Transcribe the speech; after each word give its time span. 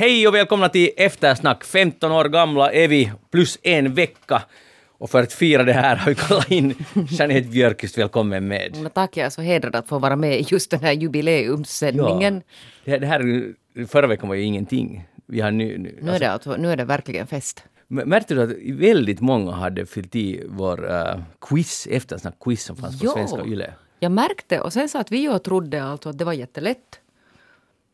Hej 0.00 0.28
och 0.28 0.34
välkomna 0.34 0.68
till 0.68 0.90
Eftersnack. 0.96 1.64
15 1.64 2.12
år 2.12 2.24
gamla 2.24 2.72
är 2.72 2.88
vi, 2.88 3.12
plus 3.30 3.58
en 3.62 3.94
vecka. 3.94 4.42
Och 4.98 5.10
för 5.10 5.22
att 5.22 5.32
fira 5.32 5.62
det 5.62 5.72
här 5.72 5.96
har 5.96 6.10
vi 6.10 6.14
kallat 6.14 6.50
in 6.50 6.74
Jeanette 7.10 7.48
Björkqvist. 7.48 7.98
Välkommen 7.98 8.48
med. 8.48 8.76
Men 8.82 8.90
tack, 8.90 9.16
jag 9.16 9.26
är 9.26 9.30
så 9.30 9.42
hedrad 9.42 9.76
att 9.76 9.88
få 9.88 9.98
vara 9.98 10.16
med 10.16 10.40
i 10.40 10.46
just 10.48 10.70
den 10.70 10.80
här 10.80 10.92
jubileumssändningen. 10.92 12.42
Det, 12.84 12.98
det 12.98 13.06
här, 13.06 13.52
förra 13.86 14.06
veckan 14.06 14.28
var 14.28 14.36
ju 14.36 14.42
ingenting. 14.42 15.08
Vi 15.26 15.40
har 15.40 15.50
nu, 15.50 15.78
nu, 15.78 15.98
Nu 16.02 16.10
är, 16.10 16.18
det 16.18 16.30
alltså, 16.30 16.56
nu 16.56 16.72
är 16.72 16.76
det 16.76 16.84
verkligen 16.84 17.26
fest. 17.26 17.64
Märkte 17.88 18.34
du 18.34 18.42
att 18.42 18.80
väldigt 18.80 19.20
många 19.20 19.52
hade 19.52 19.86
fyllt 19.86 20.16
i 20.16 20.42
vår 20.46 20.84
uh, 20.90 21.22
quiz, 21.40 21.88
eftersnack-quiz 21.90 22.64
som 22.64 22.76
fanns 22.76 23.00
på 23.00 23.06
Jo. 23.06 23.12
svenska 23.12 23.44
YLE? 23.44 23.72
Jag 23.98 24.12
märkte 24.12 24.60
och 24.60 24.72
sen 24.72 24.88
satt 24.88 25.12
vi 25.12 25.28
och 25.28 25.42
trodde 25.42 25.84
alltså 25.84 26.08
att 26.08 26.18
det 26.18 26.24
var 26.24 26.32
jättelätt. 26.32 27.00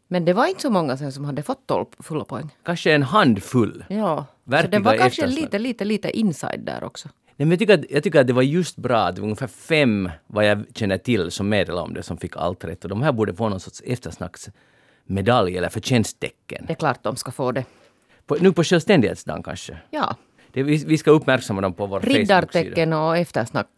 Men 0.09 0.25
det 0.25 0.33
var 0.33 0.47
inte 0.47 0.63
så 0.63 0.71
många 0.71 0.97
sen 0.97 1.13
som 1.13 1.25
hade 1.25 1.43
fått 1.43 1.67
12 1.67 1.87
fulla 1.99 2.25
poäng. 2.25 2.51
Kanske 2.63 2.93
en 2.93 3.03
handfull. 3.03 3.85
Ja. 3.89 4.27
Så 4.45 4.51
Verkliga 4.51 4.79
det 4.79 4.85
var 4.85 4.97
kanske 4.97 5.27
lite, 5.27 5.59
lite, 5.59 5.85
lite 5.85 6.19
inside 6.19 6.61
där 6.61 6.85
också. 6.85 7.09
Nej, 7.37 7.47
men 7.47 7.51
jag, 7.51 7.59
tycker 7.59 7.75
att, 7.75 7.91
jag 7.91 8.03
tycker 8.03 8.21
att 8.21 8.27
det 8.27 8.33
var 8.33 8.43
just 8.43 8.77
bra 8.77 8.99
att 8.99 9.19
ungefär 9.19 9.47
fem, 9.47 10.11
vad 10.27 10.47
jag 10.47 10.65
känner 10.75 10.99
till, 10.99 11.31
som 11.31 11.49
meddelade 11.49 11.83
om 11.83 11.95
det, 11.95 12.03
som 12.03 12.19
fick 12.19 12.37
allt 12.37 12.65
rätt. 12.65 12.85
Och 12.85 12.91
de 12.91 13.03
här 13.03 13.13
borde 13.13 13.35
få 13.35 13.49
någon 13.49 13.61
sorts 13.61 13.83
eftersnacksmedalj 13.87 15.57
eller 15.57 15.69
förtjänsttecken. 15.69 16.65
Det 16.67 16.73
är 16.73 16.75
klart 16.77 17.03
de 17.03 17.17
ska 17.17 17.31
få 17.31 17.53
det. 17.53 17.65
På, 18.27 18.37
nu 18.41 18.53
på 18.53 18.65
självständighetsdagen 18.65 19.43
kanske. 19.43 19.77
Ja. 19.91 20.17
Det, 20.53 20.63
vi, 20.63 20.85
vi 20.87 20.99
ska 20.99 21.11
uppmärksamma 21.11 21.61
dem 21.61 21.75
på 21.75 21.87
vår 21.87 22.01
Facebook-sida. 22.01 22.21
Riddartecken 22.21 22.93
och 22.93 23.17
eftersnack, 23.17 23.69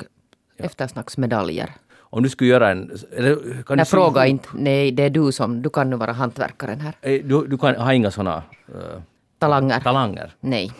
eftersnacksmedaljer. 0.56 1.74
Om 2.11 2.23
du 2.23 2.29
skulle 2.29 2.51
göra 2.51 2.71
en... 2.71 2.91
Eller, 3.16 3.35
kan 3.63 3.77
Nej, 3.77 3.85
du, 3.85 3.91
fråga 3.91 4.27
inte. 4.27 4.49
Nej, 4.55 4.93
det 4.93 5.02
är 5.02 5.10
du 5.10 5.32
som... 5.32 5.63
Du 5.63 5.71
kan 5.71 5.91
nu 5.91 5.96
vara 5.96 6.13
hantverkaren 6.13 6.80
här. 6.80 6.95
Eh, 7.01 7.21
Du, 7.24 7.46
du 7.46 7.59
kan 7.59 7.74
ha 7.77 7.93
inga 7.93 8.10
såna 8.10 8.37
uh, 8.69 9.01
Talanger. 9.38 9.80
talanger. 9.80 10.32
Nej. 10.41 10.73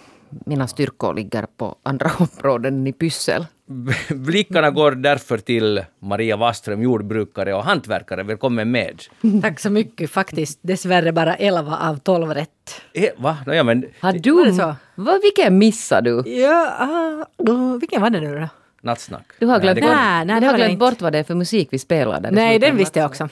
Mina 0.47 0.67
styrkor 0.69 1.15
ligger 1.15 1.47
på 1.57 1.77
andra 1.83 2.11
områden 2.19 2.87
i 2.87 2.93
pyssel. 2.93 3.47
Blickarna 4.11 4.71
går 4.71 4.93
därför 4.93 5.39
till 5.39 5.85
Maria 6.01 6.37
Waström, 6.37 6.83
jordbrukare 6.83 7.55
och 7.55 7.65
hantverkare. 7.65 8.23
Välkommen 8.23 8.71
med. 8.71 9.03
Tack 9.43 9.61
så 9.61 9.71
mycket. 9.71 10.11
Faktiskt 10.11 10.59
dessvärre 10.63 11.13
bara 11.13 11.35
11 11.37 11.77
av 11.83 11.97
12 11.99 12.35
rätt. 12.35 12.81
Eh, 12.95 13.09
va? 13.17 13.37
Nåja, 13.47 13.65
men 13.65 13.85
Har 14.01 14.13
du... 14.13 14.33
Var 14.33 14.45
det 14.47 14.53
så? 14.53 14.75
Vad, 14.95 15.21
vilken 15.23 15.59
missade 15.59 16.11
du? 16.23 16.31
Ja, 16.31 17.27
oh, 17.39 17.79
vilken 17.79 18.03
var 18.03 18.11
det 18.11 18.21
nu 18.21 18.39
då? 18.41 18.49
Nattsnack. 18.83 19.27
Du 19.39 19.47
har 19.47 19.61
glömt, 19.61 19.75
det 19.75 19.81
kan- 19.81 19.91
Nej, 19.97 20.25
nej, 20.25 20.35
du 20.35 20.41
det 20.41 20.47
har 20.47 20.59
det 20.59 20.65
glömt 20.65 20.79
bort 20.79 21.01
vad 21.01 21.13
det 21.13 21.19
är 21.19 21.25
för 21.25 21.35
musik 21.35 21.69
vi 21.71 21.79
spelar. 21.79 22.21
där 22.21 22.31
i 22.31 22.35
Nej, 22.35 22.59
den 22.59 22.77
visste 22.77 22.99
jag 22.99 23.07
också. 23.07 23.29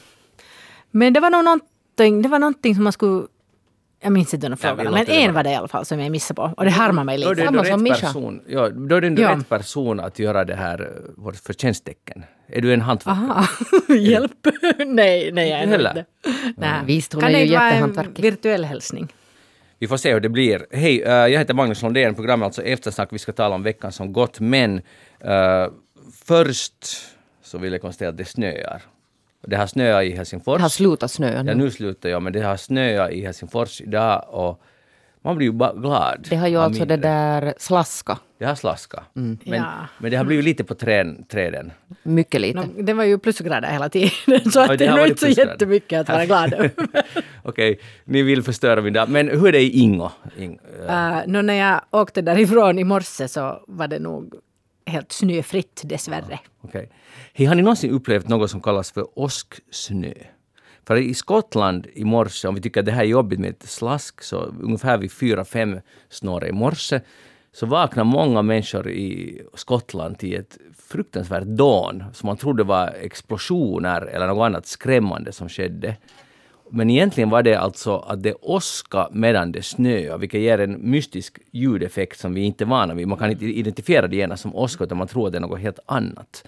Men 0.90 1.12
det 1.12 1.20
var 1.20 1.30
nog 1.30 1.44
någonting, 1.44 2.22
det 2.22 2.28
var 2.28 2.38
någonting 2.38 2.74
som 2.74 2.84
man 2.84 2.92
skulle... 2.92 3.26
Jag 4.00 4.12
minns 4.12 4.34
inte 4.34 4.56
frågan, 4.56 4.76
låter 4.76 4.90
men 4.92 5.04
det 5.06 5.24
en 5.24 5.34
var 5.34 5.42
det 5.44 5.50
i 5.50 5.54
alla 5.54 5.68
fall 5.68 5.84
som 5.84 6.00
jag 6.00 6.10
missade 6.12 6.36
på. 6.36 6.54
Och 6.56 6.64
det 6.64 6.70
harmar 6.70 7.04
mig 7.04 7.18
Då 7.18 7.24
är 7.24 7.28
lite. 7.34 7.40
det 7.40 7.46
Samma 7.46 7.58
ändå 7.58 7.70
som 7.70 7.86
rätt 7.86 8.00
person. 8.00 8.42
Ja, 8.46 8.68
då 8.68 8.96
är 8.96 9.00
det 9.00 9.06
ändå 9.06 9.22
Ja. 9.22 9.36
rätt 9.36 9.48
person 9.48 10.00
att 10.00 10.18
göra 10.18 10.44
det 10.44 10.54
här, 10.54 10.80
eh, 10.80 10.86
vårt 11.16 11.36
förtjänsttecken. 11.36 12.24
Är 12.48 12.60
du 12.60 12.72
en 12.74 12.80
hantverkare? 12.80 13.24
Aha, 13.30 13.46
hjälp. 13.94 14.32
nej, 14.86 15.32
nej, 15.32 15.50
jag 15.50 15.60
är 15.60 15.62
inte. 15.74 16.04
Nej. 16.56 16.80
Visst, 16.84 17.12
hon 17.12 17.20
kan 17.22 17.30
är 17.30 17.32
det 17.32 17.38
ju 17.38 17.44
inte 17.44 17.58
vara 17.96 18.06
en 18.06 18.12
virtuell 18.22 18.64
hälsning? 18.64 19.12
Vi 19.78 19.88
får 19.88 19.96
se 19.96 20.12
hur 20.12 20.20
det 20.20 20.28
blir. 20.28 20.66
Hej, 20.70 21.02
eh, 21.02 21.12
jag 21.12 21.38
heter 21.38 21.54
Magnus 21.54 21.82
Lundén. 21.82 22.14
Programmet 22.14 22.44
är 22.44 22.46
alltså 22.46 22.62
Eftersnack. 22.62 23.08
Vi 23.12 23.18
ska 23.18 23.32
tala 23.32 23.54
om 23.54 23.62
veckan 23.62 23.92
som 23.92 24.12
gått. 24.12 24.40
Men 24.40 24.80
eh, 25.20 25.66
först 26.24 26.86
så 27.42 27.58
vill 27.58 27.72
jag 27.72 27.80
konstatera 27.80 28.08
att 28.08 28.16
det 28.16 28.24
snöar. 28.24 28.82
Det 29.46 29.56
har 29.56 29.66
snöat 29.66 30.04
i 30.04 30.10
Helsingfors. 30.10 30.56
Det 30.56 30.62
har 30.62 30.68
slutat 30.68 31.10
snöa 31.10 31.42
nu. 31.42 31.50
Ja, 31.50 31.56
nu 31.56 31.70
slutar 31.70 32.08
jag, 32.08 32.22
men 32.22 32.32
det 32.32 32.40
har 32.40 32.56
snöat 32.56 33.10
i 33.10 33.24
Helsingfors 33.24 33.80
idag 33.80 34.24
och 34.28 34.62
man 35.22 35.36
blir 35.36 35.46
ju 35.46 35.52
bara 35.52 35.72
glad. 35.72 36.26
Det 36.30 36.36
har 36.36 36.48
ju 36.48 36.56
alltså 36.56 36.84
det 36.84 36.94
mindre. 36.94 37.10
där 37.10 37.54
slaska. 37.58 38.18
Det 38.38 38.44
har 38.44 38.54
slaskat. 38.54 39.04
Men, 39.12 39.38
Ja. 39.44 39.72
men 39.98 40.10
det 40.10 40.16
har 40.16 40.24
blivit 40.24 40.44
lite 40.44 40.64
på 40.64 40.74
trän, 40.74 41.24
träden. 41.24 41.72
Mycket 42.02 42.40
lite. 42.40 42.58
No, 42.60 42.82
det 42.82 42.92
var 42.92 43.04
ju 43.04 43.18
plusgrader 43.18 43.68
hela 43.70 43.88
tiden, 43.88 44.10
så 44.52 44.58
Ja, 44.58 44.62
att 44.62 44.68
det 44.68 44.76
det 44.76 44.86
har 44.86 44.98
är 44.98 45.02
nog 45.02 45.08
inte 45.08 45.20
så 45.20 45.28
jättemycket 45.40 46.00
att 46.00 46.08
vara 46.08 46.26
glad 46.26 46.52
över. 46.52 46.70
Okej, 47.42 47.80
ni 48.04 48.22
vill 48.22 48.42
förstöra 48.42 48.82
min 48.82 48.92
dag. 48.92 49.08
Men 49.08 49.28
hur 49.28 49.46
är 49.46 49.52
det 49.52 49.60
i 49.62 49.78
Ingo? 49.78 50.10
Ing, 50.38 50.58
eh, 50.88 51.16
Uh, 51.16 51.22
nå, 51.26 51.42
när 51.42 51.54
jag 51.54 51.80
åkte 51.90 52.22
därifrån 52.22 52.78
i 52.78 52.84
morse 52.84 53.28
så 53.28 53.64
var 53.66 53.88
det 53.88 53.98
nog 53.98 54.34
helt 54.86 55.12
snöfritt 55.12 55.80
dessvärre. 55.84 56.38
Okej. 56.60 56.90
Hej, 57.34 57.46
har 57.46 57.54
ni 57.54 57.62
någonsin 57.62 57.90
upplevt 57.90 58.28
något 58.28 58.50
som 58.50 58.60
kallas 58.60 58.90
för 58.92 59.18
åsksnö? 59.18 60.12
För 60.86 60.96
i 60.96 61.14
Skottland 61.14 61.86
i 61.94 62.04
morse, 62.04 62.48
om 62.48 62.54
vi 62.54 62.60
tycker 62.60 62.80
att 62.80 62.86
det 62.86 62.92
här 62.92 63.02
är 63.02 63.06
jobbigt 63.08 63.40
med 63.40 63.50
ett 63.50 63.68
slask, 63.68 64.22
så 64.22 64.36
ungefär 64.62 64.98
vid 64.98 65.12
fyra, 65.12 65.44
fem 65.44 65.80
snåret 66.08 66.48
i 66.48 66.52
morse, 66.52 67.00
så 67.56 67.66
vaknade 67.66 68.08
många 68.08 68.42
människor 68.42 68.90
i 68.90 69.42
Skottland 69.54 70.18
till 70.18 70.34
ett 70.34 70.58
fruktansvärt 70.78 71.44
dån 71.44 72.04
som 72.12 72.26
man 72.26 72.36
trodde 72.36 72.64
var 72.64 72.94
explosioner 73.00 74.02
eller 74.02 74.26
något 74.26 74.46
annat 74.46 74.66
skrämmande 74.66 75.32
som 75.32 75.48
skedde. 75.48 75.96
Men 76.70 76.90
egentligen 76.90 77.30
var 77.30 77.42
det 77.42 77.54
alltså 77.54 77.96
att 77.96 78.22
det 78.22 78.34
åska 78.34 79.08
medan 79.12 79.52
det 79.52 79.62
snöade, 79.62 80.18
vilket 80.18 80.40
ger 80.40 80.58
en 80.58 80.90
mystisk 80.90 81.38
ljudeffekt 81.50 82.18
som 82.18 82.34
vi 82.34 82.40
inte 82.40 82.64
är 82.64 82.66
vana 82.66 82.94
vid. 82.94 83.08
Man 83.08 83.18
kan 83.18 83.30
inte 83.30 83.44
identifiera 83.44 84.06
det 84.06 84.16
gärna 84.16 84.36
som 84.36 84.54
åska, 84.54 84.84
utan 84.84 84.98
man 84.98 85.08
tror 85.08 85.26
att 85.26 85.32
det 85.32 85.38
är 85.38 85.40
något 85.40 85.60
helt 85.60 85.80
annat. 85.86 86.46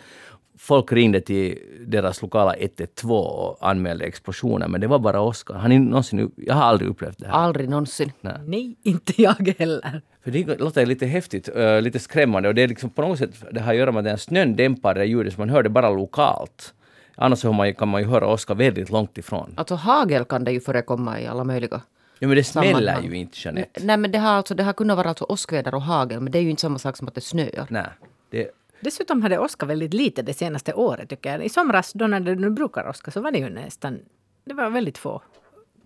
Folk 0.59 0.93
ringde 0.93 1.21
till 1.21 1.59
deras 1.87 2.23
lokala 2.23 2.55
112 2.55 3.13
och 3.13 3.69
anmälde 3.71 4.05
explosioner, 4.05 4.69
men 4.69 4.81
det 4.81 4.87
var 4.87 4.99
bara 4.99 5.21
åska. 5.21 5.55
Har 5.55 5.69
ni 5.69 5.79
någonsin, 5.79 6.31
jag 6.37 6.55
har 6.55 6.63
aldrig 6.63 6.91
upplevt 6.91 7.19
det 7.19 7.27
här. 7.27 7.33
Aldrig 7.33 7.69
någonsin. 7.69 8.13
Nej, 8.21 8.77
inte 8.83 9.23
jag 9.23 9.55
heller. 9.59 10.03
För 10.25 10.31
det 10.31 10.61
låter 10.61 10.87
lite 10.87 11.07
häftigt, 11.07 11.49
äh, 11.57 11.81
lite 11.81 11.99
skrämmande 11.99 12.49
och 12.49 12.55
det 12.55 12.63
är 12.63 12.69
liksom 12.69 12.91
på 12.91 13.03
något 13.03 13.19
sätt, 13.19 13.31
det 13.53 13.61
har 13.61 13.73
att 13.73 13.79
göra 13.79 13.93
med 13.93 13.99
att 13.99 14.05
den 14.05 14.19
snön 14.19 14.57
dämpar 14.57 14.95
det 14.95 15.05
ljudet 15.05 15.35
så 15.35 15.41
man 15.41 15.51
hör 15.51 15.63
det 15.63 15.69
bara 15.69 15.91
lokalt. 15.91 16.75
Annars 17.17 17.45
man, 17.45 17.75
kan 17.75 17.89
man 17.89 18.03
ju 18.03 18.09
höra 18.09 18.27
åska 18.27 18.55
väldigt 18.55 18.91
långt 18.91 19.19
ifrån. 19.19 19.55
Alltså 19.57 19.75
hagel 19.75 20.25
kan 20.25 20.45
det 20.45 20.53
ju 20.53 20.61
förekomma 20.61 21.21
i 21.21 21.27
alla 21.27 21.45
möjliga... 21.45 21.81
Ja 22.19 22.29
men 22.29 22.37
det 22.37 22.45
smäller 22.45 23.03
ju 23.03 23.17
inte 23.17 23.37
Jeanette. 23.41 23.81
Nej 23.85 23.97
men 23.97 24.11
det 24.11 24.19
har, 24.19 24.33
alltså, 24.33 24.55
det 24.55 24.63
har 24.63 24.73
kunnat 24.73 24.97
vara 24.97 25.09
alltså 25.09 25.25
åskväder 25.25 25.75
och 25.75 25.83
hagel 25.83 26.21
men 26.21 26.33
det 26.33 26.39
är 26.39 26.43
ju 26.43 26.51
inte 26.51 26.63
samma 26.63 26.79
sak 26.79 26.97
som 26.97 27.09
att 27.09 27.15
det 27.15 27.21
snöar. 27.21 27.67
Nej. 27.69 27.87
Det, 28.31 28.51
Dessutom 28.81 29.23
hade 29.23 29.39
åska 29.39 29.67
väldigt 29.67 29.95
lite 29.95 30.23
det 30.23 30.35
senaste 30.35 30.73
året 30.75 31.09
tycker 31.09 31.33
jag. 31.33 31.45
I 31.45 31.49
somras 31.49 31.93
då 31.93 32.07
när 32.07 32.21
det 32.21 32.35
nu 32.35 32.51
brukar 32.51 32.89
åska 32.89 33.11
så 33.11 33.21
var 33.21 33.31
det 33.33 33.39
ju 33.39 33.49
nästan... 33.51 33.99
Det 34.45 34.55
var 34.55 34.71
väldigt 34.71 34.99
få 34.99 35.23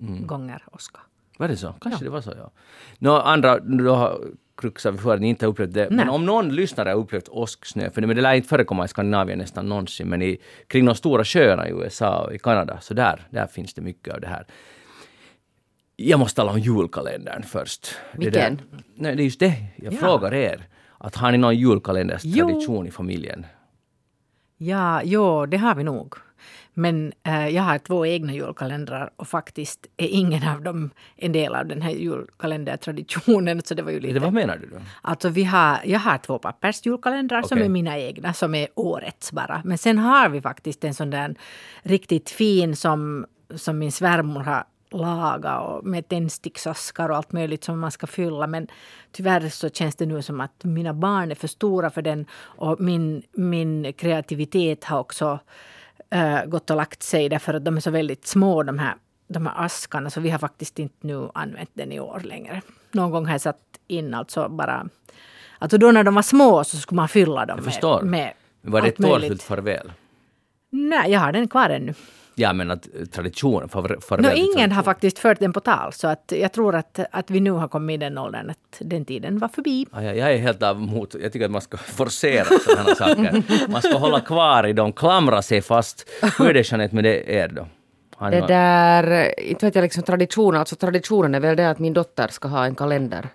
Mm. 0.01 0.27
gånger 0.27 0.63
åska. 0.73 1.01
Var 1.39 1.49
det 1.49 1.57
så? 1.57 1.75
Kanske 1.81 2.05
det 2.05 2.11
var 2.11 2.21
så, 2.21 2.33
ja. 2.37 2.51
Nå, 2.99 3.13
andra, 3.21 3.59
då 3.61 3.95
har 3.95 4.21
kruxar 4.57 4.93
vi 4.93 4.99
för 4.99 5.15
att 5.15 5.21
ni 5.21 5.29
inte 5.29 5.47
har 5.47 5.51
upplevt 5.51 5.73
det. 5.75 5.87
Men 5.91 5.97
Nej. 6.07 6.09
om 6.09 6.27
någon 6.27 6.49
lyssnare 6.55 6.89
har 6.89 6.97
upplevt 6.97 7.29
åsksnö, 7.29 7.91
för 7.91 8.01
det, 8.01 8.07
men 8.07 8.17
det 8.17 8.23
lär 8.23 8.35
inte 8.35 8.49
förekomma 8.49 8.85
i 8.85 8.89
Skandinavien 8.89 9.39
nästan 9.39 9.69
någonsin, 9.69 10.09
men 10.09 10.23
i, 10.23 10.39
kring 10.67 10.85
de 10.85 10.95
stora 10.95 11.25
sjöarna 11.25 11.69
i 11.69 11.73
USA 11.73 12.25
och 12.25 12.35
i 12.35 12.39
Kanada, 12.39 12.81
så 12.81 12.95
där, 12.95 13.27
där 13.31 13.47
finns 13.47 13.75
det 13.75 13.83
mycket 13.83 14.15
av 14.15 14.21
det 14.21 14.27
här. 14.27 14.47
Jag 15.97 16.19
måste 16.21 16.37
tala 16.37 16.53
om 16.53 16.59
julkalendern 16.59 17.43
först. 17.43 17.95
Det 18.13 18.19
Vilken? 18.19 18.57
där- 18.57 18.83
nej, 18.95 19.17
det 19.17 19.23
är 19.23 19.25
just 19.25 19.41
det. 19.41 19.55
Jag 19.77 19.93
Ja. 19.93 19.99
frågar 19.99 20.35
er. 20.35 20.67
Att 21.05 21.17
har 21.17 21.33
ni 21.33 21.39
någon 21.39 21.57
julkalenderstradition 21.57 22.87
i 22.87 22.91
familjen? 22.91 23.47
Ja, 24.57 25.03
jo, 25.05 25.47
det 25.47 25.57
har 25.57 25.75
vi 25.75 25.85
nog. 25.85 26.15
Men 26.75 27.13
eh, 27.23 27.49
jag 27.49 27.63
har 27.63 27.79
två 27.79 28.07
egna 28.07 28.33
julkalendrar 28.33 29.11
och 29.17 29.29
faktiskt 29.29 29.87
är 29.97 30.09
ingen 30.09 30.49
av 30.49 30.63
dem 30.63 30.91
en 31.17 31.33
del 31.33 31.55
av 31.55 31.67
den 31.67 31.83
här 31.83 31.91
julkalendertraditionen. 31.91 33.63
Så 33.65 33.75
det 33.75 33.83
var 33.83 33.91
ju 33.91 34.01
lite... 34.01 34.15
Det, 34.15 34.21
vad 34.21 34.33
menar 34.33 34.57
du 34.57 34.67
då? 34.67 34.77
Alltså 35.03 35.29
vi 35.29 35.45
har, 35.45 35.81
jag 35.85 36.01
har 36.01 36.19
två 36.19 36.39
pappersjulkalendrar 36.39 37.43
som 37.43 37.59
Okej. 37.59 37.65
är 37.65 37.71
mina 37.71 37.99
egna, 37.99 38.33
som 38.33 38.55
är 38.55 38.69
årets 38.75 39.33
bara. 39.33 39.63
Men 39.65 39.79
sen 39.79 39.99
har 39.99 40.29
vi 40.29 40.41
faktiskt 40.41 40.85
en 40.85 40.95
sån 40.95 41.11
där 41.11 41.35
riktigt 41.83 42.31
fin 42.31 42.77
som, 42.77 43.27
som 43.55 43.79
min 43.79 43.93
svärmor 43.93 44.41
har 44.41 44.65
lagat 44.93 45.69
och 45.69 45.87
med 45.87 46.09
tändsticksaskar 46.09 47.09
och 47.09 47.17
allt 47.17 47.33
möjligt 47.33 47.65
som 47.65 47.81
man 47.81 47.91
ska 47.91 48.07
fylla. 48.07 48.47
Men 48.47 48.67
tyvärr 49.13 49.49
så 49.49 49.69
känns 49.69 49.97
det 49.97 50.07
nu 50.07 50.23
som 50.23 50.41
att 50.41 50.65
mina 50.65 50.95
barn 50.95 51.31
är 51.31 51.35
för 51.35 51.49
stora 51.49 51.91
för 51.91 52.03
den 52.03 52.27
och 52.35 52.81
min, 52.81 53.23
min 53.33 53.93
kreativitet 53.93 54.85
har 54.85 54.99
också 54.99 55.39
äh, 56.11 56.45
gått 56.45 56.71
och 56.71 56.77
lagt 56.77 57.03
sig 57.03 57.29
därför 57.29 57.55
att 57.55 57.65
de 57.65 57.77
är 57.77 57.81
så 57.81 57.91
väldigt 57.91 58.27
små 58.27 58.63
de 58.63 58.79
här, 58.79 58.95
de 59.29 59.47
här 59.47 59.65
askarna 59.65 60.11
så 60.11 60.21
vi 60.21 60.31
har 60.31 60.39
faktiskt 60.39 60.79
inte 60.79 61.07
nu 61.07 61.29
använt 61.35 61.71
den 61.73 61.93
i 61.93 62.01
år 62.01 62.21
längre. 62.25 62.63
Någon 62.91 63.11
gång 63.11 63.27
har 63.27 63.33
jag 63.33 63.41
satt 63.41 63.59
in 63.87 64.15
alltså 64.15 64.49
bara 64.49 64.89
Alltså 65.59 65.79
då 65.79 65.93
när 65.93 66.05
de 66.05 66.15
var 66.15 66.23
små 66.23 66.65
så 66.65 66.77
skulle 66.77 66.97
man 66.97 67.09
fylla 67.09 67.47
dem 67.47 67.61
med, 67.65 68.05
med 68.05 68.33
Var 68.61 68.83
det 68.83 68.89
ett 68.89 68.97
tårfyllt 68.97 69.43
farväl? 69.43 69.93
Nej, 70.71 71.11
jag 71.11 71.21
har 71.21 71.33
den 71.33 71.49
kvar 71.49 71.71
ännu. 71.71 71.95
Ja, 72.35 72.53
men 72.53 72.71
att 72.71 72.87
eh, 73.01 73.05
tradition, 73.07 73.69
farväl 73.69 73.99
No, 74.11 74.29
ingen 74.35 74.47
har 74.47 74.55
tradition. 74.55 74.85
faktiskt 74.85 75.19
fört 75.19 75.39
den 75.41 75.53
på 75.53 75.61
tal 75.61 75.93
så 75.93 76.09
att 76.09 76.33
jag 76.37 76.53
tror 76.53 76.75
att, 76.75 77.01
att 77.11 77.31
vi 77.31 77.41
nu 77.41 77.51
har 77.51 77.69
kommit 77.69 77.95
i 77.95 77.97
den 77.99 78.19
åldern 78.19 78.51
att 78.51 78.77
den 78.79 79.05
tiden 79.05 79.39
var 79.39 79.49
förbi. 79.49 79.87
Ja, 79.93 80.03
jag, 80.03 80.17
jag 80.17 80.33
är 80.33 80.37
helt 80.39 80.63
av 80.63 80.77
emot. 80.77 81.15
Jag 81.23 81.33
tycker 81.33 81.45
att 81.47 81.51
man 81.53 81.61
ska 81.61 81.77
forcera 81.77 82.45
sådana 82.45 82.95
saker. 82.95 83.43
Man 83.69 83.83
ska 83.83 83.99
hålla 83.99 84.21
kvar 84.21 84.67
i 84.67 84.73
dem, 84.73 84.93
klamra 84.93 85.43
sig 85.43 85.63
fast. 85.63 86.09
Hur 86.39 86.49
är 86.49 86.55
det 86.55 86.71
Jeanette 86.73 86.95
med 86.95 87.05
det 87.05 87.31
er 87.35 87.49
då? 87.49 87.67
Han 88.17 88.31
Det 88.31 88.41
där, 88.47 89.41
inte 89.41 89.67
vet 89.67 89.75
jag 89.75 89.83
liksom 89.83 90.03
traditionen, 90.03 90.61
alltså 90.61 90.77
traditionen 90.77 91.35
är 91.35 91.41
väl 91.41 91.57
det 91.57 91.71
att 91.71 91.79
min 91.79 91.93
dotter 91.93 92.29
ska 92.29 92.49
ha 92.49 92.65
en 92.67 92.75
kalender 92.75 93.29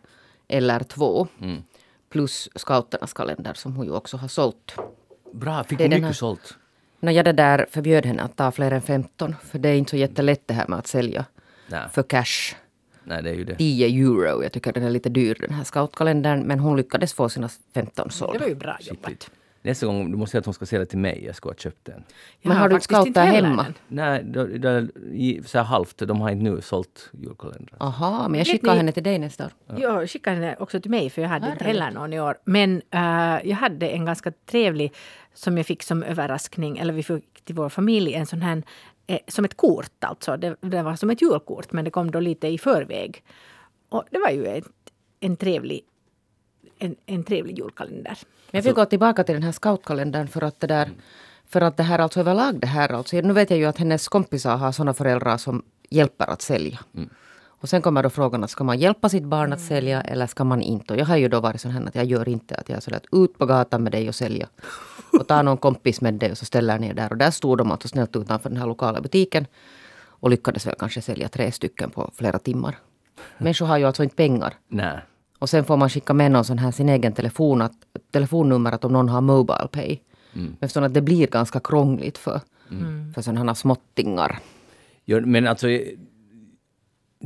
eller 0.48 0.80
två. 0.80 1.28
Mm. 1.42 1.64
Plus 2.12 2.50
scouternas 2.56 3.14
kalender 3.14 3.54
som 3.54 3.76
hon 3.76 3.86
ju 3.86 3.92
också 3.92 4.18
har 4.18 4.28
sålt. 4.28 4.76
Bra, 5.34 5.64
fick 5.64 5.80
hon 5.80 5.90
mycket 5.90 6.06
här- 6.06 6.14
sålt? 6.14 6.58
Nå, 7.00 7.12
jag 7.12 7.26
det 7.26 7.32
där 7.32 7.66
förbjöd 7.72 8.06
henne 8.06 8.22
att 8.24 8.36
ta 8.36 8.52
fler 8.52 8.72
än 8.72 8.82
15. 8.82 9.36
För 9.44 9.60
det 9.60 9.70
är 9.70 9.76
inte 9.76 9.90
så 9.90 9.98
jättelätt 9.98 10.42
det 10.48 10.54
här 10.54 10.68
med 10.68 10.80
att 10.80 10.88
sälja 10.88 11.26
Nej. 11.68 11.82
för 11.92 12.04
cash. 12.04 12.56
Nej, 13.04 13.24
det 13.24 13.30
är 13.30 13.34
ju 13.34 13.44
det. 13.44 13.56
10 13.56 13.88
euro. 13.88 14.44
Jag 14.44 14.52
tycker 14.52 14.74
den 14.74 14.84
är 14.84 14.90
lite 14.90 15.10
dyr 15.10 15.38
den 15.40 15.54
här 15.54 15.64
scoutkalendern. 15.64 16.40
Men 16.44 16.60
hon 16.60 16.78
lyckades 16.78 17.14
få 17.14 17.30
sina 17.30 17.50
15 17.74 18.08
Det 18.08 18.14
sålda. 18.14 18.40
var 18.40 18.48
ju 18.48 18.56
bra 18.56 18.78
jobbat. 18.82 19.30
Nästa 19.62 19.86
gång, 19.86 20.12
du 20.12 20.18
måste 20.18 20.32
säga 20.32 20.40
att 20.40 20.46
hon 20.46 20.54
ska 20.54 20.66
sälja 20.66 20.86
till 20.86 20.98
mig. 20.98 21.24
Jag 21.26 21.36
ska 21.36 21.50
ha 21.50 21.54
köpt 21.56 21.86
den. 21.86 22.04
Jag 22.42 22.50
Men 22.50 22.58
har 22.58 22.70
du 22.70 23.20
heller 23.20 23.48
hemma? 23.48 23.64
den. 23.64 23.74
Nej, 23.88 24.24
då, 24.24 24.46
då, 24.46 24.80
i, 25.14 25.42
så 25.46 25.58
här 25.58 25.66
halvt. 25.66 25.98
De 25.98 26.22
har 26.22 26.30
inte 26.30 26.44
nu 26.44 26.62
sålt 26.62 27.10
julkalendrar. 27.14 27.78
Aha, 27.80 28.28
men 28.28 28.38
jag 28.38 28.48
skickar 28.48 28.72
ni- 28.72 28.78
henne 28.78 28.92
till 28.92 29.04
dig 29.04 29.20
nästa 29.20 29.46
år. 29.46 29.52
Jag 29.80 30.10
skickade 30.10 30.36
henne 30.36 30.56
också 30.60 30.80
till 30.82 30.92
mig 30.92 31.10
för 31.10 31.22
jag 31.22 31.30
hade 31.30 31.52
inte 31.52 31.64
heller 31.64 31.92
någon 31.92 32.14
i 32.14 32.20
år. 32.20 32.38
Men 32.44 32.82
eh, 32.92 33.02
jag 33.50 33.56
hade 33.56 33.90
en 33.90 34.06
ganska 34.06 34.32
trevlig 34.46 34.94
som 35.38 35.58
jag 35.58 35.66
fick 35.66 35.84
som 35.84 36.04
överraskning, 36.04 36.78
eller 36.78 36.94
vi 36.94 37.04
fick 37.04 37.42
till 37.46 37.56
vår 37.56 37.70
familj 37.70 38.14
en 38.14 38.26
sån 38.26 38.42
här, 38.42 38.64
eh, 39.08 39.20
som 39.28 39.46
ett 39.46 39.58
kort 39.58 40.04
alltså. 40.04 40.38
Det, 40.38 40.56
det 40.62 40.84
var 40.84 40.96
som 40.96 41.10
ett 41.10 41.22
julkort 41.22 41.72
men 41.72 41.86
det 41.86 41.92
kom 41.92 42.12
då 42.12 42.20
lite 42.20 42.48
i 42.48 42.58
förväg. 42.58 43.24
Och 43.90 44.04
det 44.12 44.20
var 44.20 44.30
ju 44.30 44.46
ett, 44.46 44.68
en 45.20 45.38
trevlig 45.38 45.82
en, 46.80 46.96
en 47.06 47.24
trevlig 47.24 47.58
julkalender. 47.58 48.18
Jag 48.52 48.62
vill 48.62 48.74
gå 48.74 48.86
tillbaka 48.86 49.24
till 49.24 49.36
den 49.36 49.44
här 49.44 49.52
scoutkalendern 49.52 50.28
för 50.28 50.44
att 50.44 50.60
det 50.60 50.68
där 50.68 50.92
för 51.50 51.62
att 51.62 51.78
det 51.78 51.84
här 51.84 52.00
alltså 52.00 52.20
överlag 52.20 52.60
det 52.60 52.68
här 52.68 52.92
alltså. 52.94 53.16
Nu 53.16 53.34
vet 53.34 53.50
jag 53.50 53.60
ju 53.60 53.66
att 53.66 53.78
hennes 53.78 54.08
kompisar 54.08 54.58
har 54.58 54.72
sådana 54.72 54.94
föräldrar 54.94 55.38
som 55.38 55.64
hjälper 55.90 56.30
att 56.30 56.42
sälja. 56.42 56.80
Och 57.60 57.70
sen 57.70 57.82
kommer 57.82 58.04
då 58.04 58.10
frågan 58.10 58.44
att 58.44 58.50
ska 58.50 58.64
man 58.64 58.80
hjälpa 58.80 59.10
sitt 59.10 59.24
barn 59.24 59.54
att 59.54 59.62
sälja 59.62 60.02
eller 60.02 60.28
ska 60.28 60.44
man 60.44 60.62
inte? 60.62 60.94
Och 60.94 61.00
jag 61.00 61.06
har 61.06 61.18
ju 61.18 61.28
då 61.28 61.40
varit 61.40 61.62
sån 61.62 61.72
här 61.72 61.88
att 61.88 61.96
jag 61.96 62.06
gör 62.06 62.30
inte 62.30 62.56
att 62.56 62.70
jag 62.70 62.78
är 62.78 62.82
sådär 62.82 62.98
att 62.98 63.24
ut 63.24 63.38
på 63.38 63.46
gatan 63.46 63.84
med 63.84 63.92
dig 63.92 64.10
och 64.10 64.16
sälja. 64.16 64.48
Och 65.20 65.28
ta 65.28 65.42
någon 65.42 65.58
kompis 65.58 66.02
med 66.02 66.14
dig 66.14 66.32
och 66.32 66.38
så 66.38 66.46
ställer 66.46 66.80
ni 66.80 66.88
er 66.88 66.94
där. 66.94 67.12
Och 67.12 67.18
där 67.18 67.32
stod 67.32 67.58
de 67.58 67.72
alltså 67.72 67.88
snällt 67.88 68.16
utanför 68.16 68.50
den 68.50 68.58
här 68.58 68.68
lokala 68.68 69.02
butiken. 69.02 69.46
Och 70.20 70.30
lyckades 70.30 70.68
väl 70.68 70.76
kanske 70.80 71.02
sälja 71.02 71.30
tre 71.30 71.52
stycken 71.52 71.90
på 71.90 72.12
flera 72.16 72.40
timmar. 72.40 72.78
Människor 73.38 73.66
har 73.66 73.78
ju 73.78 73.86
alltså 73.86 74.04
inte 74.04 74.16
pengar. 74.16 74.54
Nej. 74.68 75.00
Och 75.40 75.50
sen 75.50 75.66
får 75.66 75.78
man 75.78 75.90
skicka 75.90 76.14
med 76.14 76.32
någon 76.32 76.46
sån 76.46 76.58
här 76.58 76.72
sin 76.72 76.90
egen 76.90 77.14
telefon, 77.14 77.62
att, 77.62 77.74
telefonnummer 78.12 78.72
att 78.72 78.86
om 78.86 78.94
någon 78.94 79.10
har 79.10 79.22
Mobile 79.22 79.68
Pay. 79.72 79.98
Men 80.34 80.58
förstår 80.60 80.82
ni 80.82 80.88
att 80.88 80.94
det 80.94 81.02
blir 81.02 81.28
ganska 81.28 81.60
krångligt 81.60 82.18
för, 82.18 82.42
för 83.14 83.22
sådana 83.22 83.46
här 83.46 83.54
småttingar. 83.54 84.40
Jo, 85.06 85.22
men 85.26 85.48
alltså, 85.48 85.68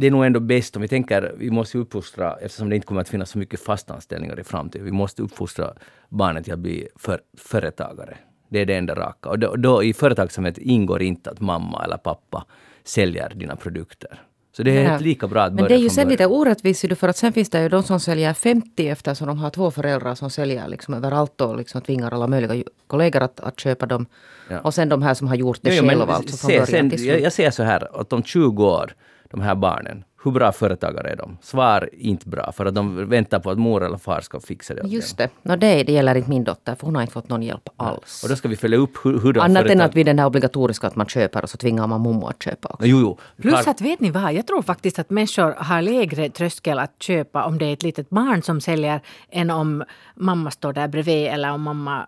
det 0.02 0.08
är 0.08 0.12
nog 0.12 0.26
ändå 0.26 0.40
bäst 0.40 0.76
om 0.76 0.82
vi 0.82 0.88
tänker, 0.88 1.34
vi 1.38 1.52
måste 1.52 1.78
uppfostra, 1.78 2.36
eftersom 2.42 2.70
det 2.70 2.76
inte 2.76 2.88
kommer 2.88 3.02
att 3.02 3.10
finnas 3.10 3.30
så 3.30 3.38
mycket 3.38 3.60
fastanställningar 3.64 4.40
i 4.40 4.44
framtiden, 4.44 4.86
vi 4.86 4.92
måste 4.92 5.22
uppfostra 5.22 5.74
barnet 6.10 6.44
till 6.44 6.54
att 6.54 6.60
bli 6.60 6.88
för, 6.96 7.20
företagare. 7.38 8.18
Det 8.50 8.60
är 8.60 8.66
det 8.66 8.76
enda 8.76 8.96
raka. 8.96 9.30
Och 9.30 9.40
då, 9.40 9.56
då 9.56 9.84
i 9.84 9.94
företagsamhet 9.94 10.58
ingår 10.58 11.02
inte 11.02 11.30
att 11.30 11.40
mamma 11.40 11.84
eller 11.86 11.98
pappa 11.98 12.46
säljer 12.84 13.30
dina 13.36 13.56
produkter. 13.56 14.22
Så 14.58 14.64
det 14.64 14.78
är 14.78 14.92
Ja. 14.92 14.98
lika 14.98 15.28
bra 15.28 15.42
att 15.44 15.54
börja 15.54 15.62
Men 15.64 15.70
det 15.70 15.76
är 15.76 15.84
ju 15.84 15.90
sen 15.90 15.96
början. 15.96 16.10
lite 16.10 16.26
orättvist, 16.26 16.98
för 16.98 17.08
att 17.08 17.18
sen 17.18 17.34
finns 17.34 17.50
det 17.50 17.62
ju 17.62 17.70
de 17.70 17.84
som 17.84 18.00
säljer 18.00 18.34
50 18.34 18.88
eftersom 18.88 19.28
de 19.28 19.38
har 19.38 19.50
två 19.50 19.72
föräldrar 19.72 20.16
som 20.16 20.30
säljer 20.30 20.68
liksom 20.68 20.94
överallt 20.94 21.42
och 21.42 21.58
liksom 21.58 21.82
tvingar 21.82 22.12
alla 22.14 22.28
möjliga 22.28 22.64
kollegor 22.88 23.22
att, 23.22 23.40
att 23.40 23.60
köpa 23.60 23.86
dem. 23.86 24.06
Ja. 24.50 24.60
Och 24.60 24.74
sen 24.74 24.90
de 24.90 25.02
här 25.02 25.14
som 25.14 25.28
har 25.28 25.36
gjort 25.36 25.60
det 25.62 25.76
Jo, 25.76 25.88
själva 25.88 26.14
alltså 26.14 26.38
se, 26.38 26.66
sen, 26.66 26.92
jag, 26.98 27.22
jag 27.22 27.34
säger 27.34 27.52
så 27.52 27.64
här, 27.64 28.00
att 28.02 28.14
om 28.14 28.24
20 28.24 28.66
år, 28.66 28.94
de 29.32 29.42
här 29.42 29.56
barnen, 29.56 30.04
hur 30.24 30.32
bra 30.32 30.52
företagare 30.52 31.10
är 31.10 31.16
de? 31.16 31.38
Svar 31.42 31.90
inte 31.94 32.30
bra, 32.30 32.52
för 32.52 32.66
att 32.66 32.76
de 32.76 33.10
väntar 33.10 33.40
på 33.40 33.52
att 33.52 33.58
mor 33.58 33.84
eller 33.84 33.98
far 33.98 34.22
ska 34.22 34.40
fixa 34.40 34.74
det 34.74 34.88
Just 34.88 35.18
det. 35.18 35.30
No, 35.42 35.56
det, 35.56 35.84
det 35.84 35.92
gäller 35.92 36.16
inte 36.16 36.30
min 36.30 36.44
dotter 36.44 36.76
för 36.76 36.86
hon 36.86 36.96
har 36.96 37.02
inte 37.02 37.14
fått 37.14 37.30
någon 37.30 37.44
hjälp 37.44 37.70
alls. 37.78 38.24
Och 38.24 38.30
då 38.30 38.36
ska 38.36 38.48
vi 38.48 38.56
följa 38.56 38.78
upp 38.78 39.06
hur, 39.06 39.20
hur 39.20 39.34
de 39.34 39.40
Annat 39.40 39.62
än 39.62 39.68
företag- 39.68 39.86
att 39.86 39.96
vid 39.96 40.06
den 40.06 40.20
här 40.20 40.26
obligatoriska 40.26 40.88
att 40.88 40.96
man 40.96 41.08
köper 41.08 41.44
och 41.44 41.50
så 41.50 41.58
tvingar 41.58 41.88
man 41.88 42.02
mommo 42.02 42.28
att 42.28 42.44
köpa 42.44 42.70
också. 42.70 42.88
Jo, 42.88 43.00
jo. 43.00 43.18
Plus 43.42 43.68
att 43.68 43.82
vet 43.82 44.00
ni 44.00 44.10
vad, 44.10 44.34
jag 44.34 44.48
tror 44.48 44.62
faktiskt 44.62 45.00
att 45.00 45.10
människor 45.10 45.56
har 45.58 45.82
lägre 45.82 46.30
tröskel 46.30 46.80
att 46.80 47.04
köpa 47.04 47.44
om 47.46 47.58
det 47.58 47.66
är 47.66 47.74
ett 47.74 47.84
litet 47.84 48.10
barn 48.10 48.42
som 48.42 48.62
säljer 48.62 49.02
än 49.30 49.50
om 49.50 49.84
mamma 50.16 50.52
står 50.52 50.74
där 50.74 50.88
bredvid 50.88 51.28
eller 51.28 51.52
om 51.52 51.62
mamma 51.62 52.08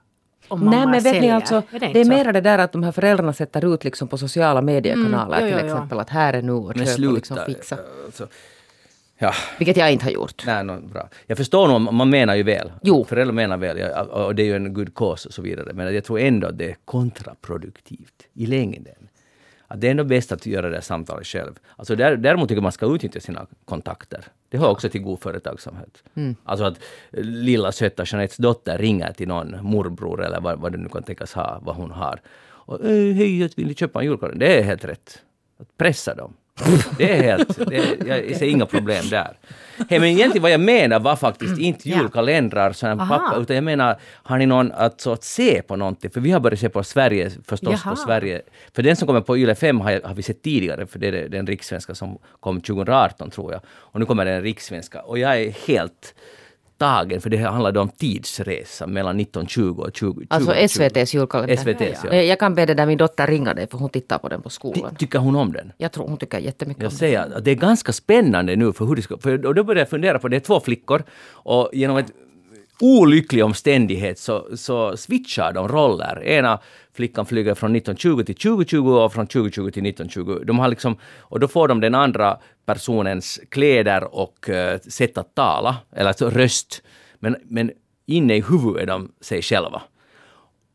om 0.53 0.59
mamma 0.65 0.71
Nej 0.77 0.85
men 0.85 0.93
vet 0.93 1.03
ni 1.03 1.09
säljer. 1.11 1.35
alltså, 1.35 1.55
Är 1.71 1.79
det, 1.79 1.85
inte 1.85 1.99
är 1.99 2.03
så? 2.03 2.09
mera 2.09 2.31
det 2.31 2.41
där 2.41 2.57
att 2.59 2.71
de 2.71 2.83
här 2.83 2.91
föräldrarna 2.91 3.33
sätter 3.33 3.73
ut 3.73 3.83
liksom 3.83 4.07
på 4.07 4.17
sociala 4.17 4.61
mediekanaler 4.61 5.37
Mm, 5.37 5.49
jo, 5.49 5.57
till 5.57 5.65
jo, 5.65 5.69
jo. 5.69 5.75
exempel 5.75 5.99
att 5.99 6.09
här 6.09 6.33
är 6.33 6.41
nu 6.41 6.51
och 6.51 6.67
Men 6.67 6.85
köp 6.85 6.87
och 6.87 6.89
sluta. 6.95 7.13
liksom 7.15 7.37
fixa. 7.45 7.77
Alltså, 8.05 8.27
ja, 9.17 9.33
Vilket 9.57 9.77
jag 9.77 9.91
inte 9.91 10.05
har 10.05 10.11
gjort. 10.11 10.43
nej, 10.45 10.63
no, 10.63 10.81
bra. 10.93 11.09
Jag 11.27 11.37
förstår 11.37 11.67
nog, 11.67 11.93
man 11.93 12.09
menar 12.09 12.35
ju 12.35 12.43
väl. 12.43 12.71
Jo. 12.81 13.05
Föräldrar 13.05 13.33
menar 13.33 13.57
väl, 13.57 13.77
ja, 13.77 14.01
och 14.01 14.35
det 14.35 14.43
är 14.43 14.45
ju 14.45 14.55
en 14.55 14.73
good 14.73 14.95
cause 14.95 15.27
och 15.29 15.33
så 15.33 15.41
vidare. 15.41 15.73
Men 15.73 15.95
jag 15.95 16.03
tror 16.03 16.19
ändå 16.19 16.47
att 16.47 16.57
det 16.57 16.69
är 16.69 16.75
kontraproduktivt 16.85 18.23
i 18.33 18.45
längden. 18.45 18.93
Att 19.73 19.81
det 19.81 19.87
är 19.87 19.91
ändå 19.91 20.03
bäst 20.03 20.31
att 20.31 20.45
göra 20.45 20.69
det 20.69 20.81
samtalet 20.81 21.27
själv. 21.27 21.59
Alltså 21.75 21.95
där, 21.95 22.17
däremot 22.17 22.49
tycker 22.49 22.57
jag 22.57 22.63
man 22.63 22.71
ska 22.71 22.95
utnyttja 22.95 23.19
sina 23.19 23.47
kontakter. 23.65 24.25
Det 24.49 24.57
hör 24.57 24.69
också 24.69 24.89
till 24.89 25.01
god 25.01 25.19
företagsamhet. 25.21 26.03
Alltså 26.43 26.65
att 26.65 26.79
lilla 27.11 27.71
söta 27.71 28.03
Jeanettes 28.05 28.37
dotter 28.37 28.77
ringer 28.77 29.13
till 29.13 29.27
någon 29.27 29.55
morbror 29.65 30.23
eller 30.25 30.41
vad, 30.41 30.59
vad 30.59 30.71
det 30.71 30.77
nu 30.77 30.89
kan 30.89 31.03
tänkas 31.03 31.33
ha, 31.33 31.59
vad 31.63 31.75
hon 31.75 31.91
har. 31.91 32.21
Och 32.65 32.85
"Eh, 32.85 33.13
hej, 33.15 33.39
jag 33.41 33.49
vill 33.55 33.67
ni 33.67 33.75
köpa 33.75 33.99
en 33.99 34.05
julkalender? 34.05 34.45
Det 34.47 34.59
är 34.59 34.63
helt 34.63 34.85
rätt. 34.85 35.21
Att 35.59 35.77
pressa 35.77 36.15
dem. 36.15 36.33
Det 36.97 37.11
är 37.11 37.23
helt... 37.23 37.69
Det 37.69 37.77
är, 37.77 38.23
jag 38.27 38.37
ser 38.37 38.45
inga 38.45 38.65
problem 38.65 39.09
där. 39.09 39.37
Hey, 39.89 39.99
men 39.99 40.09
egentligen 40.09 40.41
vad 40.41 40.51
jag 40.51 40.59
menar 40.59 40.99
var 40.99 41.15
faktiskt 41.15 41.57
inte 41.57 41.89
julkalendrar 41.89 42.75
Aha. 42.83 43.07
pappa, 43.07 43.37
utan 43.41 43.55
jag 43.55 43.63
menar, 43.63 43.99
har 44.03 44.37
ni 44.37 44.45
någon 44.45 44.71
att, 44.71 45.01
så 45.01 45.11
att 45.11 45.23
se 45.23 45.61
på 45.61 45.75
någonting? 45.75 46.11
För 46.11 46.21
vi 46.21 46.31
har 46.31 46.39
börjat 46.39 46.59
se 46.59 46.69
på 46.69 46.83
Sverige, 46.83 47.29
förstås 47.45 47.81
Jaha. 47.83 47.95
på 47.95 48.01
Sverige. 48.01 48.41
För 48.75 48.83
den 48.83 48.95
som 48.95 49.07
kommer 49.07 49.21
på 49.21 49.37
Yle 49.37 49.55
5 49.55 49.81
har, 49.81 50.01
har 50.03 50.13
vi 50.15 50.23
sett 50.23 50.41
tidigare, 50.41 50.87
för 50.87 50.99
det 50.99 51.07
är 51.07 51.29
den 51.29 51.47
rikssvenska 51.47 51.95
som 51.95 52.17
kom 52.39 52.61
2018 52.61 53.29
tror 53.29 53.51
jag. 53.51 53.61
Och 53.67 53.99
nu 53.99 54.05
kommer 54.05 54.25
den 54.25 54.41
rikssvenska. 54.41 55.01
Och 55.01 55.19
jag 55.19 55.41
är 55.41 55.51
helt 55.67 56.15
tagen, 56.77 57.21
för 57.21 57.29
det 57.29 57.37
handlade 57.37 57.79
om 57.79 57.89
tidsresa 57.89 58.87
mellan 58.87 59.19
1920 59.19 59.75
och 59.77 59.93
2020. 59.93 60.25
Alltså 60.29 60.53
SVTs 60.53 61.13
julkalender. 61.13 61.53
SVTs, 61.53 61.99
ja. 62.03 62.09
Eh, 62.09 62.21
Jag 62.21 62.39
kan 62.39 62.55
be 62.55 62.65
det 62.65 62.73
där 62.73 62.85
min 62.85 62.97
dotter 62.97 63.27
ringa 63.27 63.53
dig 63.53 63.67
för 63.67 63.77
hon 63.77 63.89
tittar 63.89 64.17
på 64.17 64.29
den 64.29 64.41
på 64.41 64.49
skolan. 64.49 64.95
tycker 64.95 65.19
hon 65.19 65.35
om 65.35 65.51
den? 65.53 65.71
Jag 65.77 65.91
tror 65.91 66.07
hon 66.07 66.17
tycker 66.17 66.39
jättemycket 66.39 66.83
Jag 66.83 66.91
om 66.91 66.97
säger 66.97 67.37
att 67.37 67.45
det 67.45 67.51
är 67.51 67.55
ganska 67.55 67.93
spännande 67.93 68.55
nu 68.55 68.73
för 68.73 68.85
hur 68.85 68.95
det 68.95 69.01
ska... 69.01 69.17
För, 69.17 69.45
och 69.45 69.55
då 69.55 69.63
började 69.63 69.81
jag 69.81 69.89
fundera 69.89 70.19
på, 70.19 70.27
det 70.27 70.35
är 70.35 70.39
två 70.39 70.59
flickor 70.59 71.03
och 71.31 71.69
genom 71.73 71.97
ett 71.97 72.11
olycklig 72.79 73.45
omständighet 73.45 74.19
så, 74.19 74.47
så 74.57 74.97
switchar 74.97 75.53
de 75.53 75.67
roller. 75.67 76.23
Ena 76.23 76.59
flickan 76.93 77.25
flyger 77.25 77.55
från 77.55 77.75
1920 77.75 78.23
till 78.23 78.35
2020 78.35 78.89
och 78.89 79.13
från 79.13 79.27
2020 79.27 79.71
till 79.71 79.85
1920. 79.85 80.43
De 80.45 80.59
har 80.59 80.67
liksom, 80.67 80.97
och 81.19 81.39
då 81.39 81.47
får 81.47 81.67
de 81.67 81.79
den 81.79 81.95
andra 81.95 82.37
personens 82.65 83.39
kläder 83.49 84.15
och 84.15 84.49
uh, 84.49 84.79
sätt 84.79 85.17
att 85.17 85.35
tala, 85.35 85.77
eller 85.91 86.07
alltså 86.07 86.29
röst. 86.29 86.83
Men, 87.19 87.35
men 87.43 87.71
inne 88.05 88.35
i 88.35 88.41
huvudet 88.41 88.81
är 88.81 88.85
de 88.85 89.11
sig 89.21 89.41
själva. 89.41 89.81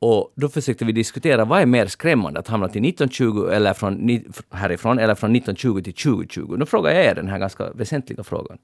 Och 0.01 0.33
då 0.37 0.49
försökte 0.49 0.85
vi 0.85 0.93
diskutera 0.93 1.45
vad 1.45 1.61
är 1.61 1.67
mer 1.67 1.87
skrämmande, 1.87 2.41
att 2.41 2.49
hamna 2.49 2.69
till 2.69 2.89
1920 2.89 3.49
eller 3.53 3.75
från, 3.75 4.23
härifrån 4.51 4.99
eller 4.99 5.15
från 5.15 5.37
1920 5.37 5.83
till 5.83 5.95
2020. 5.95 6.57
Nu 6.59 6.67
frågar 6.67 6.91
jag 6.91 7.05
er 7.05 7.15
den 7.15 7.29
här 7.29 7.39
ganska 7.39 7.73
väsentliga 7.73 8.25
frågan. 8.25 8.59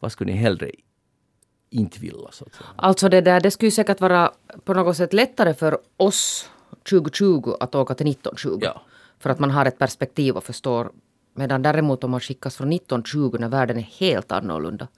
Vad 0.00 0.12
skulle 0.12 0.32
ni 0.32 0.38
hellre 0.38 0.70
inte 1.72 2.00
vilja, 2.00 2.28
så 2.30 2.44
att 2.44 2.54
säga? 2.54 2.68
Alltså 2.76 3.08
det 3.08 3.20
där, 3.20 3.40
det 3.40 3.50
skulle 3.50 3.70
säkert 3.70 4.00
vara 4.00 4.32
på 4.64 4.74
något 4.74 4.96
sätt 4.96 5.12
lättare 5.12 5.54
för 5.54 5.78
oss 5.96 6.50
2020 6.90 7.54
att 7.60 7.74
åka 7.74 7.94
till 7.94 8.10
1920. 8.10 8.58
Ja. 8.62 8.82
För 9.18 9.30
att 9.30 9.38
man 9.38 9.50
har 9.50 9.66
ett 9.66 9.78
perspektiv 9.78 10.36
och 10.36 10.44
förstår. 10.44 10.90
Medan 11.34 11.62
däremot 11.62 12.04
om 12.04 12.10
man 12.10 12.20
skickas 12.20 12.56
från 12.56 12.72
1920 12.72 13.36
när 13.40 13.48
världen 13.48 13.78
är 13.78 13.82
helt 13.82 14.32
annorlunda 14.32 14.88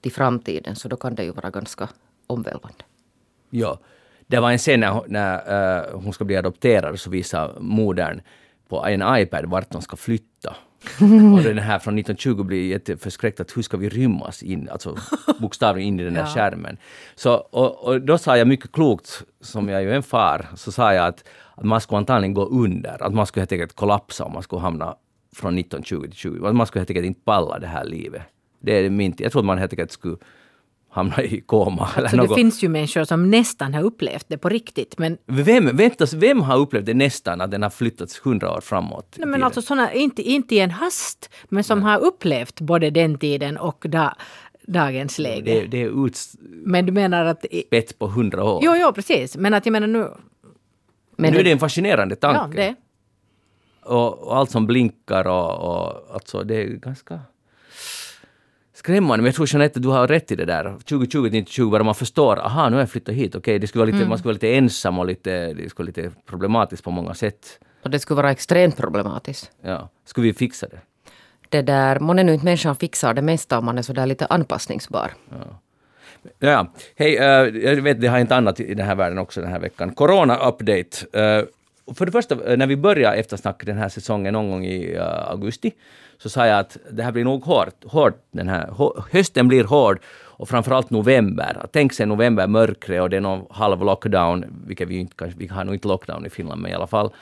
till 0.00 0.12
framtiden 0.12 0.76
så 0.76 0.88
då 0.88 0.96
kan 0.96 1.14
det 1.14 1.24
ju 1.24 1.32
vara 1.32 1.50
ganska 1.50 1.88
omvälvande. 2.26 2.84
Ja. 3.50 3.78
Det 4.26 4.40
var 4.40 4.50
en 4.50 4.58
scen 4.58 4.80
när, 4.80 5.02
när 5.08 5.36
eh, 5.78 6.00
hon 6.00 6.12
ska 6.12 6.24
bli 6.24 6.36
adopterad 6.36 7.00
så 7.00 7.10
visar 7.10 7.56
modern 7.60 8.20
på 8.68 8.84
en 8.86 9.02
iPad 9.16 9.46
vart 9.46 9.70
de 9.70 9.82
ska 9.82 9.96
flytta. 9.96 10.56
Och 11.36 11.42
den 11.42 11.58
här 11.58 11.78
från 11.78 11.98
1920 11.98 12.42
blir 12.42 12.66
jätteförskräckt 12.68 13.40
att 13.40 13.56
hur 13.56 13.62
ska 13.62 13.76
vi 13.76 13.88
rymmas 13.88 14.42
in, 14.42 14.68
alltså 14.68 14.96
bokstavligen 15.40 15.88
in 15.88 16.00
i 16.00 16.04
den 16.04 16.16
här 16.16 16.22
Ja. 16.26 16.34
skärmen. 16.34 16.76
Så, 17.14 17.34
och, 17.34 17.84
och 17.84 18.00
då 18.00 18.18
sa 18.18 18.36
jag 18.36 18.48
mycket 18.48 18.72
klokt, 18.72 19.22
som 19.40 19.68
jag 19.68 19.78
är 19.78 19.84
ju 19.84 19.92
en 19.94 20.02
far, 20.02 20.46
så 20.56 20.72
sa 20.72 20.94
jag 20.94 21.06
att, 21.06 21.24
att 21.54 21.64
man 21.64 21.80
skulle 21.80 21.98
antagligen 21.98 22.34
gå 22.34 22.44
under, 22.44 23.02
att 23.02 23.14
man 23.14 23.26
skulle 23.26 23.40
helt 23.40 23.52
enkelt 23.52 23.76
kollapsa 23.76 24.24
om 24.24 24.32
man 24.32 24.42
skulle 24.42 24.62
hamna 24.62 24.96
från 25.36 25.58
1920 25.58 26.02
till 26.02 26.12
20. 26.12 26.46
Att 26.46 26.54
man 26.56 26.66
skulle 26.66 26.80
helt 26.80 26.90
enkelt 26.90 27.06
inte 27.06 27.20
palla 27.24 27.58
det 27.58 27.66
här 27.66 27.84
livet. 27.84 28.22
Det 28.60 28.86
är 28.86 28.90
min, 28.90 29.14
jag 29.18 29.32
tror 29.32 29.42
att 29.42 29.46
man 29.46 29.58
helt 29.58 29.72
enkelt 29.72 29.92
skulle 29.92 30.16
hamna 30.92 31.22
i 31.22 31.40
koma. 31.40 31.88
eller 31.96 32.08
Så 32.08 32.16
det 32.16 32.22
något. 32.22 32.34
finns 32.34 32.62
ju 32.64 32.68
människor 32.68 33.04
som 33.04 33.30
nästan 33.30 33.74
har 33.74 33.82
upplevt 33.82 34.24
det 34.28 34.38
på 34.38 34.48
riktigt. 34.48 34.98
Men, 34.98 35.18
Vem, 35.26 35.76
vänta, 35.76 36.06
vem 36.16 36.40
har 36.40 36.58
upplevt 36.58 36.86
det 36.86 36.94
nästan 36.94 37.40
att 37.40 37.50
den 37.50 37.62
har 37.62 37.70
flyttats 37.70 38.18
hundra 38.18 38.52
år 38.52 38.60
framåt? 38.60 39.14
nej, 39.18 39.28
men 39.28 39.42
alltså 39.42 39.62
såna, 39.62 39.92
inte, 39.92 40.22
inte 40.22 40.54
i 40.54 40.58
en 40.60 40.70
hast, 40.70 41.30
men 41.48 41.64
som 41.64 41.82
har 41.82 41.98
upplevt 41.98 42.60
både 42.60 42.90
den 42.90 43.18
tiden 43.18 43.56
och 43.56 43.84
da, 43.88 44.16
dagens 44.66 45.18
läge. 45.18 45.60
det, 45.60 45.66
det 45.66 45.82
är 45.82 46.10
Men 46.66 46.86
du 46.86 46.92
menar 46.92 47.24
att... 47.24 47.44
utspett 47.50 47.98
på 47.98 48.06
hundra 48.06 48.44
år. 48.44 48.60
Jo, 48.64 48.72
jo, 48.76 48.92
precis. 48.92 49.36
Men 49.36 49.54
att 49.54 49.66
jag 49.66 49.72
menar 49.72 49.86
nu... 49.86 50.08
Men 51.16 51.32
nu 51.32 51.38
är 51.40 51.44
det 51.44 51.52
en 51.52 51.58
fascinerande 51.58 52.16
Ja, 52.20 52.32
tanke. 52.34 52.56
det. 52.56 52.74
och, 53.88 54.18
och 54.18 54.36
allt 54.36 54.50
som 54.50 54.66
blinkar 54.66 55.26
och, 55.26 55.50
och 55.54 56.14
alltså 56.14 56.42
det 56.44 56.56
är 56.62 56.66
ganska 56.66 57.20
skrämmande. 58.82 59.22
Men 59.22 59.26
jag 59.26 59.34
tror 59.34 59.48
Jeanette, 59.52 59.80
du 59.80 59.88
har 59.88 60.08
rätt 60.08 60.32
i 60.32 60.36
det 60.36 60.44
där. 60.44 60.64
2020 60.64 61.30
till 61.30 61.44
2020, 61.44 61.70
bara 61.70 61.82
man 61.82 61.94
förstår, 61.94 62.38
aha, 62.38 62.68
nu 62.68 62.76
har 62.76 62.80
jag 62.80 62.90
flyttat 62.90 63.14
hit, 63.14 63.34
okej, 63.34 63.58
det 63.58 63.66
skulle 63.66 63.84
vara 63.84 63.90
lite, 63.90 64.08
man 64.08 64.18
skulle 64.18 64.28
vara 64.28 64.34
lite 64.34 64.54
ensam 64.54 64.98
och 64.98 65.06
lite, 65.06 65.52
det 65.52 65.70
skulle 65.70 65.92
vara 65.92 66.02
lite 66.04 66.16
problematiskt 66.26 66.84
på 66.84 66.90
många 66.90 67.14
sätt. 67.14 67.58
Och 67.82 67.90
det 67.90 67.98
skulle 67.98 68.16
vara 68.16 68.30
extremt 68.30 68.76
problematiskt. 68.76 69.50
Ja, 69.62 69.88
skulle 70.04 70.26
vi 70.26 70.34
fixa 70.34 70.66
det? 70.68 70.80
Det 71.48 71.62
där, 71.62 72.00
månne 72.00 72.22
nu 72.22 72.32
inte 72.32 72.44
människan 72.44 72.76
fixar 72.76 73.14
det 73.14 73.22
mesta 73.22 73.58
om 73.58 73.64
man 73.64 73.78
är 73.78 73.82
sådär 73.82 74.06
lite 74.06 74.26
anpassningsbar. 74.26 75.12
Ja, 76.38 76.72
hej, 76.96 77.16
eh, 77.16 77.24
jag 77.64 77.82
vet 77.82 78.00
det 78.00 78.06
har 78.06 78.18
inte 78.18 78.36
annat 78.36 78.60
i 78.60 78.74
den 78.74 78.86
här 78.86 78.94
världen 78.94 79.18
också 79.18 79.40
den 79.40 79.50
här 79.50 79.58
veckan. 79.58 79.94
Corona-update. 79.94 81.06
Eh, 81.12 81.38
och 81.38 81.48
för 81.94 82.06
det 82.06 82.12
första, 82.12 82.52
eh, 82.52 82.56
när 82.56 82.66
vi 82.66 82.76
började 82.76 83.16
eftersnack 83.16 83.66
den 83.66 83.76
här 83.76 83.88
säsongen 83.88 84.32
någon 84.32 84.50
gång 84.50 84.64
i 84.64 84.94
eh, 84.94 85.30
augusti, 85.30 85.72
så 86.18 86.28
sa 86.28 86.46
jag 86.46 86.58
att 86.58 86.76
det 86.90 87.02
här 87.02 87.12
blir 87.12 87.24
nog 87.24 87.44
hårt. 87.44 87.84
hårt 87.84 88.22
den 88.30 88.48
här, 88.48 88.74
hösten 89.12 89.48
blir 89.48 89.64
hård 89.64 90.00
och 90.42 90.48
framförallt 90.48 90.90
november. 90.90 91.66
Tänk 91.72 91.92
sig 91.92 92.06
november 92.06 92.46
mörkre 92.46 93.00
och 93.00 93.10
det 93.10 93.16
är 93.16 93.20
någon 93.20 93.46
halv 93.50 93.84
lockdown, 93.84 94.44
vilket 94.66 94.88
vi 94.88 94.96
inte 94.96 95.14
kanske, 95.16 95.38
vi 95.38 95.46
har 95.46 95.64
nog 95.64 95.74
inte 95.74 95.88
lockdown 95.88 96.26
i 96.26 96.30
Finland, 96.30 96.62
men 96.62 96.70
i 96.70 96.74
alla 96.74 96.86
fall. 96.86 97.12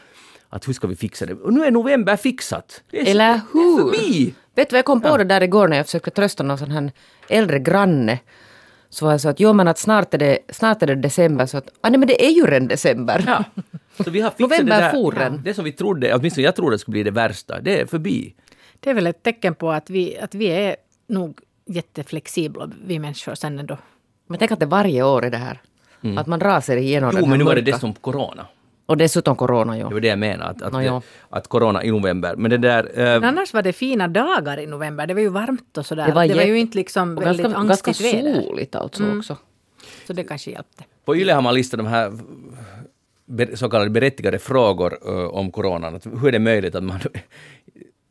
Att 0.48 0.68
hur 0.68 0.72
ska 0.72 0.86
vi 0.86 0.96
fixa 0.96 1.26
det? 1.26 1.34
Och 1.34 1.52
nu 1.52 1.64
är 1.64 1.70
november 1.70 2.16
fixat! 2.16 2.82
Det 2.90 3.00
är, 3.00 3.10
Eller 3.10 3.28
Det 3.28 3.32
är 3.32 3.40
hur? 3.52 3.90
förbi! 3.92 4.34
Vet 4.54 4.70
du 4.70 4.74
vad 4.74 4.78
jag 4.78 4.84
kom 4.84 5.00
på 5.00 5.16
det 5.16 5.24
där 5.24 5.40
igår 5.42 5.68
när 5.68 5.76
jag 5.76 5.86
försökte 5.86 6.10
trösta 6.10 6.42
någon 6.42 6.58
sån 6.58 6.70
här 6.70 6.92
äldre 7.28 7.58
granne. 7.58 8.18
Så 8.88 9.04
var 9.04 9.12
jag 9.12 9.20
så 9.20 9.28
att 9.28 9.40
jo 9.40 9.52
men 9.52 9.68
att 9.68 9.78
snart 9.78 10.14
är 10.14 10.18
det, 10.18 10.38
snart 10.48 10.82
är 10.82 10.86
det 10.86 10.94
december 10.94 11.46
så 11.46 11.58
att 11.58 11.68
ah, 11.80 11.88
nej 11.90 11.98
men 11.98 12.08
det 12.08 12.26
är 12.26 12.30
ju 12.30 12.46
redan 12.46 12.68
december. 12.68 13.24
Ja. 13.26 13.44
Så 14.04 14.10
vi 14.10 14.20
har 14.20 14.30
fixat 14.30 14.50
November 14.50 15.10
det 15.14 15.18
där, 15.18 15.38
det 15.44 15.54
som 15.54 15.64
vi 15.64 15.72
trodde, 15.72 16.14
åtminstone 16.14 16.44
jag 16.44 16.56
trodde 16.56 16.78
skulle 16.78 16.92
bli 16.92 17.02
det 17.02 17.10
värsta, 17.10 17.60
det 17.60 17.80
är 17.80 17.86
förbi. 17.86 18.34
Det 18.80 18.90
är 18.90 18.94
väl 18.94 19.06
ett 19.06 19.22
tecken 19.22 19.54
på 19.54 19.70
att 19.70 19.90
vi, 19.90 20.18
att 20.18 20.34
vi 20.34 20.46
är 20.46 20.76
nog 21.08 21.40
jätteflexibla, 21.66 22.70
vi 22.84 22.98
människor 22.98 23.34
sen 23.34 23.58
ändå. 23.58 23.78
Men 24.26 24.38
tänk 24.38 24.50
att 24.50 24.60
det 24.60 24.66
varje 24.66 25.02
år 25.02 25.24
är 25.24 25.30
det 25.30 25.36
här. 25.36 25.60
Att 26.16 26.26
man 26.26 26.38
drar 26.38 26.60
sig 26.60 26.78
igenom 26.78 27.12
Jo, 27.18 27.26
men 27.26 27.38
nu 27.38 27.44
var 27.44 27.54
det 27.54 27.60
dessutom 27.60 27.94
corona. 27.94 28.46
Och 28.86 28.96
dessutom 28.96 29.36
corona 29.36 29.72
Det 29.72 29.78
jo. 29.78 29.90
var 29.90 30.00
det 30.00 30.08
jag 30.08 30.18
menade, 30.18 30.50
att, 30.50 30.62
att, 30.62 30.72
det, 30.72 30.84
ja. 30.84 31.02
att 31.30 31.48
corona 31.48 31.84
i 31.84 31.90
november. 31.90 32.36
Men 32.36 32.50
det 32.50 32.58
där... 32.58 32.84
Eh, 32.94 33.04
Men 33.04 33.24
annars 33.24 33.54
var 33.54 33.62
det 33.62 33.72
fina 33.72 34.08
dagar 34.08 34.58
i 34.60 34.66
november. 34.66 35.06
Det 35.06 35.14
var 35.14 35.20
ju 35.20 35.28
varmt 35.28 35.78
och 35.78 35.86
sådär. 35.86 36.06
Det 36.06 36.12
var 36.12 36.26
det 36.26 36.34
var 36.34 36.42
ju 36.42 36.58
inte 36.58 36.78
liksom 36.78 37.18
Och 37.18 37.22
väldigt 37.26 37.46
ganska, 37.46 37.90
ganska 37.90 38.04
väder. 38.04 38.42
soligt 38.42 38.74
alltså 38.74 39.16
också. 39.16 39.36
Så 40.06 40.12
det 40.12 40.24
kanske 40.24 40.50
hjälpte. 40.50 40.84
på 41.04 41.16
Yle 41.16 41.32
har 41.32 41.42
man 41.42 41.54
listat 41.54 41.78
de 41.78 41.86
här 41.86 42.12
så 43.54 43.68
kallade 43.68 43.90
berättigade 43.90 44.38
frågor 44.38 44.98
eh, 45.06 45.24
om 45.24 45.50
coronan. 45.50 45.94
Att 45.94 46.06
hur 46.06 46.28
är 46.28 46.32
det 46.32 46.38
möjligt 46.38 46.74
att 46.74 46.84
man... 46.84 46.98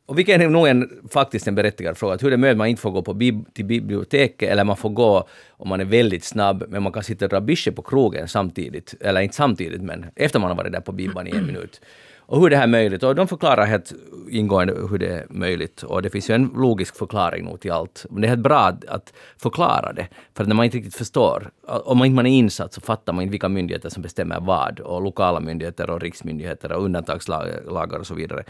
Och 0.05 0.17
vilket 0.17 0.41
är 0.41 0.49
nog 0.49 0.67
en, 0.67 0.89
faktiskt 1.09 1.47
en 1.47 1.55
berättigad 1.55 1.97
fråga. 1.97 2.13
Att 2.13 2.23
hur 2.23 2.27
är 2.27 2.31
det 2.31 2.37
möjligt 2.37 2.53
att 2.53 2.57
man 2.57 2.67
inte 2.67 2.81
får 2.81 2.91
gå 2.91 3.01
på 3.01 3.13
bib- 3.13 3.45
till 3.53 3.65
biblioteket 3.65 4.49
eller 4.49 4.63
man 4.63 4.77
får 4.77 4.89
gå 4.89 5.27
om 5.49 5.69
man 5.69 5.81
är 5.81 5.85
väldigt 5.85 6.23
snabb 6.23 6.63
men 6.69 6.83
man 6.83 6.91
kan 6.91 7.03
sitta 7.03 7.25
och 7.25 7.29
dra 7.29 7.41
bische 7.41 7.71
på 7.71 7.81
krogen 7.81 8.27
samtidigt. 8.27 8.95
Eller 9.01 9.21
inte 9.21 9.35
samtidigt 9.35 9.81
men 9.81 10.05
efter 10.15 10.39
man 10.39 10.49
har 10.49 10.57
varit 10.57 10.71
där 10.71 10.79
på 10.79 10.91
bibban 10.91 11.27
i 11.27 11.29
en 11.29 11.45
minut. 11.45 11.81
Och 12.29 12.41
hur 12.41 12.49
det 12.49 12.55
här 12.55 12.63
är 12.63 12.67
möjligt? 12.67 13.03
Och 13.03 13.15
de 13.15 13.27
förklarar 13.27 13.65
helt 13.65 13.93
ingående 14.29 14.73
hur 14.89 14.97
det 14.97 15.07
är 15.07 15.25
möjligt. 15.29 15.83
Och 15.83 16.01
det 16.01 16.09
finns 16.09 16.29
ju 16.29 16.35
en 16.35 16.51
logisk 16.55 16.95
förklaring 16.95 17.45
nog 17.45 17.59
till 17.59 17.71
allt. 17.71 18.05
Men 18.09 18.21
det 18.21 18.27
är 18.27 18.29
helt 18.29 18.41
bra 18.41 18.59
att, 18.59 18.85
att 18.85 19.13
förklara 19.37 19.93
det. 19.93 20.07
För 20.33 20.45
när 20.45 20.55
man 20.55 20.65
inte 20.65 20.77
riktigt 20.77 20.95
förstår, 20.95 21.49
om 21.67 21.97
man 21.97 22.07
inte 22.07 22.21
är 22.21 22.25
insatt 22.25 22.73
så 22.73 22.81
fattar 22.81 23.13
man 23.13 23.23
inte 23.23 23.31
vilka 23.31 23.49
myndigheter 23.49 23.89
som 23.89 24.01
bestämmer 24.01 24.39
vad. 24.39 24.79
Och 24.79 25.01
lokala 25.01 25.39
myndigheter 25.39 25.89
och 25.89 26.01
riksmyndigheter 26.01 26.71
och 26.71 26.83
undantagslagar 26.83 27.99
och 27.99 28.07
så 28.07 28.13
vidare. 28.13 28.43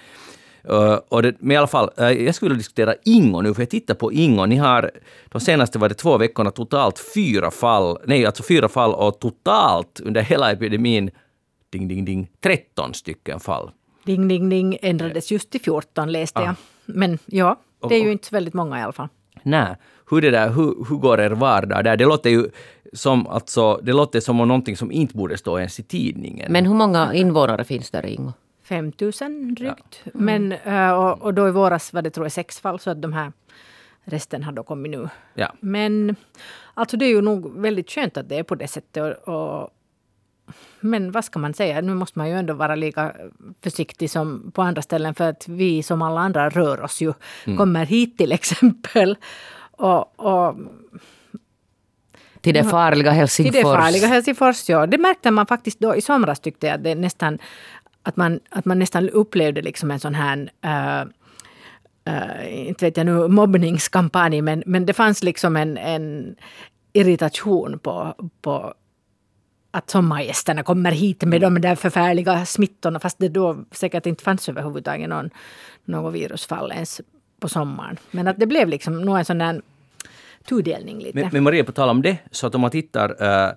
Uh, 0.70 1.00
och 1.10 1.24
det, 1.24 1.36
men 1.40 1.52
i 1.52 1.58
alla 1.58 1.68
fall, 1.68 1.90
uh, 2.00 2.12
jag 2.12 2.36
skulle 2.36 2.50
vilja 2.50 2.60
diskutera 2.60 2.96
Ingo 3.06 3.42
nu, 3.42 3.54
för 3.54 3.62
jag 3.62 3.70
tittar 3.70 3.94
på 3.94 4.14
Ingo. 4.14 4.46
Ni 4.46 4.56
har 4.56 4.92
de 5.26 5.42
senaste 5.42 5.80
var 5.80 5.90
det 5.90 5.96
två 5.96 6.18
veckorna 6.18 6.52
totalt 6.52 7.00
fyra 7.16 7.52
fall, 7.52 7.98
nej 8.06 8.26
alltså 8.26 8.44
fyra 8.44 8.70
fall 8.70 8.94
och 8.94 9.20
totalt 9.20 10.00
under 10.04 10.22
hela 10.22 10.52
epidemin, 10.52 11.12
ding 11.70 11.88
ding 11.88 12.06
ding, 12.06 12.28
13 12.40 12.94
stycken 12.94 13.40
fall. 13.40 13.72
Ding, 14.04 14.28
ding, 14.28 14.50
ding 14.50 14.78
ändrades 14.82 15.32
just 15.32 15.50
till 15.50 15.62
14 15.62 16.12
läste 16.12 16.40
jag. 16.42 16.56
Men 16.86 17.18
ja, 17.26 17.60
det 17.90 17.96
är 17.96 18.04
ju 18.04 18.12
inte 18.12 18.28
så 18.28 18.36
väldigt 18.36 18.54
många 18.54 18.80
i 18.80 18.82
alla 18.82 18.94
fall. 18.94 19.08
Nej, 19.44 19.76
hur, 20.10 20.22
det 20.22 20.32
där, 20.32 20.50
hur, 20.50 20.90
hur 20.90 20.96
går 20.96 21.20
er 21.20 21.30
vardag 21.30 21.84
där? 21.84 21.98
Det 21.98 22.06
låter 22.06 22.30
ju 22.30 22.50
som, 22.94 23.28
alltså, 23.28 23.80
det 23.84 23.94
låter 23.94 24.20
som 24.20 24.40
om 24.40 24.48
någonting 24.48 24.78
som 24.78 24.92
inte 24.92 25.18
borde 25.18 25.38
stå 25.38 25.58
ens 25.58 25.80
i 25.80 25.84
tidningen. 25.84 26.52
Men 26.52 26.66
hur 26.66 26.74
många 26.74 27.14
invånare 27.14 27.64
finns 27.64 27.92
där 27.92 28.06
Ingo? 28.06 28.34
5 28.64 28.92
000 29.00 29.12
drygt. 29.56 30.02
Men, 30.14 30.52
eh, 30.52 30.92
och, 30.92 31.22
och 31.22 31.34
då 31.34 31.48
i 31.48 31.52
våras 31.52 31.94
var 31.94 32.02
det 32.02 32.10
tror 32.10 32.26
jag 32.26 32.32
sex 32.32 32.60
fall 32.60 32.80
så 32.80 32.90
att 32.90 33.02
de 33.02 33.14
här 33.14 33.32
resten 34.04 34.44
har 34.44 34.52
då 34.52 34.64
kommit 34.64 34.92
nu. 34.92 35.10
ja. 35.34 35.54
Men 35.60 36.16
alltså 36.74 36.98
det 36.98 37.06
är 37.06 37.10
ju 37.10 37.22
nog 37.22 37.62
väldigt 37.62 37.92
skönt 37.92 38.18
att 38.18 38.30
det 38.30 38.36
är 38.36 38.44
på 38.44 38.56
det 38.56 38.68
sättet. 38.68 39.28
Och, 39.28 39.62
och, 39.62 39.70
men 40.80 41.12
vad 41.12 41.26
ska 41.26 41.40
man 41.40 41.54
säga, 41.54 41.82
nu 41.82 41.94
måste 41.94 42.20
man 42.20 42.30
ju 42.30 42.36
ändå 42.36 42.54
vara 42.54 42.76
lika 42.76 43.16
försiktig 43.64 44.12
som 44.12 44.52
på 44.52 44.62
andra 44.62 44.82
ställen 44.82 45.16
för 45.16 45.30
att 45.30 45.48
vi 45.48 45.84
som 45.84 46.02
alla 46.02 46.22
andra 46.22 46.50
rör 46.50 46.82
oss 46.82 47.02
ju. 47.02 47.14
Kommer 47.58 47.86
hit 47.86 48.18
till 48.18 48.32
exempel. 48.32 49.18
Och, 49.72 50.20
och 50.20 50.56
Till 52.42 52.54
det 52.54 52.64
farliga 52.64 53.12
till 53.12 53.18
Helsingfors. 53.18 53.56
det 53.56 53.64
farliga 53.64 54.08
Helsingfors, 54.08 54.70
ja. 54.70 54.88
Det 54.88 54.98
märkte 54.98 55.32
man 55.32 55.46
faktiskt 55.46 55.80
då 55.80 55.96
i 55.96 56.02
somras 56.02 56.40
tyckte 56.40 56.68
jag. 56.68 56.80
Det 56.80 56.96
nästan, 56.96 57.40
att, 58.04 58.18
man, 58.18 58.40
att 58.50 58.66
man 58.66 58.80
nästan 58.80 59.10
upplevde 59.10 59.62
liksom 59.62 59.92
en 59.92 60.00
sån 60.00 60.16
här 60.16 60.52
äh, 60.62 61.02
äh, 62.16 62.68
inte 62.68 62.86
vet 62.86 62.98
jag 62.98 63.06
nu, 63.06 63.28
mobbningskampanj, 63.28 64.42
men, 64.42 64.64
men 64.66 64.86
det 64.86 64.94
fanns 64.94 65.24
liksom 65.24 65.56
en, 65.56 65.78
en 65.78 66.36
irritation 66.94 67.80
på, 67.80 68.16
på 68.42 68.74
att 69.72 69.90
sommargästerna 69.90 70.64
kommer 70.64 70.92
hit 70.92 71.24
med 71.24 71.42
de 71.42 71.62
där 71.62 71.76
förfärliga 71.76 72.46
smittorna, 72.46 73.00
fast 73.00 73.20
det 73.20 73.30
då 73.30 73.64
säkert 73.72 74.06
inte 74.06 74.24
fanns 74.24 74.50
överhuvudtaget 74.50 75.10
någon, 75.10 75.30
någon 75.86 76.14
virusfall 76.14 76.72
ens 76.72 77.02
på 77.40 77.50
sommaren. 77.50 77.98
Men 78.12 78.28
att 78.28 78.40
det 78.40 78.48
blev 78.48 78.68
liksom 78.68 79.02
nog 79.02 79.18
en 79.18 79.26
sån 79.26 79.38
där 79.38 79.62
tudelning 80.50 81.00
lite. 81.00 81.20
Men, 81.20 81.30
men 81.32 81.44
Maria, 81.44 81.64
på 81.64 81.72
tal 81.72 81.90
om 81.90 82.02
det, 82.02 82.18
så 82.32 82.48
att 82.48 82.56
om 82.56 82.62
man 82.62 82.72
tittar 82.72 83.24
uh, 83.24 83.54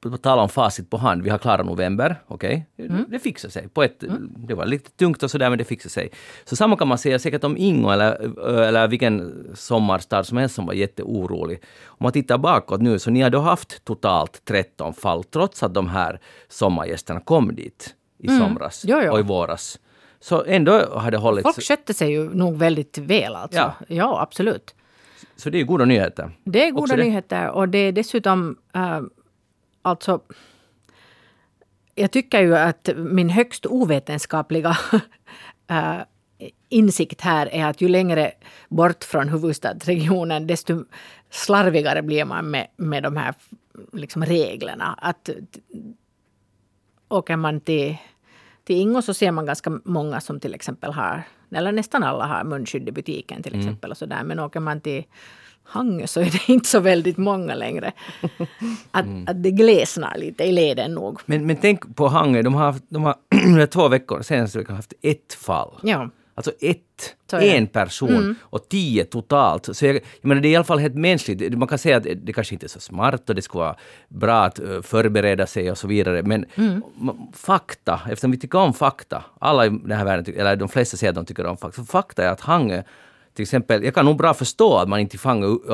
på, 0.00 0.16
tal 0.16 0.38
om 0.38 0.48
facit 0.48 0.90
på 0.90 0.96
hand, 0.96 1.22
vi 1.22 1.30
har 1.30 1.38
klarat 1.38 1.66
november, 1.66 2.16
okej? 2.26 2.66
Mm. 2.78 3.04
Det 3.08 3.18
fixar 3.18 3.48
sig. 3.48 3.68
På 3.68 3.82
ett, 3.82 4.04
Det 4.48 4.54
var 4.54 4.66
lite 4.66 4.90
tungt 4.90 5.22
och 5.22 5.30
sådär, 5.30 5.48
men 5.50 5.58
det 5.58 5.64
fixar 5.64 5.90
sig. 5.90 6.10
Så 6.44 6.56
samma 6.56 6.76
kan 6.76 6.88
man 6.88 6.98
säga 6.98 7.18
säkert 7.18 7.44
om 7.44 7.56
Ingo 7.56 7.90
eller, 7.90 8.38
eller 8.62 8.88
vilken 8.88 9.46
sommarstad 9.54 10.24
som 10.24 10.38
helst 10.38 10.54
som 10.54 10.66
var 10.66 10.74
jätteorolig. 10.74 11.62
Om 11.84 12.04
man 12.04 12.12
tittar 12.12 12.38
bakåt 12.38 12.80
nu, 12.80 12.98
så 12.98 13.10
ni 13.10 13.20
har 13.20 13.30
då 13.30 13.38
haft 13.40 13.84
totalt 13.84 14.44
13 14.44 14.94
fall, 14.94 15.24
trots 15.24 15.62
att 15.62 15.74
de 15.74 15.88
här 15.88 16.20
sommargästerna 16.48 17.20
kom 17.20 17.54
dit 17.54 17.94
i 18.18 18.28
somras 18.28 18.84
Mm. 18.84 18.96
Jo, 18.96 19.04
jo. 19.06 19.12
och 19.12 19.20
i 19.20 19.22
våras. 19.22 19.78
Så 20.20 20.44
ändå 20.44 20.72
har 20.72 21.10
det 21.10 21.16
hållit... 21.16 21.42
Folk 21.42 21.62
skötte 21.62 21.94
sig 21.94 22.10
ju 22.12 22.34
nog 22.34 22.56
väldigt 22.58 22.98
väl 22.98 23.34
alltså. 23.36 23.58
Ja. 23.58 23.74
Ja, 23.88 24.20
absolut. 24.20 24.74
Så 25.36 25.50
det 25.50 25.60
är 25.60 25.64
goda 25.64 25.84
nyheter. 25.84 26.30
Det 26.44 26.66
är 26.66 26.70
goda 26.70 26.96
nyheter 26.96 27.50
och 27.50 27.68
det 27.68 27.78
är 27.78 27.92
dessutom 27.92 28.56
äh, 28.74 29.00
alltså 29.82 30.20
jag 31.94 32.10
tycker 32.10 32.40
ju 32.40 32.56
att 32.56 32.88
min 32.96 33.30
högst 33.30 33.66
ovetenskapliga 33.66 34.76
äh, 35.70 36.00
insikt 36.68 37.20
här 37.20 37.54
är 37.54 37.66
att 37.66 37.80
ju 37.80 37.88
längre 37.88 38.32
bort 38.68 39.04
från 39.04 39.28
huvudstadsregionen 39.28 40.46
desto 40.46 40.84
slarvigare 41.30 42.02
blir 42.02 42.24
man 42.24 42.50
med, 42.50 42.66
med 42.76 43.02
de 43.02 43.16
här 43.16 43.34
liksom, 43.92 44.24
reglerna. 44.24 44.98
Att, 45.02 45.30
åker 47.08 47.36
man 47.36 47.60
till, 47.60 47.96
till 48.64 48.76
Ingo 48.76 49.02
så 49.02 49.14
ser 49.14 49.30
man 49.30 49.46
ganska 49.46 49.80
många 49.84 50.20
som 50.20 50.40
till 50.40 50.54
exempel 50.54 50.92
har, 50.92 51.22
eller 51.54 51.72
nästan 51.72 52.02
alla 52.02 52.26
har 52.26 52.44
munskydd 52.44 52.88
i 52.88 52.92
butiken 52.92 53.42
till 53.42 53.58
exempel. 53.58 53.90
Och 53.90 53.96
så 53.96 54.06
där. 54.06 54.24
Men 54.24 54.38
åker 54.38 54.60
man 54.60 54.80
till 54.80 55.04
Hangö 55.70 56.06
så 56.06 56.20
är 56.20 56.24
det 56.24 56.52
inte 56.52 56.68
så 56.68 56.80
väldigt 56.80 57.16
många 57.16 57.54
längre. 57.54 57.92
Att, 58.90 59.06
att 59.26 59.42
det 59.42 59.50
glesnar 59.50 60.16
lite 60.18 60.44
i 60.44 60.52
leden 60.52 60.94
nog. 60.94 61.20
Men, 61.26 61.46
men 61.46 61.56
tänk 61.56 61.96
på 61.96 62.08
Hangö, 62.08 62.42
de 62.42 62.54
har, 62.54 62.64
haft- 62.64 62.84
de 62.88 63.02
har 63.04 63.66
två 63.72 63.88
veckor, 63.88 64.22
senaste 64.22 64.58
veckan 64.58 64.76
haft 64.76 64.92
ett 65.02 65.32
fall. 65.34 65.70
Ja. 65.82 66.10
Alltså 66.34 66.52
ett, 66.60 67.16
en 67.32 67.66
person 67.66 68.36
och 68.40 68.68
tio 68.68 69.04
totalt. 69.04 69.76
Så 69.76 69.86
jag, 69.86 69.94
jag 69.94 70.02
menar, 70.28 70.42
det 70.42 70.48
är 70.48 70.50
i 70.50 70.56
alla 70.56 70.64
fall 70.64 70.78
helt 70.78 70.94
mänskligt. 70.94 71.58
Man 71.58 71.68
kan 71.68 71.78
säga 71.78 71.96
att 71.96 72.06
det 72.22 72.32
kanske 72.32 72.54
inte 72.54 72.66
är 72.66 72.68
så 72.68 72.80
smart 72.80 73.28
och 73.28 73.34
det 73.34 73.42
skulle 73.42 73.64
vara 73.64 73.76
bra 74.08 74.42
att 74.44 74.58
eh, 74.58 74.82
förbereda 74.82 75.46
sig 75.46 75.70
och 75.70 75.78
så 75.78 75.86
vidare. 75.88 76.22
Men 76.22 76.44
ma- 77.00 77.32
fakta, 77.32 78.00
eftersom 78.10 78.30
vi 78.30 78.38
tycker 78.38 78.58
om 78.58 78.74
fakta, 78.74 79.24
alla 79.38 79.66
i 79.66 79.68
den 79.68 79.92
här 79.98 80.04
världen, 80.04 80.34
eller 80.36 80.56
de 80.56 80.68
flesta 80.68 80.96
säger 80.96 81.10
att 81.10 81.14
de 81.16 81.24
tycker 81.24 81.46
om 81.46 81.56
fakta. 81.56 81.76
Så 81.82 81.84
fakta 81.86 82.24
är 82.24 82.28
att 82.28 82.40
Hange 82.40 82.84
till 83.40 83.44
exempel, 83.44 83.84
jag 83.84 83.94
kan 83.94 84.04
nog 84.04 84.16
bra 84.16 84.34
förstå 84.34 84.76
att 84.78 84.88
man 84.88 85.00
inte 85.00 85.18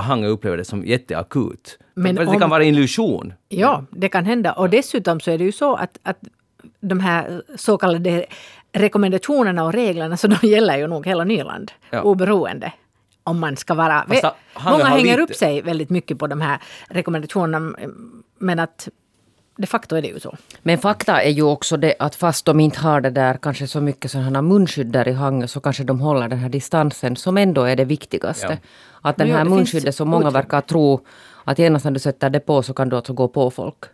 Hange 0.00 0.26
upplever 0.28 0.56
det 0.56 0.64
som 0.64 0.84
jätteakut. 0.86 1.78
Men 1.94 2.02
Men 2.14 2.14
det 2.26 2.26
om- 2.32 2.38
kan 2.40 2.50
vara 2.50 2.62
en 2.62 2.68
illusion. 2.68 3.32
Ja, 3.48 3.84
det 3.90 4.08
kan 4.08 4.24
hända. 4.24 4.52
Och 4.52 4.70
dessutom 4.70 5.20
så 5.20 5.30
är 5.30 5.38
det 5.38 5.44
ju 5.44 5.52
så 5.52 5.74
att, 5.74 5.98
att 6.02 6.18
de 6.80 7.00
här 7.00 7.42
så 7.56 7.78
kallade 7.78 8.26
rekommendationerna 8.72 9.64
och 9.64 9.72
reglerna, 9.72 10.16
så 10.16 10.26
de 10.28 10.36
gäller 10.48 10.78
ju 10.78 10.86
nog 10.86 11.06
hela 11.06 11.24
Nyland, 11.24 11.72
Ja. 11.90 12.02
oberoende. 12.02 12.72
Om 13.24 13.38
man 13.40 13.56
ska 13.56 13.74
vara... 13.74 14.04
Fast 14.08 14.24
Många 14.70 14.84
hänger 14.84 15.04
lite- 15.18 15.22
upp 15.22 15.34
sig 15.34 15.62
väldigt 15.62 15.90
mycket 15.90 16.18
på 16.18 16.26
de 16.26 16.40
här 16.40 16.58
rekommendationerna, 16.88 17.76
men 18.38 18.58
att 18.58 18.88
de 19.56 19.66
facto 19.66 19.96
är 19.96 20.02
det 20.02 20.08
ju 20.08 20.20
så. 20.20 20.36
Men 20.62 20.78
fakta 20.78 21.22
är 21.22 21.30
ju 21.30 21.42
också 21.42 21.76
det 21.76 21.94
att 21.98 22.14
fast 22.14 22.44
de 22.44 22.60
inte 22.60 22.80
har 22.80 23.00
det 23.00 23.10
där 23.10 23.38
kanske 23.42 23.66
så 23.66 23.80
mycket 23.80 24.10
sådana 24.10 24.42
munskydd 24.42 24.86
där 24.86 25.08
i 25.08 25.12
hangen 25.12 25.48
så 25.48 25.60
kanske 25.60 25.84
de 25.84 26.00
håller 26.00 26.28
den 26.28 26.38
här 26.38 26.48
distansen 26.48 27.16
som 27.16 27.36
ändå 27.36 27.62
är 27.62 27.76
det 27.76 27.84
viktigaste. 27.84 28.58
Ja. 28.62 28.68
Att 29.10 29.16
den 29.16 29.30
här 29.30 29.44
munskyddet 29.44 29.94
som 29.94 30.08
många 30.08 30.30
verkar 30.30 30.60
tro 30.60 31.00
att 31.44 31.58
genast 31.58 31.84
när 31.84 31.92
du 31.92 31.98
sätter 31.98 32.30
det 32.30 32.40
på 32.40 32.62
så 32.62 32.74
kan 32.74 32.88
du 32.88 32.96
alltså 32.96 33.12
gå 33.12 33.28
på 33.28 33.50
folk. 33.50 33.84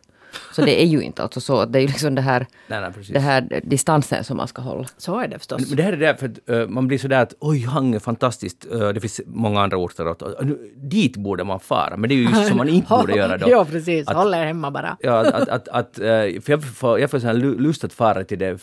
Så 0.53 0.63
det 0.63 0.83
är 0.83 0.87
ju 0.87 1.01
inte 1.03 1.23
alltså 1.23 1.41
så. 1.41 1.65
Det 1.65 1.79
är 1.79 1.81
ju 1.81 1.87
liksom 1.87 2.15
det 2.15 2.23
här, 2.23 2.47
Nej, 2.67 2.81
nej, 2.81 2.91
det 3.09 3.19
här 3.19 3.61
distansen 3.65 4.25
som 4.25 4.37
man 4.37 4.49
ska 4.49 4.63
hålla. 4.63 4.87
Så 4.97 5.19
är 5.21 5.29
det 5.29 5.39
förstås. 5.39 5.69
Men 5.69 5.77
det 5.77 5.83
här 5.83 5.93
är 5.93 5.97
därför 5.97 6.27
att 6.29 6.49
eh, 6.51 6.67
man 6.69 6.89
blir 6.89 6.99
sådär 6.99 7.23
att 7.23 7.35
oj, 7.41 7.65
Hang 7.65 7.95
är 7.95 7.99
fantastiskt. 7.99 8.67
Eh, 8.73 8.89
det 8.89 9.01
finns 9.01 9.21
många 9.27 9.61
andra 9.61 9.77
orter. 9.77 10.07
Och, 10.07 10.23
och, 10.23 10.47
nu- 10.47 10.73
dit 10.77 11.17
borde 11.17 11.45
man 11.45 11.61
fara. 11.61 11.97
Men 11.97 12.09
det 12.09 12.15
är 12.15 12.17
ju 12.17 12.23
just 12.29 12.49
som 12.49 12.57
man 12.57 12.69
inte 12.69 12.89
borde 13.01 13.13
göra 13.17 13.39
då. 13.39 13.51
ja, 13.51 13.65
precis. 13.65 14.09
Att- 14.09 14.17
Håll 14.17 14.35
er 14.35 14.45
hemma 14.45 14.71
bara. 14.71 14.97
Ja, 15.01 15.17
att, 15.19 15.27
att, 15.35 15.49
att, 15.49 15.69
att, 15.69 15.99
eh, 15.99 16.05
för 16.41 16.51
jag 16.51 16.65
får, 16.65 17.01
jag 17.01 17.11
får 17.11 17.33
lust 17.59 17.85
att 17.85 17.93
fara 17.93 18.25
till 18.25 18.39
det 18.39 18.59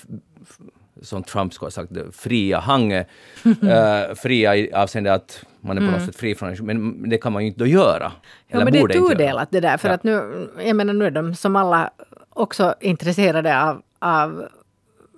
som 1.02 1.24
Trump 1.24 1.54
skulle 1.54 1.66
ha 1.68 1.72
sagt, 1.72 1.94
det 1.94 2.12
fria 2.12 2.60
Hange. 2.60 3.06
eh, 3.44 4.16
fria 4.16 4.56
i 4.56 4.74
avseende 4.74 5.14
att 5.14 5.44
man 5.62 5.78
är 5.78 5.82
på 5.86 5.92
något 5.98 6.06
sätt 6.06 6.16
fri 6.16 6.36
från 6.36 6.56
men 6.66 7.10
det 7.10 7.18
kan 7.18 7.34
man 7.34 7.42
ju 7.42 7.48
inte 7.48 7.60
då 7.60 7.66
göra. 7.68 8.06
Mm. 8.06 8.12
Ja, 8.48 8.64
men 8.64 8.74
det 8.74 8.80
är 8.80 8.88
tudelat 9.10 9.48
det 9.52 9.60
där. 9.60 9.78
För 9.78 9.88
Ja. 9.88 9.94
att 9.94 10.04
nu, 10.04 10.48
jag 10.66 10.76
menar, 10.76 10.94
nu 10.94 11.06
är 11.06 11.12
de 11.12 11.36
som 11.36 11.56
alla 11.56 11.90
också 12.30 12.76
intresserade 12.80 13.62
av, 13.64 13.82
av 14.00 14.48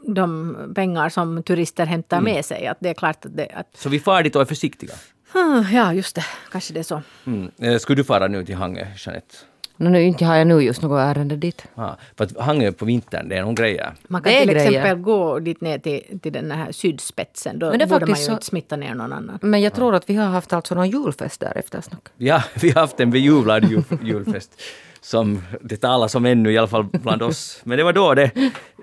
de 0.07 0.57
pengar 0.75 1.09
som 1.09 1.43
turister 1.43 1.85
hämtar 1.85 2.17
Mm. 2.17 2.33
med 2.33 2.45
sig. 2.45 2.67
Att 2.67 2.77
det 2.79 2.89
är 2.89 2.93
klart 2.93 3.25
att 3.25 3.37
det... 3.37 3.47
Att, 3.53 3.67
Så 3.77 3.89
vi 3.89 3.99
far 3.99 4.23
dit 4.23 4.35
och 4.35 4.41
är 4.41 4.45
försiktiga. 4.45 4.93
Ah, 5.33 5.61
ja, 5.71 5.93
just 5.93 6.15
det. 6.15 6.25
Kanske 6.51 6.73
det 6.73 6.79
är 6.79 6.83
så. 6.83 7.01
Mm. 7.25 7.51
Eh, 7.61 7.77
Skulle 7.77 7.95
du 7.95 8.03
fara 8.03 8.27
nu 8.27 8.45
till 8.45 8.55
Hange, 8.55 8.87
Jeanette? 8.97 9.35
No, 9.81 9.89
nu 9.89 10.03
inte 10.03 10.25
har 10.25 10.35
jag 10.35 10.47
nu 10.47 10.61
just 10.61 10.81
något 10.81 10.99
ärende 10.99 11.35
dit. 11.35 11.65
Ah, 11.75 11.89
för 12.17 12.23
att 12.23 12.37
Hange 12.37 12.71
på 12.71 12.85
vintern, 12.85 13.29
det 13.29 13.35
är 13.37 13.41
någon 13.41 13.55
grejer. 13.55 13.93
Man 14.07 14.21
kan 14.21 14.33
är 14.33 14.39
till 14.39 14.49
grejer. 14.49 14.67
exempel 14.71 14.95
gå 15.03 15.39
dit 15.39 15.61
ner 15.61 15.79
till, 15.79 16.19
till 16.21 16.33
den 16.33 16.51
här 16.51 16.71
sydspetsen. 16.71 17.59
Då 17.59 17.69
Men 17.69 17.79
det 17.79 17.85
är 17.85 17.89
borde 17.89 18.05
man 18.05 18.19
ju 18.19 18.25
så- 18.25 18.31
inte 18.31 18.45
smitta 18.45 18.75
ner 18.75 18.95
någon 18.95 19.13
annan. 19.13 19.39
Men 19.41 19.61
jag 19.61 19.73
tror 19.73 19.95
att 19.95 20.09
vi 20.09 20.15
har 20.15 20.25
haft 20.27 20.53
alltså 20.53 20.75
någon 20.75 20.89
julfest 20.89 21.39
där 21.39 21.57
efter 21.57 21.81
snack. 21.81 22.01
Ja, 22.17 22.43
vi 22.61 22.69
har 22.69 22.81
haft 22.81 22.99
en 22.99 23.11
bejublad 23.11 23.65
jul, 23.71 23.83
julfest 24.03 24.61
som 25.01 25.41
det 25.61 25.77
talas 25.77 26.15
om 26.15 26.25
ännu, 26.25 26.51
i 26.51 26.57
alla 26.57 26.67
fall 26.67 26.83
bland 26.83 27.21
oss. 27.21 27.61
Men 27.63 27.77
det 27.77 27.83
var 27.83 27.93
då 27.93 28.13
det. 28.13 28.31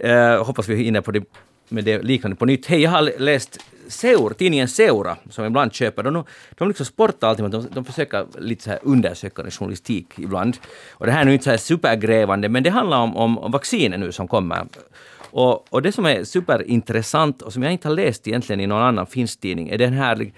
Eh, 0.00 0.44
hoppas 0.44 0.68
vi 0.68 0.76
hinner 0.76 1.00
på 1.00 1.10
det, 1.10 1.22
med 1.68 1.84
det 1.84 2.02
liknande 2.02 2.36
på 2.36 2.46
nytt. 2.46 2.66
Hej, 2.66 2.82
jag 2.82 2.90
har 2.90 3.12
läst 3.18 3.58
Seur, 3.88 4.34
tidningen 4.34 4.68
Seura, 4.68 5.16
som 5.30 5.44
jag 5.44 5.50
ibland 5.50 5.72
köper. 5.72 6.02
De, 6.02 6.24
de 6.50 6.68
liksom 6.68 6.86
sportar 6.86 7.28
alltid, 7.28 7.42
men 7.42 7.50
de, 7.50 7.66
de 7.72 7.84
försöker 7.84 8.26
lite 8.38 8.64
så 8.64 8.70
här 8.70 8.78
undersökande 8.82 9.50
journalistik 9.50 10.18
ibland. 10.18 10.56
Och 10.90 11.06
det 11.06 11.12
här 11.12 11.20
är 11.20 11.24
nu 11.24 11.32
inte 11.32 11.44
så 11.44 11.50
här 11.50 11.56
supergrävande, 11.56 12.48
men 12.48 12.62
det 12.62 12.70
handlar 12.70 12.98
om, 12.98 13.16
om, 13.16 13.38
om 13.38 13.50
vaccinet 13.52 14.00
nu 14.00 14.12
som 14.12 14.28
kommer. 14.28 14.66
Och, 15.30 15.72
och 15.72 15.82
det 15.82 15.92
som 15.92 16.06
är 16.06 16.24
superintressant 16.24 17.42
och 17.42 17.52
som 17.52 17.62
jag 17.62 17.72
inte 17.72 17.88
har 17.88 17.94
läst 17.94 18.28
egentligen 18.28 18.60
i 18.60 18.66
någon 18.66 18.82
annan 18.82 19.06
finsk 19.06 19.40
tidning 19.40 19.68
är 19.68 19.78
den 19.78 19.92
här 19.92 20.32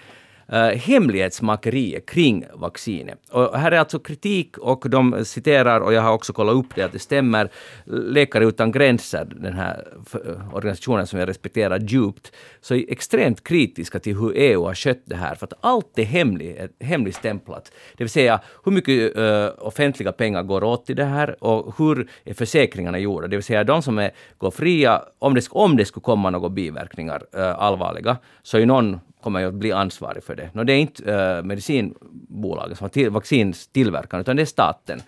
Eh, 0.52 0.78
hemlighetsmakeriet 0.78 2.06
kring 2.06 2.44
vaccinet. 2.54 3.18
Och 3.30 3.58
här 3.58 3.72
är 3.72 3.78
alltså 3.78 3.98
kritik 3.98 4.58
och 4.58 4.90
de 4.90 5.24
citerar, 5.24 5.80
och 5.80 5.92
jag 5.92 6.02
har 6.02 6.12
också 6.12 6.32
kollat 6.32 6.54
upp 6.54 6.74
det, 6.74 6.82
att 6.82 6.92
det 6.92 6.98
stämmer, 6.98 7.50
Läkare 7.84 8.44
utan 8.44 8.72
gränser, 8.72 9.24
den 9.24 9.52
här 9.52 9.88
eh, 10.14 10.54
organisationen 10.54 11.06
som 11.06 11.18
jag 11.18 11.28
respekterar 11.28 11.78
djupt, 11.78 12.32
så 12.60 12.74
är 12.74 12.92
extremt 12.92 13.44
kritiska 13.44 13.98
till 13.98 14.16
hur 14.16 14.32
EU 14.36 14.64
har 14.64 14.74
skött 14.74 15.02
det 15.04 15.16
här, 15.16 15.34
för 15.34 15.46
att 15.46 15.52
allt 15.60 15.98
är 15.98 16.04
hemlig, 16.04 16.56
eh, 16.58 16.86
hemligstämplat. 16.86 17.72
Det 17.96 18.04
vill 18.04 18.10
säga 18.10 18.40
hur 18.64 18.72
mycket 18.72 19.16
eh, 19.16 19.48
offentliga 19.58 20.12
pengar 20.12 20.42
går 20.42 20.64
åt 20.64 20.86
till 20.86 20.96
det 20.96 21.04
här 21.04 21.44
och 21.44 21.74
hur 21.78 22.10
är 22.24 22.34
försäkringarna 22.34 22.98
gjorda. 22.98 23.26
Det 23.26 23.36
vill 23.36 23.44
säga 23.44 23.64
de 23.64 23.82
som 23.82 23.98
är, 23.98 24.10
går 24.38 24.50
fria, 24.50 25.02
om 25.18 25.34
det, 25.34 25.48
om 25.50 25.76
det 25.76 25.84
skulle 25.84 26.04
komma 26.04 26.30
några 26.30 26.48
biverkningar, 26.48 27.22
eh, 27.34 27.58
allvarliga, 27.58 28.16
så 28.42 28.58
är 28.58 28.66
någon 28.66 29.00
kommer 29.22 29.40
jag 29.40 29.48
att 29.48 29.54
bli 29.54 29.72
ansvarig 29.72 30.24
för 30.24 30.36
det. 30.36 30.50
No, 30.52 30.64
det 30.64 30.72
är 30.72 30.78
inte 30.78 31.12
eh, 31.12 31.38
uh, 31.38 31.44
medicinbolagen 31.44 32.76
som 32.76 32.84
har 32.84 32.88
till, 32.88 33.10
vaccintillverkaren, 33.10 34.20
utan 34.20 34.36
det 34.36 34.42
är 34.42 34.46
staten. 34.46 35.02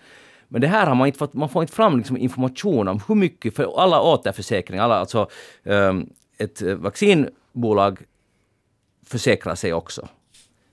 Men 0.47 0.61
det 0.61 0.67
här 0.67 0.87
har 0.87 0.95
man 0.95 1.07
inte 1.07 1.19
fått, 1.19 1.33
man 1.33 1.49
får 1.49 1.63
inte 1.63 1.73
fram 1.73 1.97
liksom 1.97 2.17
information 2.17 2.87
om 2.87 2.99
hur 3.07 3.15
mycket, 3.15 3.55
för 3.55 3.81
alla 3.83 4.01
återförsäkringar, 4.01 4.83
alla, 4.83 4.95
alltså 4.95 5.29
um, 5.63 6.09
ett 6.37 6.61
eh, 6.61 6.75
vaccinbolag 6.75 7.99
försäkrar 9.05 9.55
sig 9.55 9.73
också. 9.73 10.07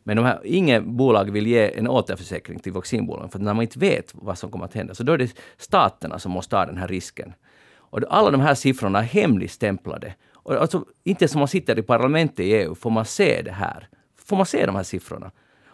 Men 0.03 0.16
de 0.16 0.24
här, 0.24 0.40
ingen 0.44 0.96
bolag 0.96 1.31
vill 1.31 1.46
ge 1.46 1.79
en 1.79 1.88
återförsäkring 1.88 2.59
till 2.59 2.72
vaccinbolagen 2.72 3.31
för 3.31 3.38
när 3.38 3.55
man 3.55 3.62
inte 3.62 3.79
vet 3.79 4.11
vad 4.14 4.38
som 4.38 4.50
kommer 4.50 4.64
att 4.64 4.74
hända. 4.74 4.94
Så 4.94 5.03
då 5.03 5.12
är 5.12 5.18
det 5.18 5.37
staterna 5.59 6.18
som 6.18 6.33
måste 6.33 6.50
ta 6.50 6.66
den 6.66 6.76
här 6.76 6.88
risken. 6.88 7.33
Och 7.74 8.00
alla 8.09 8.31
de 8.31 8.40
här 8.40 8.55
siffrorna 8.55 8.98
är 8.98 9.03
hemligstämplade. 9.03 10.14
Och 10.42 10.55
alltså, 10.55 10.85
inte 11.05 11.29
som 11.29 11.38
man 11.38 11.48
sitter 11.48 11.79
i 11.79 11.83
parlamentet 11.83 12.40
i 12.40 12.53
EU 12.53 12.74
får 12.74 12.90
man 12.90 13.05
se 13.05 13.42
det 13.42 13.53
här. 13.53 13.88
Får 14.24 14.37
man 14.37 14.46
se 14.46 14.66
de 14.66 14.76
här 14.76 14.83
siffrorna. 14.83 15.31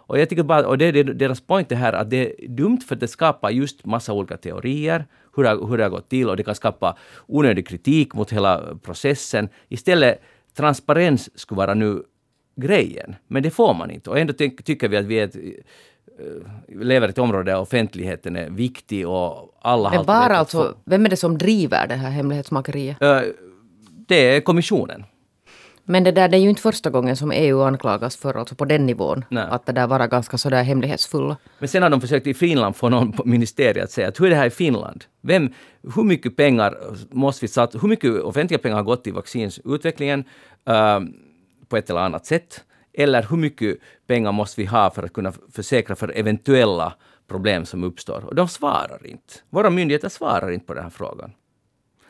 Och 0.09 0.19
jag 0.19 0.29
tycker 0.29 0.43
bara, 0.43 0.67
och 0.67 0.79
det 0.79 0.85
är 0.85 1.05
deras 1.05 1.41
point 1.41 1.73
är 1.73 1.77
här 1.77 1.93
att 1.93 2.11
det 2.11 2.45
är 2.45 2.49
dumt 2.49 2.81
för 2.89 2.95
att 2.95 3.01
det 3.01 3.09
skapar 3.09 3.51
just 3.51 3.85
massa 3.85 4.13
olika 4.13 4.37
teorier, 4.37 5.07
hur 5.37 5.43
det, 5.43 5.51
hur 5.51 5.77
det 5.79 5.83
har 5.83 5.91
gått 5.91 6.09
till 6.09 6.29
och 6.29 6.37
det 6.37 6.43
kan 6.43 6.55
skapa 6.55 6.97
onödig 7.27 7.69
kritik 7.69 8.15
mot 8.15 8.33
hela 8.33 8.63
processen. 8.83 9.49
Istället, 9.69 10.23
transparens 10.57 11.39
skulle 11.39 11.57
vara 11.57 11.75
nu 11.75 12.03
grejen, 12.57 13.17
men 13.27 13.43
det 13.43 13.51
får 13.51 13.75
man 13.75 13.91
inte. 13.91 14.11
Och 14.11 14.19
ändå 14.19 14.33
ty- 14.33 14.57
tycker 14.57 14.89
vi 14.89 14.97
att 14.97 15.05
vi 15.05 15.15
är 15.21 15.25
ett, 15.25 15.37
eh, 15.37 16.77
lever 16.81 17.09
i 17.09 17.11
ett 17.11 17.19
område 17.19 17.51
där 17.51 17.61
offentligheten 17.61 18.37
är 18.37 18.51
viktig 18.51 19.09
och 19.09 19.59
alla 19.61 19.91
Men 19.91 20.07
bara 20.07 20.37
alltså, 20.37 20.75
vem 20.85 21.05
är 21.05 21.11
det 21.11 21.17
som 21.17 21.39
driver 21.39 21.87
det 21.87 21.95
här 21.95 22.11
hemlighetsmakeriet? 22.11 23.03
Eh, 23.03 23.21
det 24.07 24.37
är 24.37 24.41
kommissionen. 24.41 25.05
Men 25.89 26.05
det 26.05 26.13
där 26.13 26.29
det 26.29 26.37
är 26.37 26.41
ju 26.41 26.49
inte 26.49 26.63
första 26.63 26.91
gången 26.91 27.17
som 27.17 27.33
EU 27.33 27.63
anklagas 27.63 28.17
för, 28.17 28.35
alltså 28.35 28.55
på 28.55 28.65
den 28.65 28.87
nivån, 28.87 29.25
Nej. 29.29 29.47
att 29.51 29.67
det 29.67 29.73
där 29.73 29.87
vara 29.87 30.07
ganska 30.07 30.39
sådär 30.39 30.63
hemlighetsfulla. 30.63 31.37
Men 31.59 31.69
sen 31.69 31.83
har 31.83 31.91
de 31.91 32.01
försökt 32.01 32.27
i 32.27 32.35
Finland 32.35 32.77
få 32.77 32.89
någon 32.89 33.13
på 33.13 33.25
ministeriet 33.25 33.85
att 33.85 33.91
säga 33.91 34.09
att 34.09 34.21
hur 34.21 34.27
är 34.27 34.31
det 34.31 34.37
här 34.37 34.47
i 34.47 34.51
Finland? 34.51 35.05
Vem, 35.21 35.53
hur 35.95 36.05
mycket 36.05 36.37
pengar 36.37 36.77
måste 37.11 37.45
vi 37.45 37.49
satsa, 37.49 37.79
hur 37.79 37.89
mycket 37.89 38.21
offentliga 38.21 38.59
pengar 38.59 38.77
har 38.77 38.83
gått 38.83 39.05
till 39.05 39.13
vaccinutvecklingen 39.13 40.25
eh, 40.69 41.01
på 41.69 41.77
ett 41.77 41.91
eller 41.91 42.01
annat 42.01 42.27
sätt? 42.27 42.65
Eller 42.99 43.27
hur 43.31 43.37
mycket 43.37 43.79
pengar 44.07 44.33
måste 44.33 44.61
vi 44.61 44.67
ha 44.67 44.91
för 44.91 45.03
att 45.03 45.13
kunna 45.13 45.33
försäkra 45.53 45.97
för 45.97 46.13
eventuella 46.17 46.93
problem 47.29 47.65
som 47.65 47.85
uppstår? 47.85 48.25
Och 48.25 48.35
de 48.35 48.49
svarar 48.49 49.07
inte. 49.07 49.35
Våra 49.51 49.71
myndigheter 49.71 50.09
svarar 50.09 50.51
inte 50.51 50.67
på 50.67 50.75
den 50.75 50.83
här 50.83 50.91
frågan. 50.91 51.33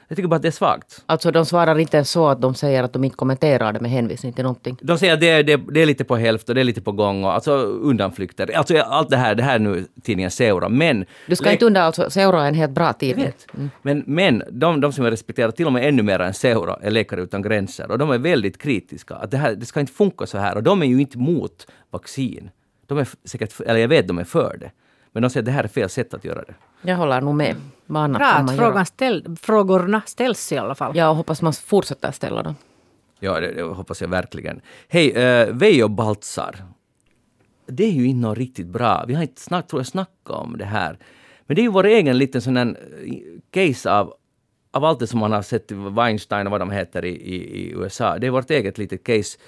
Jag 0.09 0.17
tycker 0.17 0.29
bara 0.29 0.37
att 0.37 0.43
det 0.43 0.49
är 0.49 0.53
svagt. 0.53 1.03
Alltså 1.07 1.31
de 1.31 1.47
svarar 1.47 1.79
inte 1.79 1.97
ens 1.97 2.11
så 2.11 2.29
att 2.29 2.41
de 2.41 2.55
säger 2.55 2.83
att 2.83 2.93
de 2.93 3.05
inte 3.05 3.17
kommenterar 3.17 3.73
det 3.73 3.81
med 3.81 3.91
hänvisning 3.91 4.33
till 4.33 4.45
någonting. 4.45 4.79
De 4.83 4.99
säger 4.99 5.15
att 5.15 5.21
det 5.21 5.29
är, 5.29 5.43
det, 5.43 5.57
det 5.57 5.83
är 5.83 5.87
lite 5.87 6.05
på 6.05 6.17
hälft 6.17 6.49
och 6.49 6.55
det 6.55 6.61
är 6.61 6.65
lite 6.65 6.81
på 6.81 6.93
gång 6.93 7.25
och 7.25 7.35
alltså 7.35 7.53
undanflykter. 7.57 8.57
Alltså 8.57 8.79
allt 8.79 9.11
det 9.11 9.17
här, 9.17 9.35
det 9.35 9.43
här 9.43 9.55
är 9.55 9.59
nu 9.59 9.87
tidningen 10.03 10.31
Seura, 10.31 10.69
men... 10.69 11.05
Du 11.27 11.37
ska 11.37 11.53
inte 11.53 11.65
undra, 11.65 11.83
alltså 11.83 12.11
Seura 12.11 12.45
är 12.45 12.49
en 12.49 12.55
helt 12.55 12.73
bra 12.73 12.93
tidning. 12.93 13.25
vet. 13.25 13.47
Men, 13.83 14.05
men 14.07 14.43
de, 14.51 14.81
de 14.81 14.93
som 14.93 15.05
jag 15.05 15.13
respekterar 15.13 15.51
till 15.51 15.67
och 15.67 15.73
med 15.73 15.89
ännu 15.89 16.03
mer 16.03 16.19
än 16.19 16.35
Seura 16.35 16.79
är 16.83 16.91
Läkare 16.91 17.23
utan 17.23 17.43
gränser 17.43 17.91
och 17.91 17.99
de 17.99 18.11
är 18.11 18.19
väldigt 18.19 18.59
kritiska. 18.59 19.15
Att 19.15 19.31
det, 19.31 19.37
här, 19.37 19.55
det 19.55 19.67
ska 19.67 19.81
inte 19.81 19.93
funka 19.93 20.27
så 20.27 20.39
här 20.39 20.57
och 20.57 20.63
de 20.63 20.83
är 20.83 20.87
ju 20.87 21.01
inte 21.01 21.19
mot 21.19 21.67
vaccin. 21.91 22.51
De 22.87 22.99
är 22.99 23.09
säkert, 23.25 23.61
eller 23.61 23.81
jag 23.81 23.89
vet 23.89 24.09
de 24.09 24.19
är 24.19 24.25
för 24.25 24.57
det. 24.61 24.71
Men 25.17 25.23
de 25.23 25.31
säger 25.31 25.43
att 25.43 25.47
det 25.47 25.53
här 25.53 25.65
är 25.65 25.69
fel 25.69 25.89
sätt 25.89 26.15
att 26.15 26.25
göra 26.25 26.43
det. 26.43 26.55
Jag 26.83 26.97
håller 26.97 27.21
nog 27.21 27.35
med. 27.35 27.57
Vad 27.87 28.13
Bra 28.13 28.27
att 28.27 28.57
frågan 28.57 28.87
ställ, 28.87 29.37
frågorna 29.41 30.03
ställs 30.07 30.53
i 30.53 30.59
alla 30.59 30.75
fall. 30.75 30.97
Ja, 30.97 31.09
och 31.09 31.17
hoppas 31.17 31.43
man 31.43 31.53
fortsätter 31.53 32.13
ställa 32.13 32.43
dem. 32.43 32.55
Ja, 33.21 33.41
det, 33.41 33.53
det 33.53 33.63
hoppas 33.63 34.01
jag 34.01 34.09
verkligen. 34.09 34.61
Hej, 34.89 35.09
uh, 35.09 35.55
Veijo 35.55 35.89
Baltzar. 35.89 36.57
Det 37.67 37.85
är 37.85 37.91
ju 37.91 38.07
inte 38.07 38.29
något 38.29 38.39
riktigt 38.39 38.67
bra. 38.67 39.05
Vi 39.09 39.15
har 39.15 39.23
inte 39.23 39.41
snart, 39.41 39.69
tror 39.69 39.81
jag, 39.81 39.87
snackat 39.87 40.37
om 40.37 40.59
det 40.59 40.65
här. 40.65 40.99
Men 41.47 41.55
det 41.55 41.61
är 41.61 41.65
ju 41.65 41.71
vår 41.71 41.87
egen 41.87 42.19
liten 42.19 42.43
sån 42.43 42.57
här 42.57 42.67
eh, 42.67 43.15
case 43.51 43.93
av, 43.93 44.15
av 44.73 44.85
allt 44.85 45.01
det 45.01 45.07
som 45.07 45.21
man 45.21 45.33
har 45.33 45.43
sett 45.43 45.73
Weinstein 45.73 46.47
och 46.47 46.51
vad 46.51 46.61
de 46.61 46.71
heter 46.71 47.05
i, 47.05 47.11
i, 47.11 47.35
i 47.35 47.73
USA. 47.73 48.19
Det 48.19 48.27
är 48.27 48.31
vårt 48.31 48.51
eget 48.51 48.79
litet 48.79 49.05
case 49.05 49.39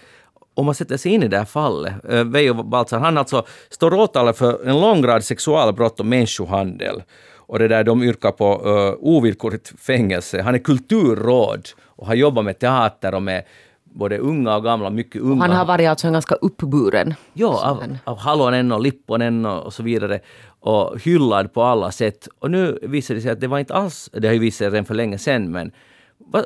om 0.59 0.67
man 0.67 0.75
sätter 0.75 0.97
sig 0.97 1.13
in 1.13 1.23
i 1.23 1.29
det 1.29 1.39
här 1.39 1.45
fallet, 1.45 1.95
Veijo 2.05 2.63
Baltzar, 2.63 2.99
han 2.99 3.19
alltså 3.19 3.47
står 3.71 3.95
åtalad 3.95 4.37
för 4.37 4.69
en 4.69 4.81
lång 4.81 5.07
rad 5.07 5.25
sexualbrott 5.25 6.01
och 6.01 6.07
människohandel. 6.07 7.03
Och 7.37 7.59
det 7.59 7.69
där, 7.69 7.85
de 7.85 8.03
yrkar 8.03 8.33
på 8.33 8.69
uh, 8.69 8.95
ovillkorligt 8.99 9.81
fängelse. 9.81 10.43
Han 10.43 10.55
är 10.55 10.59
kulturråd 10.59 11.69
och 11.85 12.07
har 12.07 12.15
jobbat 12.15 12.45
med 12.45 12.59
teater 12.59 13.15
och 13.15 13.23
med 13.23 13.45
både 13.85 14.19
unga 14.19 14.57
och 14.57 14.65
gamla, 14.65 14.91
mycket 14.91 15.23
unga. 15.23 15.43
Han 15.43 15.51
har 15.51 15.65
varit 15.65 15.89
alltså 15.89 16.07
en 16.07 16.13
ganska 16.13 16.35
uppburen. 16.35 17.15
Ja, 17.33 17.71
av, 17.71 17.97
av 18.05 18.19
Halonen 18.19 18.73
och 18.73 18.81
Lipponen 18.81 19.47
och, 19.47 19.67
och 19.67 19.73
så 19.73 19.83
vidare. 19.83 20.21
Och 20.61 21.01
hyllad 21.01 21.53
på 21.53 21.63
alla 21.63 21.91
sätt. 21.91 22.29
Och 22.39 22.51
nu 22.51 22.79
visar 22.83 23.15
det 23.15 23.21
sig 23.21 23.31
att 23.31 23.41
det 23.41 23.47
var 23.47 23.59
inte 23.59 23.75
alls, 23.75 24.11
det 24.13 24.27
har 24.27 24.35
ju 24.35 24.41
visat 24.41 24.59
sig 24.59 24.71
redan 24.71 24.85
för 24.85 24.95
länge 24.95 25.19
sedan, 25.19 25.51
men 25.51 25.73
vad, 26.19 26.45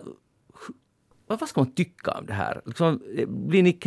vad, 1.32 1.40
vad 1.40 1.48
ska 1.48 1.60
man 1.60 1.72
tycka 1.72 2.10
om 2.10 2.26
det 2.26 2.32
här? 2.32 2.60
Liksom, 2.64 3.00
blir 3.26 3.62
ni, 3.62 3.78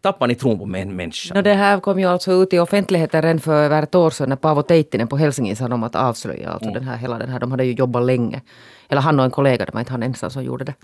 tappar 0.00 0.26
ni 0.26 0.34
tron 0.34 0.58
på 0.58 0.64
en 0.64 0.96
människa? 0.96 1.34
No, 1.34 1.42
det 1.42 1.54
här 1.54 1.80
kom 1.80 1.98
ju 1.98 2.06
alltså 2.06 2.32
ut 2.32 2.52
i 2.52 2.58
offentligheten 2.58 3.22
redan 3.22 3.40
för 3.40 3.64
över 3.64 3.82
ett 3.82 3.94
år 3.94 4.10
sedan 4.10 4.28
när 4.28 4.36
Paavo 4.36 4.62
Teittinen 4.62 5.08
på 5.08 5.16
Helsingin 5.16 5.56
sa 5.56 5.66
om 5.66 5.82
att 5.82 5.96
avslöja 5.96 6.50
alltså 6.50 6.68
mm. 6.68 6.74
den 6.74 6.88
här, 6.88 6.96
hela 6.96 7.18
den 7.18 7.28
här. 7.28 7.40
De 7.40 7.50
hade 7.50 7.64
ju 7.64 7.72
jobbat 7.72 8.04
länge. 8.04 8.42
Eller 8.88 9.00
han 9.00 9.18
och 9.18 9.24
en 9.24 9.30
kollega, 9.30 9.64
det 9.64 9.72
var 9.74 9.80
inte 9.80 9.92
han 9.92 10.02
ensam 10.02 10.30
som 10.30 10.44
gjorde 10.44 10.64
det. 10.64 10.74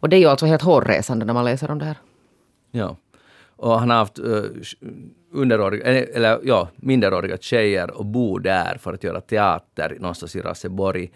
Och 0.00 0.08
det 0.08 0.16
är 0.16 0.20
ju 0.20 0.26
alltså 0.26 0.46
helt 0.46 0.62
hårresande 0.62 1.24
när 1.24 1.34
man 1.34 1.44
läser 1.44 1.70
om 1.70 1.78
det 1.78 1.84
här. 1.84 1.96
Ja. 2.70 2.96
Och 3.56 3.80
han 3.80 3.90
har 3.90 3.96
haft 3.96 4.18
uh, 4.18 4.44
underåriga, 5.32 5.84
eller 5.84 6.40
ja, 6.44 6.68
minderåriga 6.76 7.36
tjejer 7.36 7.90
och 7.90 8.06
bo 8.06 8.38
där 8.38 8.78
för 8.80 8.94
att 8.94 9.04
göra 9.04 9.20
teater 9.20 9.96
någonstans 10.00 10.36
i 10.36 10.40
Raseborg. 10.40 11.10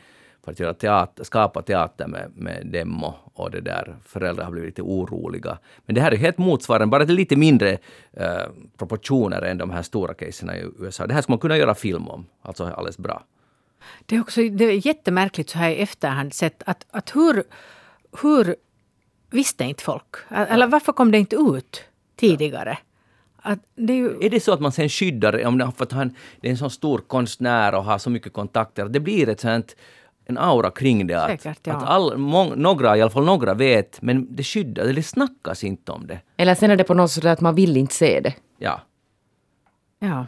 För 0.44 0.52
att 0.52 0.60
göra 0.60 0.74
teater, 0.74 1.24
skapa 1.24 1.62
teater 1.62 2.06
med, 2.06 2.30
med 2.34 2.66
dem 2.66 3.04
och, 3.04 3.14
och 3.34 3.50
det 3.50 3.60
där. 3.60 3.96
Föräldrar 4.04 4.44
har 4.44 4.52
blivit 4.52 4.68
lite 4.68 4.82
oroliga. 4.82 5.58
Men 5.86 5.94
det 5.94 6.00
här 6.00 6.12
är 6.12 6.16
helt 6.16 6.38
motsvarande, 6.38 6.86
bara 6.86 7.04
lite 7.04 7.36
mindre 7.36 7.78
uh, 8.20 8.26
proportioner 8.78 9.42
än 9.42 9.58
de 9.58 9.70
här 9.70 9.82
stora 9.82 10.14
caserna 10.14 10.56
i 10.56 10.64
USA. 10.78 11.06
Det 11.06 11.14
här 11.14 11.22
skulle 11.22 11.32
man 11.32 11.38
kunna 11.38 11.56
göra 11.56 11.74
film 11.74 12.08
om. 12.08 12.26
Alltså 12.42 12.64
alldeles 12.64 12.98
bra. 12.98 13.24
Det 14.06 14.16
är 14.16 14.20
också 14.20 14.42
det 14.42 14.64
är 14.64 14.86
jättemärkligt 14.86 15.50
så 15.50 15.58
här 15.58 15.70
i 15.70 15.76
efterhand 15.76 16.34
sett 16.34 16.62
att, 16.66 16.86
att 16.90 17.16
hur, 17.16 17.44
hur 18.22 18.56
visste 19.30 19.64
inte 19.64 19.82
folk? 19.82 20.16
Eller 20.30 20.66
varför 20.66 20.92
kom 20.92 21.10
det 21.10 21.18
inte 21.18 21.36
ut 21.36 21.84
tidigare? 22.16 22.78
Det 23.74 23.92
är, 23.92 23.96
ju... 23.96 24.24
är, 24.26 24.30
det 24.30 24.40
så 24.40 24.52
att 24.52 24.60
man 24.60 24.72
sen 24.72 24.88
skyddar, 24.88 25.44
om 25.44 25.72
för 25.76 25.84
att 25.84 25.92
han 25.92 26.16
det 26.40 26.48
är 26.48 26.50
en 26.50 26.58
så 26.58 26.70
stor 26.70 26.98
konstnär 26.98 27.74
och 27.74 27.84
har 27.84 27.98
så 27.98 28.10
mycket 28.10 28.32
kontakter, 28.32 28.88
det 28.88 29.00
blir 29.00 29.28
ett 29.28 29.40
sånt 29.40 29.76
en 30.26 30.38
aura 30.38 30.70
kring 30.70 31.06
det. 31.06 31.24
Att, 31.24 31.30
Säkert, 31.30 31.58
ja. 31.62 31.74
att 31.74 31.82
all, 31.82 32.16
må, 32.18 32.54
några, 32.54 32.96
i 32.96 33.02
alla 33.02 33.10
fall 33.10 33.24
några 33.24 33.54
vet, 33.54 34.02
men 34.02 34.36
det 34.36 34.42
skyddar, 34.42 34.92
det 34.92 35.02
snackas 35.02 35.64
inte 35.64 35.92
om 35.92 36.06
det. 36.06 36.20
Eller 36.36 36.54
sen 36.54 36.70
är 36.70 36.76
det 36.76 36.84
på 36.84 36.94
något 36.94 37.10
sätt 37.10 37.24
att 37.24 37.40
man 37.40 37.54
vill 37.54 37.76
inte 37.76 37.94
se 37.94 38.20
det. 38.20 38.34
Ja. 38.58 38.80
Ja. 39.98 40.26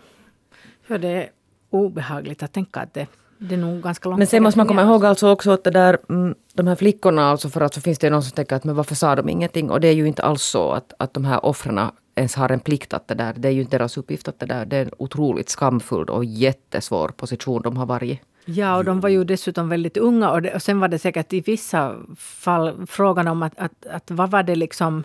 För 0.86 0.98
det 0.98 1.08
är 1.08 1.28
obehagligt 1.70 2.42
att 2.42 2.52
tänka 2.52 2.80
att 2.80 2.94
det 2.94 3.06
det 3.38 3.54
är 3.54 3.58
nog 3.58 3.82
ganska 3.82 4.08
långt. 4.08 4.18
Men 4.18 4.26
sen 4.26 4.42
måste 4.42 4.58
man 4.58 4.66
komma 4.66 4.82
ihåg 4.82 5.04
alltså 5.04 5.28
också 5.28 5.50
att 5.50 5.64
det 5.64 5.70
där, 5.70 5.98
mm, 6.08 6.34
de 6.54 6.66
här 6.66 6.74
flickorna, 6.74 7.30
alltså 7.30 7.48
för 7.48 7.60
att 7.60 7.74
så 7.74 7.80
finns 7.80 7.98
det 7.98 8.10
någon 8.10 8.22
som 8.22 8.32
tänker 8.32 8.56
att 8.56 8.64
men 8.64 8.74
varför 8.74 8.94
sa 8.94 9.16
de 9.16 9.28
ingenting? 9.28 9.70
Och 9.70 9.80
det 9.80 9.88
är 9.88 9.92
ju 9.92 10.06
inte 10.06 10.22
alls 10.22 10.42
så 10.42 10.72
att, 10.72 10.92
att 10.98 11.14
de 11.14 11.24
här 11.24 11.46
offren 11.46 11.80
ens 12.14 12.34
har 12.34 12.48
en 12.48 12.60
plikt 12.60 12.94
att 12.94 13.08
det 13.08 13.14
där, 13.14 13.34
det 13.36 13.48
är 13.48 13.52
ju 13.52 13.60
inte 13.60 13.78
deras 13.78 13.96
uppgift 13.96 14.28
att 14.28 14.38
det 14.38 14.46
där, 14.46 14.64
det 14.64 14.76
är 14.76 14.82
en 14.82 14.90
otroligt 14.98 15.48
skamfull 15.48 16.08
och 16.08 16.24
jättesvår 16.24 17.08
position 17.08 17.62
de 17.62 17.76
har 17.76 17.86
varit 17.86 18.20
Ja, 18.44 18.76
och 18.76 18.84
de 18.84 19.00
var 19.00 19.08
ju 19.08 19.24
dessutom 19.24 19.68
väldigt 19.68 19.96
unga 19.96 20.30
och, 20.30 20.42
det, 20.42 20.54
och 20.54 20.62
sen 20.62 20.80
var 20.80 20.88
det 20.88 20.98
säkert 20.98 21.32
i 21.32 21.40
vissa 21.40 21.96
fall 22.16 22.86
frågan 22.86 23.28
om 23.28 23.42
att, 23.42 23.58
att, 23.58 23.86
att 23.86 24.10
vad 24.10 24.30
var 24.30 24.42
det 24.42 24.56
liksom 24.56 25.04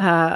uh, 0.00 0.32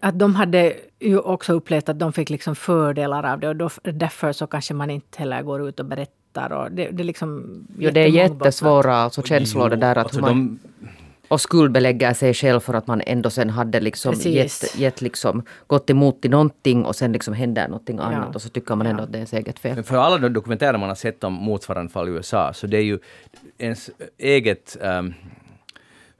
att 0.00 0.18
de 0.18 0.34
hade 0.34 0.74
ju 1.00 1.18
också 1.18 1.52
upplevt 1.52 1.88
att 1.88 1.98
de 1.98 2.12
fick 2.12 2.30
liksom 2.30 2.56
fördelar 2.56 3.32
av 3.32 3.40
det 3.40 3.48
och 3.48 3.56
då, 3.56 3.70
därför 3.82 4.32
så 4.32 4.46
kanske 4.46 4.74
man 4.74 4.90
inte 4.90 5.18
heller 5.18 5.42
går 5.42 5.68
ut 5.68 5.80
och 5.80 5.86
berättar. 5.86 6.52
Och 6.52 6.72
det, 6.72 6.88
det, 6.90 7.02
är 7.02 7.04
liksom 7.04 7.44
jo, 7.78 7.90
det 7.90 8.00
är 8.00 8.08
jättesvåra 8.08 8.96
alltså, 8.96 9.22
känslor 9.22 9.70
det 9.70 9.76
där 9.76 9.96
att 9.96 10.04
alltså, 10.04 10.20
man... 10.20 10.58
De... 10.78 10.88
Och 11.28 11.40
skuldbelägger 11.40 12.14
sig 12.14 12.34
själv 12.34 12.60
för 12.60 12.74
att 12.74 12.86
man 12.86 13.02
ändå 13.06 13.30
sen 13.30 13.50
hade 13.50 13.80
liksom 13.80 14.14
gett, 14.14 14.78
gett 14.78 15.00
liksom, 15.00 15.42
gått 15.66 15.90
emot 15.90 16.24
i 16.24 16.28
någonting 16.28 16.84
och 16.84 16.96
sen 16.96 17.12
liksom 17.12 17.34
händer 17.34 17.68
någonting 17.68 17.98
annat 17.98 18.28
ja. 18.28 18.34
och 18.34 18.42
så 18.42 18.48
tycker 18.48 18.74
man 18.74 18.86
ändå 18.86 19.00
ja. 19.00 19.04
att 19.04 19.12
det 19.12 19.16
är 19.16 19.20
ens 19.20 19.32
eget 19.32 19.58
fel. 19.58 19.74
Men 19.74 19.84
för 19.84 19.96
alla 19.96 20.18
de 20.18 20.28
dokumentärer 20.28 20.78
man 20.78 20.88
har 20.88 20.96
sett 20.96 21.24
om 21.24 21.32
motsvarande 21.32 21.92
fall 21.92 22.08
i 22.08 22.10
USA 22.10 22.52
så 22.52 22.66
det 22.66 22.76
är 22.76 22.82
ju 22.82 22.98
ens 23.58 23.90
eget 24.18 24.76
um, 24.80 25.14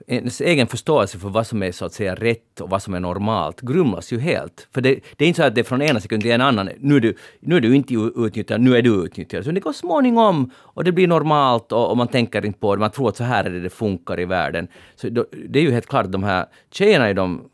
ens 0.06 0.40
egen 0.40 0.66
förståelse 0.66 1.18
för 1.18 1.28
vad 1.28 1.46
som 1.46 1.62
är 1.62 1.72
så 1.72 1.84
att 1.84 1.92
säga 1.92 2.14
rätt 2.14 2.60
och 2.60 2.70
vad 2.70 2.82
som 2.82 2.94
är 2.94 3.00
normalt 3.00 3.60
grumlas 3.60 4.12
ju 4.12 4.18
helt. 4.18 4.68
För 4.74 4.80
det, 4.80 5.00
det 5.16 5.24
är 5.24 5.28
inte 5.28 5.36
så 5.36 5.46
att 5.46 5.54
det 5.54 5.60
är 5.60 5.64
från 5.64 5.82
ena 5.82 6.00
sekunden 6.00 6.22
till 6.22 6.32
en 6.32 6.40
annan, 6.40 6.70
nu 6.78 6.96
är 6.96 7.00
du, 7.00 7.16
nu 7.40 7.56
är 7.56 7.60
du 7.60 7.76
inte 7.76 7.94
utnyttjad, 7.94 8.60
nu 8.60 8.76
är 8.76 8.82
du 8.82 9.04
utnyttjad. 9.04 9.44
Så 9.44 9.50
det 9.50 9.60
går 9.60 9.72
småningom 9.72 10.50
och 10.56 10.84
det 10.84 10.92
blir 10.92 11.08
normalt 11.08 11.72
och, 11.72 11.90
och 11.90 11.96
man 11.96 12.08
tänker 12.08 12.46
inte 12.46 12.58
på 12.58 12.76
det, 12.76 12.80
man 12.80 12.90
tror 12.90 13.08
att 13.08 13.16
så 13.16 13.24
här 13.24 13.44
är 13.44 13.50
det 13.50 13.60
det 13.60 13.70
funkar 13.70 14.20
i 14.20 14.24
världen. 14.24 14.68
Så 14.96 15.08
då, 15.08 15.24
det 15.48 15.58
är 15.58 15.62
ju 15.62 15.70
helt 15.70 15.86
klart, 15.86 16.06
de 16.12 16.22
här 16.22 16.46
tjejerna 16.70 17.08
är 17.08 17.14
de 17.14 17.50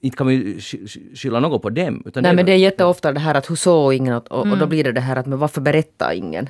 inte 0.00 0.16
kan 0.16 0.28
ju 0.28 0.60
skylla 1.14 1.40
något 1.40 1.62
på 1.62 1.70
dem. 1.70 2.02
Utan 2.06 2.22
Nej, 2.22 2.32
det 2.32 2.36
men 2.36 2.46
det 2.46 2.52
är 2.52 2.56
jätteofta 2.56 3.12
det 3.12 3.20
här 3.20 3.34
att 3.34 3.50
hur 3.50 3.56
såg 3.56 3.94
ingen 3.94 4.14
och, 4.14 4.32
och, 4.32 4.46
mm. 4.46 4.58
då 4.58 4.66
blir 4.66 4.84
det 4.84 4.92
det 4.92 5.00
här 5.00 5.16
att 5.16 5.26
men 5.26 5.38
varför 5.38 5.60
berättar 5.60 6.12
ingen? 6.12 6.48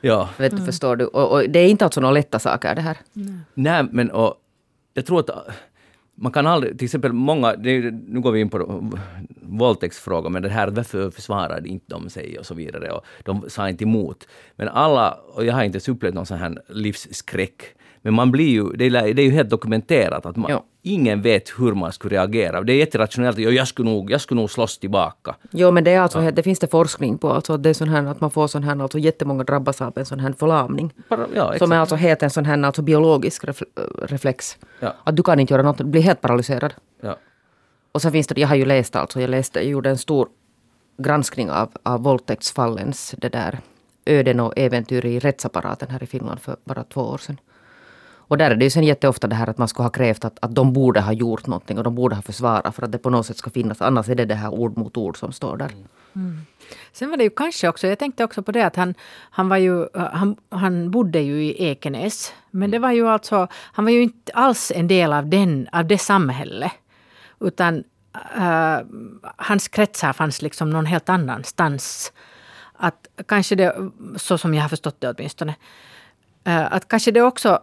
Ja. 0.00 0.28
Vet 0.36 0.50
du, 0.50 0.56
mm. 0.56 0.66
förstår 0.66 0.96
du? 0.96 1.04
Och, 1.04 1.32
och, 1.32 1.50
det 1.50 1.58
är 1.58 1.68
inte 1.68 1.84
alltså 1.84 2.00
några 2.00 2.14
lätta 2.14 2.38
saker 2.38 2.74
det 2.74 2.80
här. 2.80 2.98
Nej, 3.12 3.34
Nej 3.54 3.84
men 3.92 4.10
och, 4.10 4.34
jag 4.94 5.06
tror 5.06 5.20
att 5.20 5.30
man 6.14 6.32
kan 6.32 6.46
aldrig, 6.46 6.78
till 6.78 6.84
exempel 6.84 7.12
många, 7.12 7.56
det, 7.56 7.80
nu 7.90 8.20
går 8.20 8.32
vi 8.32 8.40
in 8.40 8.48
på 8.48 8.90
våldtäktsfrågan, 9.42 10.32
men 10.32 10.42
det 10.42 10.48
här 10.48 10.68
varför 10.68 11.10
försvarade 11.10 11.68
inte 11.68 11.86
de 11.88 12.10
sig 12.10 12.38
och 12.38 12.46
så 12.46 12.54
vidare 12.54 12.90
och 12.90 13.04
de 13.24 13.44
sa 13.48 13.68
inte 13.68 13.84
emot. 13.84 14.28
Men 14.56 14.68
alla, 14.68 15.18
och 15.32 15.44
jag 15.44 15.54
har 15.54 15.62
inte 15.62 15.76
ens 15.76 15.88
upplevt 15.88 16.14
någon 16.14 16.26
sån 16.26 16.38
här 16.38 16.62
livsskräck 16.68 17.62
men 18.02 18.14
man 18.14 18.30
blir 18.30 18.48
ju, 18.48 18.72
det 18.72 18.84
är, 18.84 19.14
det 19.14 19.22
är 19.22 19.26
ju 19.26 19.30
helt 19.30 19.50
dokumenterat 19.50 20.26
att 20.26 20.36
man, 20.36 20.60
ingen 20.94 21.22
vet 21.22 21.48
hur 21.58 21.74
man 21.74 21.92
skulle 21.92 22.16
reagera. 22.16 22.60
Det 22.60 22.72
är 22.72 22.76
jätterationellt. 22.76 23.38
Jag 23.38 23.68
skulle 23.68 23.90
nog, 23.90 24.10
jag 24.10 24.20
skulle 24.20 24.40
nog 24.40 24.50
slåss 24.50 24.78
tillbaka. 24.78 25.34
Jo, 25.50 25.70
men 25.70 25.84
det, 25.84 25.90
är 25.90 26.00
alltså, 26.00 26.22
ja. 26.22 26.30
det 26.30 26.42
finns 26.42 26.58
det 26.58 26.68
forskning 26.68 27.18
på. 27.18 27.32
Alltså, 27.32 27.56
det 27.56 27.70
är 27.70 27.74
sån 27.74 27.88
här, 27.88 28.06
att 28.06 28.20
man 28.20 28.30
får 28.30 28.46
sån 28.46 28.62
här, 28.62 28.82
alltså 28.82 28.98
jättemånga 28.98 29.44
drabbas 29.44 29.80
av 29.82 29.98
en 29.98 30.06
sån 30.06 30.20
här 30.20 30.32
förlamning. 30.38 30.92
Ja, 31.34 31.58
som 31.58 31.72
är 31.72 31.76
alltså 31.76 31.96
helt 31.96 32.22
en 32.22 32.30
sån 32.30 32.44
här 32.44 32.62
alltså, 32.62 32.82
biologisk 32.82 33.44
reflex. 34.02 34.58
Ja. 34.80 34.94
Att 35.04 35.16
du 35.16 35.22
kan 35.22 35.40
inte 35.40 35.54
göra 35.54 35.62
något, 35.62 35.78
du 35.78 35.84
blir 35.84 36.02
helt 36.02 36.20
paralyserad. 36.20 36.74
Och 37.92 38.02
så 38.02 38.10
finns 38.10 38.26
det, 38.26 38.40
jag 38.40 38.48
har 38.48 38.56
ju 38.56 38.64
läst 38.64 38.96
alltså, 38.96 39.20
jag 39.20 39.30
läste, 39.30 39.58
jag 39.58 39.68
gjorde 39.68 39.90
en 39.90 39.98
stor 39.98 40.28
granskning 40.98 41.50
av, 41.50 41.72
av 41.82 42.02
våldtäktsfallens 42.02 43.14
det 43.18 43.28
där 43.28 43.58
öden 44.04 44.40
och 44.40 44.52
äventyr 44.56 45.06
i 45.06 45.18
rättsapparaten 45.18 45.90
här 45.90 46.02
i 46.02 46.06
Finland 46.06 46.40
för 46.40 46.56
bara 46.64 46.84
två 46.84 47.00
år 47.00 47.18
sedan. 47.18 47.40
Och 48.28 48.38
där 48.38 48.50
är 48.50 48.56
det 48.56 48.64
ju 48.64 48.70
sen 48.70 48.84
jätteofta 48.84 49.26
det 49.26 49.34
här 49.34 49.48
att 49.48 49.58
man 49.58 49.68
skulle 49.68 49.84
ha 49.84 49.90
krävt 49.90 50.24
att, 50.24 50.38
att 50.42 50.54
de 50.54 50.72
borde 50.72 51.00
ha 51.00 51.12
gjort 51.12 51.46
någonting 51.46 51.78
och 51.78 51.84
de 51.84 51.94
borde 51.94 52.14
ha 52.14 52.22
försvarat 52.22 52.74
för 52.74 52.82
att 52.82 52.92
det 52.92 52.98
på 52.98 53.10
något 53.10 53.26
sätt 53.26 53.36
ska 53.36 53.50
finnas. 53.50 53.82
Annars 53.82 54.08
är 54.08 54.14
det 54.14 54.24
det 54.24 54.34
här 54.34 54.50
ord 54.50 54.76
mot 54.76 54.96
ord 54.96 55.18
som 55.18 55.32
står 55.32 55.56
där. 55.56 55.70
Mm. 56.14 56.46
Sen 56.92 57.10
var 57.10 57.16
det 57.16 57.24
ju 57.24 57.30
kanske 57.30 57.68
också, 57.68 57.86
jag 57.86 57.98
tänkte 57.98 58.24
också 58.24 58.42
på 58.42 58.52
det 58.52 58.62
att 58.62 58.76
han, 58.76 58.94
han, 59.30 59.48
var 59.48 59.56
ju, 59.56 59.86
han, 59.94 60.36
han 60.50 60.90
bodde 60.90 61.20
ju 61.20 61.44
i 61.44 61.64
Ekenäs. 61.64 62.32
Men 62.50 62.70
det 62.70 62.78
var 62.78 62.92
ju 62.92 63.08
alltså, 63.08 63.48
han 63.52 63.84
var 63.84 63.92
ju 63.92 64.02
inte 64.02 64.32
alls 64.32 64.72
en 64.74 64.88
del 64.88 65.12
av, 65.12 65.26
den, 65.26 65.68
av 65.72 65.86
det 65.86 65.98
samhället. 65.98 66.72
Utan 67.40 67.84
uh, 68.36 68.78
hans 69.36 69.68
kretsar 69.68 70.12
fanns 70.12 70.42
liksom 70.42 70.70
någon 70.70 70.86
helt 70.86 71.08
annanstans. 71.08 72.12
Att 72.76 73.06
kanske 73.26 73.54
det, 73.54 73.90
så 74.16 74.38
som 74.38 74.54
jag 74.54 74.62
har 74.62 74.68
förstått 74.68 75.00
det 75.00 75.10
åtminstone, 75.10 75.54
uh, 76.48 76.72
att 76.72 76.88
kanske 76.88 77.10
det 77.10 77.22
också 77.22 77.58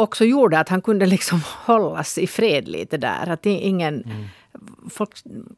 också 0.00 0.24
gjorde 0.24 0.58
att 0.58 0.68
han 0.68 0.82
kunde 0.82 1.06
liksom 1.06 1.40
hållas 1.66 2.18
i 2.18 2.26
fred 2.26 2.68
lite 2.68 2.96
där. 2.96 3.28
Att 3.28 3.46
ingen... 3.46 4.02
Mm. 4.02 4.24
Folk 4.90 5.10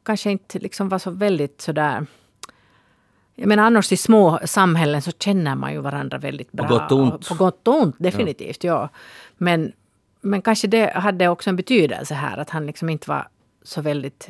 kanske 0.03 0.31
inte 0.31 0.59
liksom 0.59 0.89
var 0.89 0.99
så 0.99 1.11
väldigt 1.11 1.61
sådär... 1.61 2.05
Jag 3.35 3.47
menar 3.47 3.63
annars 3.63 3.91
i 3.91 3.97
små 3.97 4.39
samhällen 4.45 5.01
så 5.01 5.11
känner 5.11 5.55
man 5.55 5.73
ju 5.73 5.79
varandra 5.79 6.17
väldigt 6.17 6.51
bra. 6.51 6.67
På 6.67 6.73
gott 6.73 6.91
och 6.91 6.99
ont. 6.99 7.27
På 7.27 7.35
gott 7.35 7.67
och 7.67 7.81
ont, 7.81 7.95
definitivt. 7.99 8.63
Ja. 8.63 8.73
ja. 8.73 8.89
Men, 9.37 9.71
men 10.21 10.41
kanske 10.41 10.67
det 10.67 10.93
hade 10.95 11.27
också 11.27 11.49
en 11.49 11.55
betydelse 11.55 12.13
här 12.13 12.37
att 12.37 12.49
han 12.49 12.65
liksom 12.65 12.89
inte 12.89 13.09
var 13.09 13.27
så 13.63 13.81
väldigt 13.81 14.29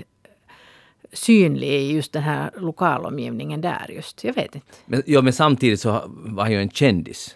synlig 1.14 1.68
i 1.68 1.92
just 1.92 2.14
den 2.14 2.24
här 2.24 2.52
lokalomgivningen 2.58 3.62
där 3.62 3.92
just. 3.96 4.24
Jag 4.24 4.34
vet 4.34 4.56
inte. 4.56 4.68
Men, 4.86 5.04
ja, 5.06 5.22
men 5.22 5.34
samtidigt 5.34 5.80
så 5.80 6.02
var 6.08 6.44
han 6.44 6.52
ju 6.52 6.62
en 6.62 6.70
kändis. 6.70 7.36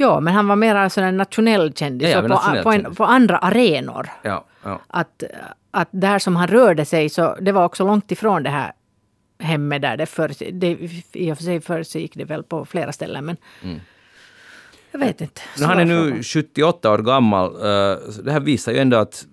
Ja, 0.00 0.20
men 0.20 0.34
han 0.34 0.48
var 0.48 0.56
mer 0.56 0.74
alltså 0.74 1.00
en 1.00 1.16
nationell 1.16 1.72
kändis 1.72 2.08
ja, 2.08 2.22
ja, 2.28 2.54
på, 2.56 2.62
på, 2.62 2.72
en, 2.72 2.94
på, 2.94 3.04
andra 3.04 3.38
arenor. 3.38 4.08
Ja, 4.22 4.44
Att, 4.86 5.22
att 5.70 5.88
där 5.90 6.18
som 6.18 6.36
han 6.36 6.48
rörde 6.48 6.84
sig 6.84 7.08
så 7.08 7.36
det 7.40 7.52
var 7.52 7.64
också 7.64 7.84
långt 7.84 8.12
ifrån 8.12 8.42
det 8.42 8.50
här 8.50 8.72
hemmet 9.38 9.82
där 9.82 9.96
det, 9.96 10.06
för, 10.06 10.52
det 10.52 10.78
I 11.12 11.32
och 11.32 11.36
för 11.36 11.44
sig 11.44 11.60
försiggick 11.60 12.14
det 12.14 12.24
väl 12.24 12.42
på 12.42 12.64
flera 12.64 12.92
ställen 12.92 13.24
men 13.24 13.36
mm. 13.62 13.80
jag 14.90 14.98
vet 14.98 15.20
inte. 15.20 15.40
han 15.60 15.78
är 15.78 15.84
nu 15.84 16.22
78 16.22 16.92
år 16.92 16.98
gammal. 16.98 17.54
Eh, 17.54 17.98
det 18.22 18.32
här 18.32 18.40
visar 18.40 18.72
ju 18.72 18.78
ändå 18.78 18.96
att 18.96 19.26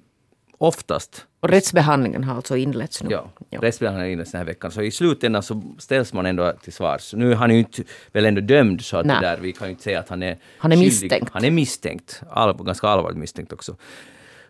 oftast 0.58 1.26
Och 1.46 1.52
rättsbehandlingen 1.52 2.24
har 2.24 2.36
alltså 2.36 2.58
inletts 2.58 3.04
nu? 3.04 3.10
Ja, 3.12 3.30
rättsbehandlingen 3.62 4.12
inletts 4.12 4.32
den 4.32 4.40
här 4.40 4.46
veckan. 4.46 4.72
Så 4.72 4.82
i 4.82 4.92
slutändan 4.92 5.44
så 5.44 5.62
ställs 5.78 6.14
man 6.14 6.26
ändå 6.26 6.54
till 6.64 6.74
svars. 6.74 7.14
Nu 7.14 7.32
är 7.32 7.36
han 7.36 7.52
ju 7.52 7.58
inte 7.60 7.84
väl 8.12 8.26
ändå 8.26 8.42
dömd 8.42 8.82
så 8.82 8.98
att 8.98 9.08
där, 9.08 9.38
vi 9.42 9.52
kan 9.54 9.68
ju 9.68 9.72
inte 9.72 9.84
säga 9.84 10.00
att 10.00 10.10
han 10.10 10.24
är 10.24 10.38
Han 10.58 10.72
är 10.72 10.76
skyldig. 10.76 10.88
misstänkt. 10.88 11.30
Han 11.34 11.44
är 11.46 11.52
misstänkt. 11.52 12.22
All, 12.30 12.64
ganska 12.64 12.88
allvarligt 12.88 13.18
misstänkt 13.20 13.54
också. 13.54 13.76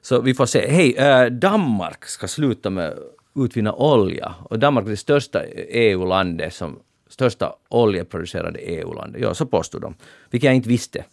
Så 0.01 0.21
vi 0.21 0.33
får 0.33 0.45
se. 0.45 0.67
Hej, 0.67 0.95
äh, 0.97 1.25
Danmark 1.25 2.05
ska 2.05 2.27
sluta 2.27 2.69
med 2.69 2.93
utvinna 3.35 3.73
olja. 3.73 4.35
Och 4.43 4.59
Danmark 4.59 4.85
är 4.85 4.89
det 4.89 4.97
största 4.97 5.43
EU-landet 5.69 6.53
som 6.53 6.79
största 7.09 7.55
oljeproducerande 7.69 8.59
EU-landet. 8.59 9.21
Ja, 9.21 9.33
så 9.33 9.45
påstod 9.45 9.81
de. 9.81 9.95
Vilket 10.29 10.45
jag 10.47 10.55
inte 10.55 10.69
visste. 10.69 11.05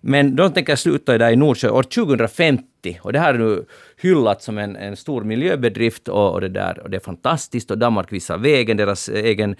Men 0.00 0.36
de 0.36 0.52
tänker 0.52 0.76
sluta 0.76 1.18
där 1.18 1.30
i 1.30 1.36
Nordsjö 1.36 1.70
år 1.70 1.82
2050. 1.82 2.64
Och 3.02 3.12
det 3.12 3.18
här 3.18 3.34
är 3.34 3.38
nu 3.38 3.64
hyllat 3.96 4.42
som 4.42 4.58
en, 4.58 4.76
en 4.76 4.96
stor 4.96 5.24
miljöbedrift 5.24 6.08
och, 6.08 6.32
och, 6.32 6.40
det 6.40 6.48
där, 6.48 6.80
och 6.82 6.90
det 6.90 6.96
är 6.96 7.00
fantastiskt. 7.00 7.70
Och 7.70 7.78
Danmark 7.78 8.12
visar 8.12 8.38
vägen. 8.38 8.76
Deras 8.76 9.08
egen 9.08 9.56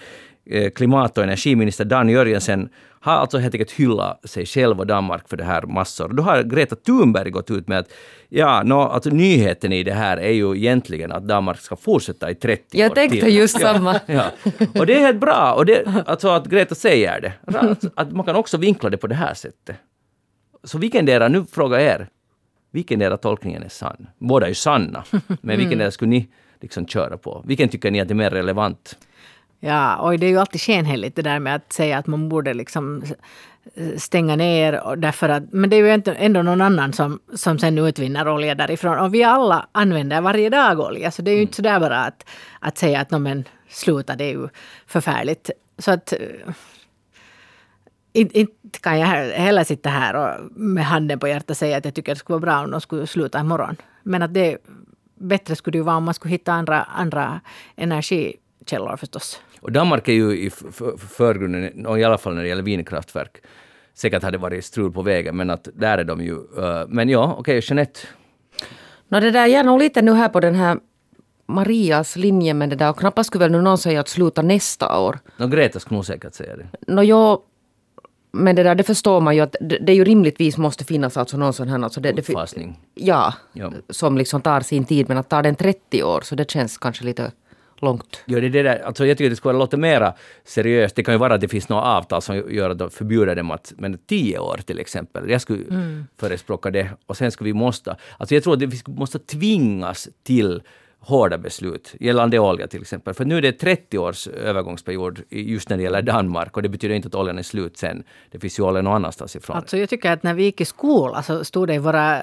eh, 0.50 0.70
klimat 0.70 1.18
och 1.18 1.24
energiminister 1.24 1.84
Dan 1.84 2.08
Jörgensen 2.08 2.68
har 3.00 3.12
alltså 3.12 3.38
helt 3.38 3.54
enkelt 3.54 3.70
hyllat 3.70 4.20
sig 4.24 4.46
själv 4.46 4.80
och 4.80 4.86
Danmark 4.86 5.28
för 5.28 5.36
det 5.36 5.44
här 5.44 5.62
massor. 5.62 6.08
Då 6.08 6.22
har 6.22 6.42
Greta 6.42 6.76
Thunberg 6.76 7.30
gått 7.30 7.50
ut 7.50 7.68
med 7.68 7.78
att 7.78 7.92
ja, 8.28 8.62
no, 8.62 8.74
alltså 8.74 9.10
nyheten 9.10 9.72
i 9.72 9.82
det 9.82 9.94
här 9.94 10.16
är 10.16 10.32
ju 10.32 10.56
egentligen 10.56 11.12
att 11.12 11.28
Danmark 11.28 11.60
ska 11.60 11.76
fortsätta 11.76 12.30
i 12.30 12.34
30 12.34 12.78
Jag 12.78 12.90
år 12.90 12.94
tänkte 12.94 13.20
till. 13.20 13.36
just 13.36 13.60
samma. 13.60 14.00
Ja. 14.06 14.24
Och 14.74 14.86
det 14.86 14.94
är 14.94 15.00
helt 15.00 15.20
bra. 15.20 15.54
Och 15.56 15.66
det, 15.66 16.04
alltså 16.06 16.28
att 16.28 16.46
Greta 16.46 16.74
säger 16.74 17.20
det. 17.20 17.32
Att, 17.58 17.84
att 17.94 18.12
man 18.12 18.26
kan 18.26 18.36
också 18.36 18.56
vinkla 18.56 18.90
det 18.90 18.96
på 18.96 19.06
det 19.06 19.14
här 19.14 19.34
sättet. 19.34 19.76
Så 20.68 20.78
vilken 20.78 21.04
nu 21.32 21.44
frågar 21.44 21.78
jag 21.78 21.88
er, 21.88 22.08
vilken 22.70 23.02
era 23.02 23.16
tolkningen 23.16 23.62
är 23.62 23.68
sann? 23.68 24.06
Båda 24.18 24.46
är 24.46 24.48
ju 24.48 24.54
sanna, 24.54 25.04
men 25.40 25.58
vilken 25.58 25.80
era 25.80 25.90
skulle 25.90 26.10
ni 26.10 26.28
liksom 26.60 26.86
köra 26.86 27.16
på? 27.16 27.42
Vilken 27.46 27.68
tycker 27.68 27.90
ni 27.90 28.00
att 28.00 28.10
är 28.10 28.14
mer 28.14 28.30
relevant? 28.30 28.96
Ja, 29.60 29.96
och 29.96 30.18
det 30.18 30.26
är 30.26 30.30
ju 30.30 30.38
alltid 30.38 30.60
skenheligt 30.60 31.16
det 31.16 31.22
där 31.22 31.38
med 31.38 31.54
att 31.54 31.72
säga 31.72 31.98
att 31.98 32.06
man 32.06 32.28
borde 32.28 32.54
liksom 32.54 33.02
stänga 33.96 34.36
ner. 34.36 34.96
Därför 34.96 35.28
att, 35.28 35.52
men 35.52 35.70
det 35.70 35.76
är 35.76 35.96
ju 35.96 36.14
ändå 36.18 36.42
någon 36.42 36.60
annan 36.60 36.92
som, 36.92 37.20
som 37.34 37.58
sen 37.58 37.78
utvinner 37.78 38.28
olja 38.28 38.54
därifrån. 38.54 38.98
Och 38.98 39.14
vi 39.14 39.24
alla 39.24 39.68
använder 39.72 40.20
varje 40.20 40.50
dag 40.50 40.80
olja. 40.80 41.10
Så 41.10 41.22
det 41.22 41.30
är 41.30 41.34
ju 41.34 41.42
inte 41.42 41.56
sådär 41.56 41.80
bara 41.80 41.98
att, 41.98 42.24
att 42.60 42.78
säga 42.78 43.00
att 43.00 43.10
men, 43.10 43.44
sluta, 43.68 44.16
det 44.16 44.24
är 44.24 44.32
ju 44.32 44.48
förfärligt. 44.86 45.50
Så 45.78 45.90
att 45.90 46.12
inte, 48.12 48.40
inte 48.40 48.80
kan 48.80 48.98
jag 48.98 49.06
heller 49.06 49.64
sitta 49.64 49.90
här 49.90 50.14
och 50.16 50.52
med 50.52 50.84
handen 50.84 51.18
på 51.18 51.28
hjärtat 51.28 51.58
säga 51.58 51.76
att 51.76 51.84
jag 51.84 51.94
tycker 51.94 52.12
det 52.12 52.18
skulle 52.18 52.34
vara 52.34 52.52
bra 52.52 52.64
om 52.64 52.70
de 52.70 52.80
skulle 52.80 53.06
sluta 53.06 53.40
imorgon. 53.40 53.76
Men 54.02 54.22
att 54.22 54.34
det 54.34 54.58
bättre 55.18 55.56
skulle 55.56 55.72
det 55.72 55.78
ju 55.78 55.84
vara 55.84 55.96
om 55.96 56.04
man 56.04 56.14
skulle 56.14 56.32
hitta 56.32 56.52
andra, 56.52 56.82
andra 56.82 57.40
energikällor 57.76 58.96
förstås. 58.96 59.40
Och 59.60 59.72
Danmark 59.72 60.08
är 60.08 60.12
ju 60.12 60.32
i 60.32 60.50
förgrunden, 61.16 61.98
i 61.98 62.04
alla 62.04 62.18
fall 62.18 62.34
när 62.34 62.42
det 62.42 62.48
gäller 62.48 62.62
vindkraftverk. 62.62 63.36
Säkert 63.94 64.22
hade 64.22 64.36
det 64.36 64.42
varit 64.42 64.64
strul 64.64 64.92
på 64.92 65.02
vägen, 65.02 65.36
men 65.36 65.50
att 65.50 65.68
där 65.74 65.98
är 65.98 66.04
de 66.04 66.20
ju. 66.20 66.34
Uh, 66.34 66.84
men 66.88 67.08
ja, 67.08 67.36
okej, 67.38 67.58
okay, 67.58 67.60
Jeanette. 67.64 68.00
No, 69.08 69.20
det 69.20 69.30
där, 69.30 69.46
jag 69.46 69.60
är 69.60 69.64
nog 69.64 69.78
lite 69.78 70.02
nu 70.02 70.12
här 70.12 70.28
på 70.28 70.40
den 70.40 70.54
här 70.54 70.78
Marias 71.46 72.16
linje 72.16 72.54
med 72.54 72.70
det 72.70 72.76
där 72.76 72.90
och 72.90 72.98
knappast 72.98 73.26
skulle 73.26 73.44
väl 73.44 73.52
nu 73.52 73.62
någon 73.62 73.78
säga 73.78 74.00
att 74.00 74.08
sluta 74.08 74.42
nästa 74.42 74.98
år. 74.98 75.18
No, 75.36 75.46
Greta 75.46 75.80
skulle 75.80 75.96
nog 75.96 76.06
säkert 76.06 76.34
säga 76.34 76.56
det. 76.56 76.92
No, 76.92 77.02
jo, 77.02 77.44
men 78.38 78.56
det 78.56 78.62
där 78.62 78.74
det 78.74 78.84
förstår 78.84 79.20
man 79.20 79.36
ju 79.36 79.40
att 79.40 79.56
det, 79.60 79.78
det 79.78 79.94
ju 79.94 80.04
rimligtvis 80.04 80.58
måste 80.58 80.84
finnas 80.84 81.16
alltså 81.16 81.36
någon 81.36 81.52
sån 81.52 81.68
här... 81.68 81.82
Alltså 81.82 82.00
det, 82.00 82.18
Utfasning. 82.18 82.80
Ja, 82.94 83.34
ja, 83.52 83.72
som 83.90 84.18
liksom 84.18 84.40
tar 84.40 84.60
sin 84.60 84.84
tid. 84.84 85.08
Men 85.08 85.18
att 85.18 85.28
ta 85.28 85.42
den 85.42 85.54
30 85.54 86.02
år 86.02 86.20
så 86.20 86.34
det 86.34 86.50
känns 86.50 86.78
kanske 86.78 87.04
lite 87.04 87.32
långt. 87.80 88.22
Ja, 88.24 88.40
det, 88.40 88.48
det 88.48 88.62
där, 88.62 88.78
alltså 88.86 89.06
jag 89.06 89.18
tycker 89.18 89.30
det 89.30 89.36
skulle 89.36 89.58
låta 89.58 89.76
mera 89.76 90.14
seriöst. 90.44 90.96
Det 90.96 91.02
kan 91.02 91.14
ju 91.14 91.18
vara 91.18 91.34
att 91.34 91.40
det 91.40 91.48
finns 91.48 91.68
något 91.68 91.84
avtal 91.84 92.22
som 92.22 92.42
gör 92.50 92.70
att 92.70 92.78
de 92.78 92.90
förbjuder 92.90 93.36
dem 93.36 93.50
att, 93.50 93.72
men 93.76 93.98
tio 93.98 94.38
år 94.38 94.60
till 94.66 94.78
exempel. 94.78 95.30
Jag 95.30 95.40
skulle 95.40 95.64
mm. 95.64 96.06
förespråka 96.20 96.70
det. 96.70 96.90
Och 97.06 97.16
sen 97.16 97.30
skulle 97.30 97.48
vi 97.48 97.54
måste, 97.54 97.96
alltså 98.18 98.34
jag 98.34 98.44
tror 98.44 98.54
att 98.54 98.62
vi 98.62 98.80
måste 98.86 99.18
tvingas 99.18 100.08
till 100.22 100.62
hårda 101.00 101.38
beslut 101.38 101.94
gällande 102.00 102.38
olja 102.38 102.66
till 102.66 102.80
exempel. 102.80 103.14
För 103.14 103.24
nu 103.24 103.36
är 103.36 103.42
det 103.42 103.52
30 103.52 103.98
års 103.98 104.26
övergångsperiod 104.26 105.22
just 105.30 105.68
när 105.68 105.76
det 105.76 105.82
gäller 105.82 106.02
Danmark 106.02 106.56
och 106.56 106.62
det 106.62 106.68
betyder 106.68 106.94
inte 106.94 107.08
att 107.08 107.14
oljan 107.14 107.38
är 107.38 107.42
slut 107.42 107.76
sen. 107.76 108.02
Det 108.30 108.38
finns 108.38 108.58
ju 108.58 108.62
olja 108.62 108.82
någon 108.82 108.94
annanstans 108.94 109.36
ifrån. 109.36 109.56
Alltså 109.56 109.76
jag 109.76 109.88
tycker 109.88 110.12
att 110.12 110.22
när 110.22 110.34
vi 110.34 110.42
gick 110.42 110.60
i 110.60 110.64
skolan 110.64 111.22
så 111.22 111.44
stod 111.44 111.68
det 111.68 111.74
i 111.74 111.78
våra 111.78 112.22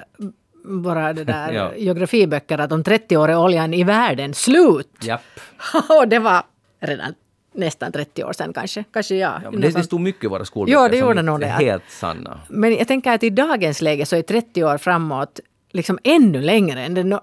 våra 0.66 1.14
det 1.14 1.24
där 1.24 1.52
ja. 1.54 1.76
geografiböcker 1.76 2.58
att 2.58 2.72
om 2.72 2.84
30 2.84 3.18
år 3.18 3.30
är 3.30 3.38
oljan 3.38 3.74
i 3.74 3.84
världen 3.84 4.34
slut. 4.34 4.92
Japp. 5.02 5.22
och 6.00 6.08
det 6.08 6.20
var 6.20 6.44
redan 6.80 7.14
nästan 7.54 7.92
30 7.92 8.24
år 8.24 8.34
sedan 8.34 8.54
kanske. 8.54 8.84
kanske 8.92 9.16
ja, 9.16 9.42
ja 9.44 9.52
det, 9.52 9.70
det 9.70 9.84
stod 9.84 10.02
mycket 10.02 10.24
i 10.24 10.28
våra 10.28 10.46
skolböcker 10.46 10.80
ja, 10.80 10.90
det 10.90 10.98
gjorde 10.98 11.22
nog 11.22 11.40
det. 11.40 11.46
är 11.46 11.50
helt 11.50 11.90
sanna. 11.90 12.40
Men 12.50 12.76
jag 12.76 12.88
tänker 12.88 13.12
att 13.12 13.24
i 13.24 13.30
dagens 13.30 13.82
läge 13.82 14.06
så 14.06 14.16
är 14.16 14.22
30 14.22 14.64
år 14.64 14.78
framåt 14.78 15.40
liksom 15.72 16.00
ännu 16.04 16.42
längre 16.42 16.82
än 16.82 16.94
det 16.94 17.20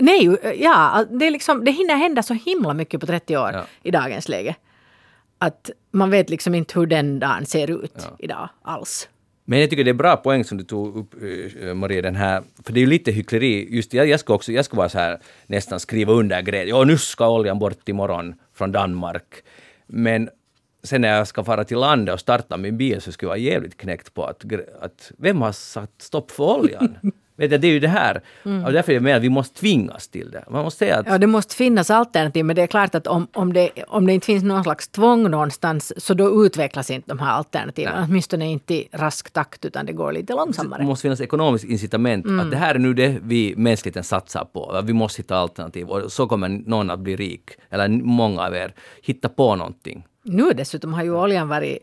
Nej, 0.00 0.38
ja, 0.58 1.04
det, 1.10 1.26
är 1.26 1.30
liksom, 1.30 1.64
det 1.64 1.70
hinner 1.70 1.94
hända 1.94 2.22
så 2.22 2.34
himla 2.34 2.74
mycket 2.74 3.00
på 3.00 3.06
30 3.06 3.36
år 3.36 3.50
ja. 3.52 3.64
i 3.82 3.90
dagens 3.90 4.28
läge. 4.28 4.54
Att 5.38 5.70
man 5.90 6.10
vet 6.10 6.30
liksom 6.30 6.54
inte 6.54 6.78
hur 6.78 6.86
den 6.86 7.18
dagen 7.18 7.46
ser 7.46 7.84
ut 7.84 7.92
ja. 7.96 8.16
idag 8.18 8.48
alls. 8.62 9.08
Men 9.44 9.60
jag 9.60 9.70
tycker 9.70 9.84
det 9.84 9.90
är 9.90 9.94
bra 9.94 10.16
poäng 10.16 10.44
som 10.44 10.58
du 10.58 10.64
tog 10.64 10.96
upp, 10.96 11.14
eh, 11.62 11.74
Maria, 11.74 12.02
den 12.02 12.16
här, 12.16 12.42
för 12.62 12.72
det 12.72 12.78
är 12.78 12.82
ju 12.82 12.86
lite 12.86 13.12
hyckleri. 13.12 13.74
Just 13.74 13.94
jag, 13.94 14.08
jag 14.08 14.20
ska 14.20 14.34
också, 14.34 14.52
jag 14.52 14.64
ska 14.64 14.76
vara 14.76 14.88
så 14.88 14.98
här 14.98 15.18
nästan 15.46 15.80
skriva 15.80 16.12
under 16.12 16.42
grejer. 16.42 16.66
Ja, 16.66 16.84
nu 16.84 16.98
ska 16.98 17.28
oljan 17.28 17.58
bort 17.58 17.88
imorgon 17.88 18.34
från 18.54 18.72
Danmark. 18.72 19.42
Men 19.86 20.30
sen 20.82 21.00
när 21.00 21.16
jag 21.16 21.26
ska 21.26 21.44
fara 21.44 21.64
till 21.64 21.78
landet 21.78 22.12
och 22.12 22.20
starta 22.20 22.56
min 22.56 22.76
bil 22.76 23.00
så 23.00 23.12
skulle 23.12 23.26
jag 23.26 23.30
vara 23.30 23.38
jävligt 23.38 23.76
knäckt 23.76 24.14
på 24.14 24.24
att, 24.24 24.44
att 24.80 25.12
vem 25.18 25.42
har 25.42 25.52
satt 25.52 25.92
stopp 25.98 26.30
för 26.30 26.44
oljan? 26.44 26.98
Vet 27.40 27.50
du, 27.50 27.58
det 27.58 27.66
är 27.66 27.72
ju 27.72 27.80
det 27.80 27.88
här. 27.88 28.22
Mm. 28.44 28.64
Och 28.64 28.72
därför 28.72 28.92
är 28.92 28.96
jag 28.96 29.02
med 29.02 29.16
att 29.16 29.22
vi 29.22 29.28
måste 29.28 29.60
tvingas 29.60 30.08
till 30.08 30.30
det. 30.30 30.44
Man 30.50 30.64
måste 30.64 30.78
säga 30.78 30.98
att... 30.98 31.06
Ja, 31.06 31.18
det 31.18 31.26
måste 31.26 31.54
finnas 31.54 31.90
alternativ. 31.90 32.44
Men 32.44 32.56
det 32.56 32.62
är 32.62 32.66
klart 32.66 32.94
att 32.94 33.06
om, 33.06 33.26
om, 33.32 33.52
det, 33.52 33.70
om 33.88 34.06
det 34.06 34.12
inte 34.12 34.26
finns 34.26 34.44
någon 34.44 34.64
slags 34.64 34.88
tvång 34.88 35.30
någonstans 35.30 36.04
så 36.04 36.14
då 36.14 36.46
utvecklas 36.46 36.90
inte 36.90 37.08
de 37.08 37.18
här 37.18 37.30
alternativen. 37.30 37.92
Nej. 37.94 38.04
Åtminstone 38.08 38.50
inte 38.50 38.74
i 38.74 38.88
rask 38.92 39.30
takt 39.30 39.64
utan 39.64 39.86
det 39.86 39.92
går 39.92 40.12
lite 40.12 40.32
långsammare. 40.32 40.82
Det 40.82 40.86
måste 40.86 41.02
finnas 41.02 41.20
ekonomiskt 41.20 41.64
incitament. 41.64 42.26
Mm. 42.26 42.40
Att 42.40 42.50
det 42.50 42.56
här 42.56 42.74
är 42.74 42.78
nu 42.78 42.94
det 42.94 43.18
vi 43.22 43.54
mänskligheten 43.56 44.04
satsar 44.04 44.44
på. 44.44 44.82
Vi 44.84 44.92
måste 44.92 45.22
hitta 45.22 45.36
alternativ. 45.36 45.88
Och 45.88 46.12
så 46.12 46.26
kommer 46.26 46.48
någon 46.48 46.90
att 46.90 47.00
bli 47.00 47.16
rik. 47.16 47.50
Eller 47.70 47.88
många 47.88 48.42
av 48.42 48.54
er. 48.54 48.74
Hitta 49.02 49.28
på 49.28 49.56
någonting. 49.56 50.06
Nu 50.22 50.52
dessutom 50.52 50.94
har 50.94 51.02
ju 51.02 51.14
oljan 51.16 51.48
varit 51.48 51.78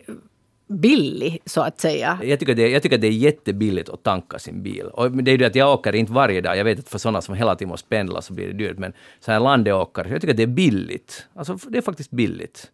billig, 0.67 1.41
så 1.45 1.61
att 1.61 1.81
säga. 1.81 2.19
Jag 2.23 2.39
tycker, 2.39 2.55
det, 2.55 2.69
jag 2.69 2.83
tycker 2.83 2.97
det 2.97 3.07
är 3.07 3.11
jättebilligt 3.11 3.89
att 3.89 4.03
tanka 4.03 4.39
sin 4.39 4.63
bil. 4.63 4.85
Och 4.85 5.11
det 5.11 5.31
är 5.31 5.33
ju 5.33 5.37
det 5.37 5.45
att 5.45 5.55
jag 5.55 5.73
åker 5.73 5.95
inte 5.95 6.11
varje 6.11 6.41
dag. 6.41 6.57
Jag 6.57 6.63
vet 6.63 6.79
att 6.79 6.89
för 6.89 6.97
sådana 6.97 7.21
som 7.21 7.35
hela 7.35 7.55
tiden 7.55 7.69
måste 7.69 7.89
pendla 7.89 8.21
så 8.21 8.33
blir 8.33 8.47
det 8.47 8.53
dyrt. 8.53 8.77
Men 8.77 8.93
så 9.19 9.31
här 9.31 9.39
landåkare, 9.39 10.09
jag 10.09 10.21
tycker 10.21 10.33
det 10.33 10.43
är 10.43 10.47
billigt. 10.47 11.25
Alltså 11.35 11.57
det 11.69 11.77
är 11.77 11.81
faktiskt 11.81 12.11
billigt. 12.11 12.71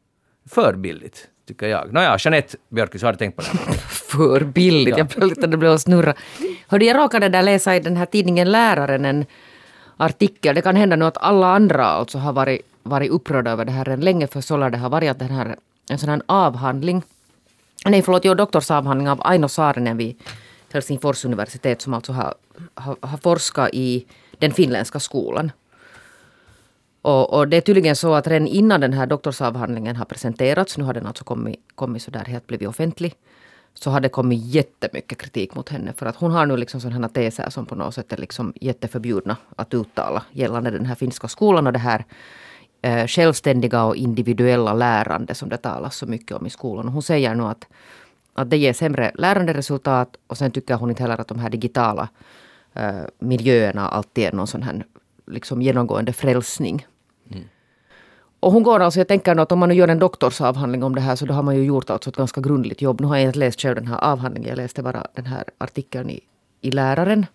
För 0.49 0.73
billigt, 0.73 1.27
tycker 1.47 1.67
jag. 1.67 1.93
Nåja, 1.93 2.17
Jeanette 2.19 2.57
Björkqvist, 2.69 3.03
har 3.03 3.11
du 3.11 3.17
tänkt 3.17 3.35
på 3.35 3.41
det? 3.41 3.73
För 3.87 4.43
billigt, 4.43 4.89
ja. 4.89 4.97
jag 4.97 5.07
blev 5.07 5.29
lite 5.29 5.47
det 5.47 5.57
blev 5.57 5.71
att 5.71 5.81
snurra. 5.81 6.13
Hörde, 6.67 6.85
jag 6.85 6.97
råkade 6.97 7.29
där 7.29 7.41
läsa 7.43 7.75
i 7.75 7.79
den 7.79 7.97
här 7.97 8.05
tidningen 8.05 8.51
Läraren 8.51 9.05
en 9.05 9.25
artikel. 9.97 10.55
Det 10.55 10.61
kan 10.61 10.75
hända 10.75 10.95
nu 10.95 11.05
att 11.05 11.17
alla 11.17 11.47
andra 11.47 11.85
alltså 11.85 12.17
har 12.17 12.33
varit, 12.33 12.61
varit 12.83 13.11
upprörda 13.11 13.51
över 13.51 13.65
det 13.65 13.71
här 13.71 13.89
än 13.89 14.01
länge. 14.01 14.27
För 14.27 14.41
så 14.41 14.57
det 14.57 14.77
har 14.77 14.89
varit 14.89 15.11
att 15.11 15.19
den 15.19 15.29
här, 15.29 15.55
en 15.89 15.97
sån 15.97 16.09
här 16.09 16.21
avhandling 16.25 17.03
nej 17.85 18.01
förlåt, 18.01 18.25
jo, 18.25 18.33
doktorsavhandling 18.33 19.09
av 19.09 19.21
Aino 19.23 19.47
Saarinen 19.47 19.97
vid 19.97 20.15
Helsingfors 20.73 21.25
universitet 21.25 21.81
som 21.81 21.93
alltså 21.93 22.11
har, 22.11 22.33
har, 22.73 22.97
har 23.01 23.17
forskat 23.17 23.69
i 23.73 24.05
den 24.39 24.51
finländska 24.51 24.99
skolan. 24.99 25.51
Och, 27.01 27.33
och, 27.33 27.47
det 27.47 27.57
är 27.57 27.61
tydligen 27.61 27.95
så 27.95 28.13
att 28.13 28.27
redan 28.27 28.47
innan 28.47 28.81
den 28.81 28.93
här 28.93 29.05
doktorsavhandlingen 29.05 29.95
har 29.95 30.05
presenterats, 30.05 30.77
nu 30.77 30.83
har 30.83 30.93
den 30.93 31.07
alltså 31.07 31.23
kommit, 31.23 31.59
kommit 31.75 32.03
så 32.03 32.11
där 32.11 32.25
helt 32.25 32.47
blivit 32.47 32.67
offentlig, 32.67 33.15
så 33.73 33.89
har 33.89 33.99
det 33.99 34.09
kommit 34.09 34.45
jättemycket 34.45 35.17
kritik 35.17 35.55
mot 35.55 35.69
henne. 35.69 35.93
För 35.97 36.05
att 36.05 36.15
hon 36.15 36.31
har 36.31 36.45
nu 36.45 36.57
liksom 36.57 36.81
sådana 36.81 37.09
teser 37.09 37.49
som 37.49 37.65
på 37.65 37.75
något 37.75 37.95
sätt 37.95 38.13
är 38.13 38.17
liksom 38.17 38.53
jätteförbjudna 38.61 39.37
att 39.55 39.73
uttala 39.73 40.23
gällande 40.31 40.71
den 40.71 40.85
här 40.85 40.95
finska 40.95 41.27
skolan 41.27 41.67
och 41.67 41.73
det 41.73 41.79
här 41.79 42.05
eh, 42.83 43.07
självständiga 43.07 43.83
och 43.83 43.95
individuella 43.95 44.73
lärande 44.73 45.35
som 45.35 45.49
det 45.49 45.57
talas 45.57 45.95
så 45.95 46.05
mycket 46.05 46.37
om 46.37 46.45
i 46.45 46.49
skolan. 46.49 46.87
Och 46.87 46.93
hon 46.93 47.01
säger 47.01 47.35
nu 47.35 47.43
att, 47.43 47.67
att 48.33 48.49
det 48.49 48.57
ger 48.57 48.73
sämre 48.73 49.11
läranderesultat 49.15 50.15
och 50.27 50.37
sen 50.37 50.51
tycker 50.51 50.75
hon 50.75 50.89
inte 50.89 51.03
heller 51.03 51.21
att 51.21 51.27
de 51.27 51.39
här 51.39 51.49
digitala 51.49 52.09
eh, 52.73 53.01
miljöerna 53.19 53.87
alltid 53.87 54.23
är 54.23 54.31
någon 54.31 54.47
sån 54.47 54.63
här 54.63 54.85
liksom 55.27 55.61
genomgående 55.61 56.13
frälsning. 56.13 56.87
Mm. 57.31 57.43
Och 58.39 58.51
hon 58.51 58.63
går 58.63 58.79
alltså, 58.79 58.99
jag 58.99 59.07
tänker 59.07 59.35
att 59.35 59.51
om 59.51 59.59
man 59.59 59.69
nu 59.69 59.75
gör 59.75 59.87
en 59.87 59.99
doktorsavhandling 59.99 60.83
om 60.83 60.95
det 60.95 61.01
här 61.01 61.15
så 61.15 61.25
då 61.25 61.33
har 61.33 61.43
man 61.43 61.55
ju 61.55 61.63
gjort 61.63 61.89
alltså 61.89 62.09
ett 62.09 62.15
ganska 62.15 62.41
grundligt 62.41 62.81
jobb. 62.81 63.01
Nu 63.01 63.07
har 63.07 63.15
jag 63.15 63.25
inte 63.25 63.39
läst 63.39 63.61
själv 63.61 63.75
den 63.75 63.87
här 63.87 64.03
avhandlingen, 64.03 64.49
jag 64.49 64.57
läste 64.57 64.83
bara 64.83 65.07
den 65.13 65.25
här 65.25 65.43
artikeln 65.57 66.09
i, 66.09 66.19
i 66.61 66.71
Läraren. 66.71 67.25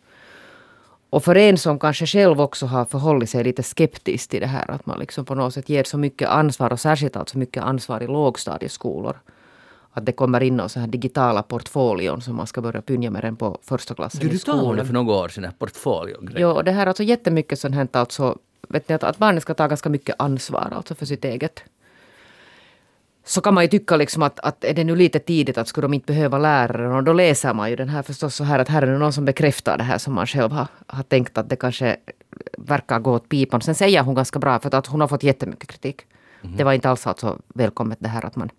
Och 1.11 1.25
för 1.25 1.37
en 1.37 1.59
som 1.59 1.79
kanske 1.79 2.07
själv 2.07 2.41
också 2.41 2.67
har 2.67 2.85
förhållit 2.85 3.31
sig 3.31 3.45
lite 3.45 3.63
skeptisk 3.63 4.31
till 4.31 4.41
det 4.41 4.47
här 4.47 4.71
att 4.71 4.87
man 4.87 4.99
liksom 4.99 5.25
på 5.25 5.35
något 5.35 5.55
sätt 5.55 5.69
ger 5.69 5.85
så 5.85 5.99
mycket 5.99 6.29
ansvar 6.29 6.73
och 6.73 6.81
särskilt 6.81 7.17
alltså 7.17 7.39
mycket 7.39 7.63
ansvar 7.63 8.03
i 8.03 8.07
lågstadieskolor. 8.07 9.21
Att 9.93 10.07
det 10.07 10.13
kommer 10.13 10.43
in 10.43 10.57
någon 10.57 10.69
så 10.69 10.81
här 10.81 10.87
digitala 10.87 11.43
portfolion 11.43 12.21
som 12.21 12.37
man 12.37 12.47
ska 12.47 12.61
börja 12.61 12.83
pynja 12.83 13.11
med 13.11 13.23
den 13.23 13.37
på 13.37 13.59
första 13.63 13.95
klassen 13.95 14.21
Du, 14.21 14.27
i 14.27 14.31
du 14.31 14.39
talade 14.39 14.63
skolan. 14.65 14.87
för 14.87 14.93
några 14.95 15.15
år 15.15 15.29
sedan, 15.29 15.53
portfoliogrejen. 15.59 16.51
Jo, 16.51 16.63
det 16.63 16.73
här 16.73 16.83
är 16.83 16.87
alltså 16.87 17.03
jättemycket 17.03 17.59
sånt 17.61 17.75
här 17.75 17.89
alltså, 17.93 18.39
vet 18.69 18.89
ni, 18.89 18.95
att, 18.95 19.05
att 19.05 19.19
barnen 19.19 19.41
ska 19.41 19.55
ta 19.55 19.67
ganska 19.67 19.89
mycket 19.89 20.17
ansvar 20.19 20.73
alltså 20.77 20.95
för 20.95 21.07
sitt 21.07 21.25
eget. 21.25 21.63
Så 23.29 23.41
kan 23.41 23.55
man 23.55 23.65
ju 23.65 23.69
tycka 23.69 23.97
liksom 23.97 24.23
att, 24.23 24.41
att 24.41 24.65
är 24.65 24.75
det 24.75 24.85
nu 24.85 24.97
lite 24.97 25.19
tidigt 25.19 25.59
att 25.59 25.69
skulle 25.69 25.85
de 25.85 25.95
inte 25.95 26.07
behöva 26.07 26.39
läraren 26.39 26.93
och 26.93 27.05
då 27.05 27.13
läser 27.13 27.55
man 27.55 27.71
ju 27.71 27.77
den 27.77 27.89
här 27.89 28.03
förstås 28.03 28.35
så 28.35 28.45
här 28.45 28.59
att 28.59 28.69
här 28.69 28.83
är 28.83 28.87
det 28.87 28.99
någon 28.99 29.13
som 29.13 29.25
bekräftar 29.25 29.79
det 29.79 29.85
här 29.85 29.99
som 29.99 30.15
man 30.15 30.27
själv 30.27 30.53
har, 30.53 30.67
har 30.87 31.03
tänkt 31.03 31.39
att 31.39 31.49
det 31.49 31.57
kanske 31.57 31.97
verkar 32.59 32.99
gå 32.99 33.13
åt 33.13 33.29
pipan. 33.29 33.61
Sen 33.61 33.75
säger 33.75 34.03
hon 34.03 34.15
ganska 34.15 34.39
bra 34.39 34.59
för 34.59 34.75
att 34.75 34.87
hon 34.87 35.01
har 35.01 35.09
fått 35.09 35.23
jättemycket 35.23 35.69
kritik. 35.69 36.01
Det 36.43 36.65
var 36.65 36.73
inte 36.73 36.91
alls 36.91 37.07
alltså 37.07 37.39
välkommet 37.55 37.99
det 38.01 38.09
här 38.09 38.27
att 38.27 38.37
man 38.37 38.51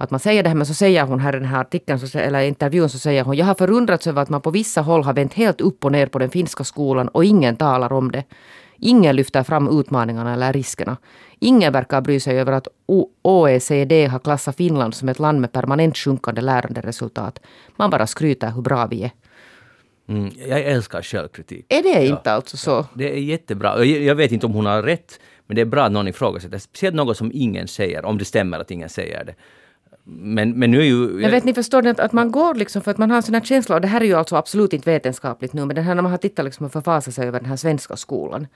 att 0.00 0.10
man 0.10 0.20
säger 0.20 0.42
det 0.42 0.48
här, 0.48 0.56
men 0.56 0.66
så 0.66 0.74
säger 0.74 1.04
hon 1.04 1.20
här 1.20 1.36
i 1.36 1.38
den 1.38 1.48
här 1.48 1.60
artikeln, 1.60 1.98
så, 1.98 2.18
eller 2.18 2.40
intervjun, 2.40 2.88
så 2.88 2.98
säger 2.98 3.24
hon, 3.24 3.36
jag 3.36 3.46
har 3.46 3.54
förundrats 3.54 4.06
över 4.06 4.22
att 4.22 4.28
man 4.28 4.40
på 4.40 4.50
vissa 4.50 4.80
håll 4.80 5.04
har 5.04 5.12
vänt 5.12 5.34
helt 5.34 5.60
upp 5.60 5.84
och 5.84 5.92
ner 5.92 6.06
på 6.06 6.18
den 6.18 6.30
finska 6.30 6.64
skolan 6.64 7.08
och 7.08 7.24
ingen 7.24 7.56
talar 7.56 7.92
om 7.92 8.12
det. 8.12 8.24
Ingen 8.80 9.16
lyfter 9.16 9.42
fram 9.42 9.80
utmaningarna 9.80 10.32
eller 10.32 10.52
riskerna. 10.52 10.96
Ingen 11.38 11.72
verkar 11.72 12.00
bry 12.00 12.20
sig 12.20 12.40
över 12.40 12.52
att 12.52 12.68
OECD 13.22 14.06
har 14.06 14.18
klassat 14.18 14.56
Finland 14.56 14.94
som 14.94 15.08
ett 15.08 15.18
land 15.18 15.40
med 15.40 15.52
permanent 15.52 15.96
sjunkande 15.96 16.40
läranderesultat. 16.40 17.40
Man 17.76 17.90
bara 17.90 18.06
skryter 18.06 18.50
hur 18.50 18.62
bra 18.62 18.86
vi 18.86 19.02
är. 19.02 19.10
Mm, 20.08 20.30
jag 20.48 20.60
älskar 20.60 21.02
självkritik. 21.02 21.66
Är 21.68 21.82
det 21.82 22.06
inte 22.06 22.32
alltså 22.32 22.56
så? 22.56 22.86
Det 22.94 23.12
är 23.12 23.18
jättebra. 23.18 23.84
Jag 23.84 24.14
vet 24.14 24.32
inte 24.32 24.46
om 24.46 24.52
hon 24.52 24.66
har 24.66 24.82
rätt, 24.82 25.20
men 25.46 25.54
det 25.54 25.60
är 25.60 25.66
bra 25.66 25.84
att 25.84 25.92
någon 25.92 26.08
ifrågasätter. 26.08 26.58
Speciellt 26.58 26.96
något 26.96 27.16
som 27.16 27.30
ingen 27.34 27.68
säger, 27.68 28.04
om 28.04 28.18
det 28.18 28.24
stämmer 28.24 28.58
att 28.58 28.70
ingen 28.70 28.88
säger 28.88 29.24
det. 29.24 29.34
Men, 30.10 30.58
men 30.58 30.70
nu 30.70 30.80
är 30.80 30.84
ju... 30.84 30.96
Men 30.96 31.30
vet 31.30 31.44
ni, 31.44 31.54
förstår 31.54 31.82
ni 31.82 31.90
att, 31.90 32.00
att 32.00 32.12
man 32.12 32.32
går 32.32 32.54
liksom 32.54 32.82
för 32.82 32.90
att 32.90 32.98
man 32.98 33.10
har 33.10 33.16
en 33.16 33.22
sån 33.22 33.34
här 33.34 33.42
känsla, 33.42 33.74
och 33.74 33.80
det 33.80 33.88
här 33.88 34.00
är 34.00 34.04
ju 34.04 34.14
alltså 34.14 34.36
absolut 34.36 34.72
inte 34.72 34.90
vetenskapligt 34.90 35.52
nu, 35.52 35.64
men 35.64 35.76
den 35.76 35.84
här 35.84 35.94
när 35.94 36.02
man 36.02 36.10
har 36.10 36.18
tittat 36.18 36.44
liksom 36.44 36.66
och 36.66 36.72
förfasat 36.72 37.14
sig 37.14 37.28
över 37.28 37.40
den 37.40 37.48
här 37.48 37.56
svenska 37.56 37.96
skolan. 37.96 38.46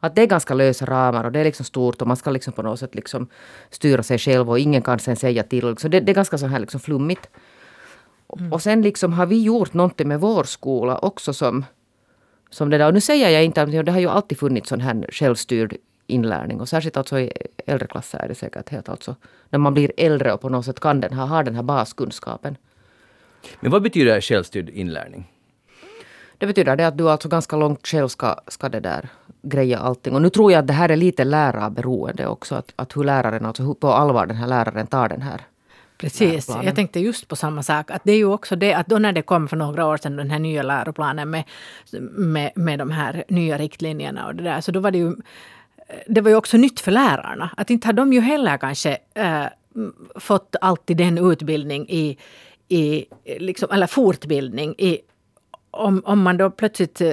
Att 0.00 0.14
det 0.14 0.22
är 0.22 0.26
ganska 0.26 0.54
lösa 0.54 0.86
ramar 0.86 1.24
och 1.24 1.32
det 1.32 1.40
är 1.40 1.44
liksom 1.44 1.64
stort 1.64 2.02
och 2.02 2.08
man 2.08 2.16
ska 2.16 2.30
liksom 2.30 2.52
på 2.52 2.62
något 2.62 2.78
sätt 2.78 2.94
liksom 2.94 3.28
styra 3.70 4.02
sig 4.02 4.18
själv 4.18 4.50
och 4.50 4.58
ingen 4.58 4.82
kan 4.82 4.98
sen 4.98 5.16
säga 5.16 5.42
till. 5.42 5.68
Liksom 5.68 5.90
det, 5.90 6.00
det 6.00 6.12
är 6.12 6.14
ganska 6.14 6.38
så 6.38 6.46
här 6.46 6.60
liksom 6.60 6.80
flummigt. 6.80 7.28
Och 8.50 8.62
sen 8.62 8.82
liksom 8.82 9.12
har 9.12 9.26
vi 9.26 9.42
gjort 9.42 9.74
någonting 9.74 10.08
med 10.08 10.20
vår 10.20 10.44
skola 10.44 10.98
också 10.98 11.32
som, 11.32 11.64
som 12.50 12.70
det 12.70 12.78
där. 12.78 12.86
Och 12.86 12.94
nu 12.94 13.00
säger 13.00 13.28
jag 13.28 13.44
inte 13.44 13.62
att 13.62 13.86
det 13.86 13.92
har 13.92 14.00
ju 14.00 14.08
alltid 14.08 14.38
funnits 14.38 14.68
sån 14.68 14.80
här 14.80 15.06
självstyrd 15.12 15.76
inlärning 16.06 16.60
och 16.60 16.68
särskilt 16.68 16.96
alltså 16.96 17.18
i 17.20 17.32
äldre 17.66 17.86
klasser 17.86 18.18
är 18.18 18.28
det 18.28 18.34
säkert 18.34 18.68
helt 18.68 18.88
alltså 18.88 19.16
när 19.50 19.58
man 19.58 19.74
blir 19.74 19.92
äldre 19.96 20.32
och 20.32 20.40
på 20.40 20.48
något 20.48 20.64
sätt 20.64 20.80
kan 20.80 21.00
den 21.00 21.12
här, 21.12 21.26
har 21.26 21.44
den 21.44 21.54
här 21.54 21.62
baskunskapen. 21.62 22.56
Men 23.60 23.70
vad 23.70 23.82
betyder 23.82 24.20
självstyrd 24.20 24.68
inlärning? 24.68 25.32
Det 26.38 26.46
betyder 26.46 26.76
det 26.76 26.86
att 26.86 26.98
du 26.98 27.10
alltså 27.10 27.28
ganska 27.28 27.56
långt 27.56 27.86
själv 27.86 28.08
ska, 28.08 28.36
ska 28.48 28.68
det 28.68 28.80
där 28.80 29.08
greja 29.42 29.78
allting. 29.78 30.14
Och 30.14 30.22
nu 30.22 30.30
tror 30.30 30.52
jag 30.52 30.58
att 30.58 30.66
det 30.66 30.72
här 30.72 30.88
är 30.88 30.96
lite 30.96 31.24
lärarberoende 31.24 32.26
också. 32.26 32.54
Att, 32.54 32.72
att 32.76 32.96
hur 32.96 33.04
läraren, 33.04 33.46
alltså 33.46 33.62
hur 33.62 33.74
på 33.74 33.88
allvar 33.88 34.26
den 34.26 34.36
här 34.36 34.46
läraren 34.46 34.86
tar 34.86 35.08
den 35.08 35.22
här 35.22 35.40
Precis, 35.98 36.20
läroplanen. 36.20 36.66
jag 36.66 36.74
tänkte 36.74 37.00
just 37.00 37.28
på 37.28 37.36
samma 37.36 37.62
sak. 37.62 37.90
Att 37.90 38.04
det 38.04 38.12
är 38.12 38.16
ju 38.16 38.24
också 38.24 38.56
det 38.56 38.74
att 38.74 38.86
då 38.86 38.98
när 38.98 39.12
det 39.12 39.22
kom 39.22 39.48
för 39.48 39.56
några 39.56 39.86
år 39.86 39.96
sedan 39.96 40.16
den 40.16 40.30
här 40.30 40.38
nya 40.38 40.62
läroplanen 40.62 41.30
med, 41.30 41.44
med, 42.10 42.52
med 42.54 42.78
de 42.78 42.90
här 42.90 43.24
nya 43.28 43.58
riktlinjerna 43.58 44.26
och 44.26 44.34
det 44.34 44.42
där, 44.42 44.60
så 44.60 44.72
då 44.72 44.80
var 44.80 44.90
det 44.90 44.98
ju 44.98 45.16
det 46.06 46.20
var 46.20 46.30
ju 46.30 46.36
också 46.36 46.56
nytt 46.56 46.80
för 46.80 46.92
lärarna. 46.92 47.50
Att 47.56 47.70
inte 47.70 47.88
har 47.88 47.92
de 47.92 48.12
ju 48.12 48.20
heller 48.20 48.56
kanske 48.56 48.98
äh, 49.14 49.46
fått 50.16 50.56
alltid 50.60 50.96
den 50.96 51.18
utbildning 51.18 51.86
i, 51.88 52.18
i 52.68 53.06
liksom, 53.38 53.70
eller 53.70 53.86
fortbildning 53.86 54.74
i 54.78 54.98
om, 55.70 56.02
om 56.04 56.22
man 56.22 56.36
då 56.36 56.50
plötsligt 56.50 57.00
äh, 57.00 57.12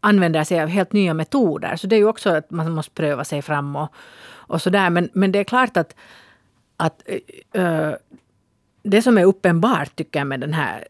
använder 0.00 0.44
sig 0.44 0.62
av 0.62 0.68
helt 0.68 0.92
nya 0.92 1.14
metoder. 1.14 1.76
Så 1.76 1.86
det 1.86 1.96
är 1.96 1.98
ju 1.98 2.08
också 2.08 2.30
att 2.30 2.50
man 2.50 2.72
måste 2.72 2.92
pröva 2.92 3.24
sig 3.24 3.42
fram 3.42 3.76
och, 3.76 3.94
och 4.28 4.62
sådär. 4.62 4.90
Men, 4.90 5.08
men 5.12 5.32
det 5.32 5.38
är 5.38 5.44
klart 5.44 5.76
att, 5.76 5.96
att 6.76 7.02
äh, 7.52 7.92
det 8.82 9.02
som 9.02 9.18
är 9.18 9.24
uppenbart 9.24 9.96
tycker 9.96 10.20
jag 10.20 10.26
med 10.26 10.40
den 10.40 10.52
här 10.52 10.88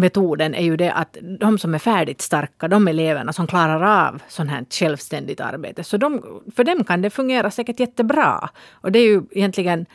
metoden 0.00 0.54
är 0.54 0.62
ju 0.62 0.76
det 0.76 0.92
att 0.92 1.16
de 1.40 1.58
som 1.58 1.74
är 1.74 1.78
färdigt 1.78 2.20
starka, 2.20 2.68
de 2.68 2.88
eleverna 2.88 3.32
som 3.32 3.46
klarar 3.46 4.06
av 4.08 4.22
sånt 4.28 4.50
här 4.50 4.64
självständigt 4.70 5.40
arbete, 5.40 5.84
så 5.84 5.96
de, 5.96 6.22
för 6.56 6.64
dem 6.64 6.84
kan 6.84 7.02
det 7.02 7.10
fungera 7.10 7.50
säkert 7.50 7.80
jättebra. 7.80 8.48
Och 8.72 8.92
det 8.92 8.98
är 8.98 9.06
ju 9.06 9.22
egentligen 9.30 9.86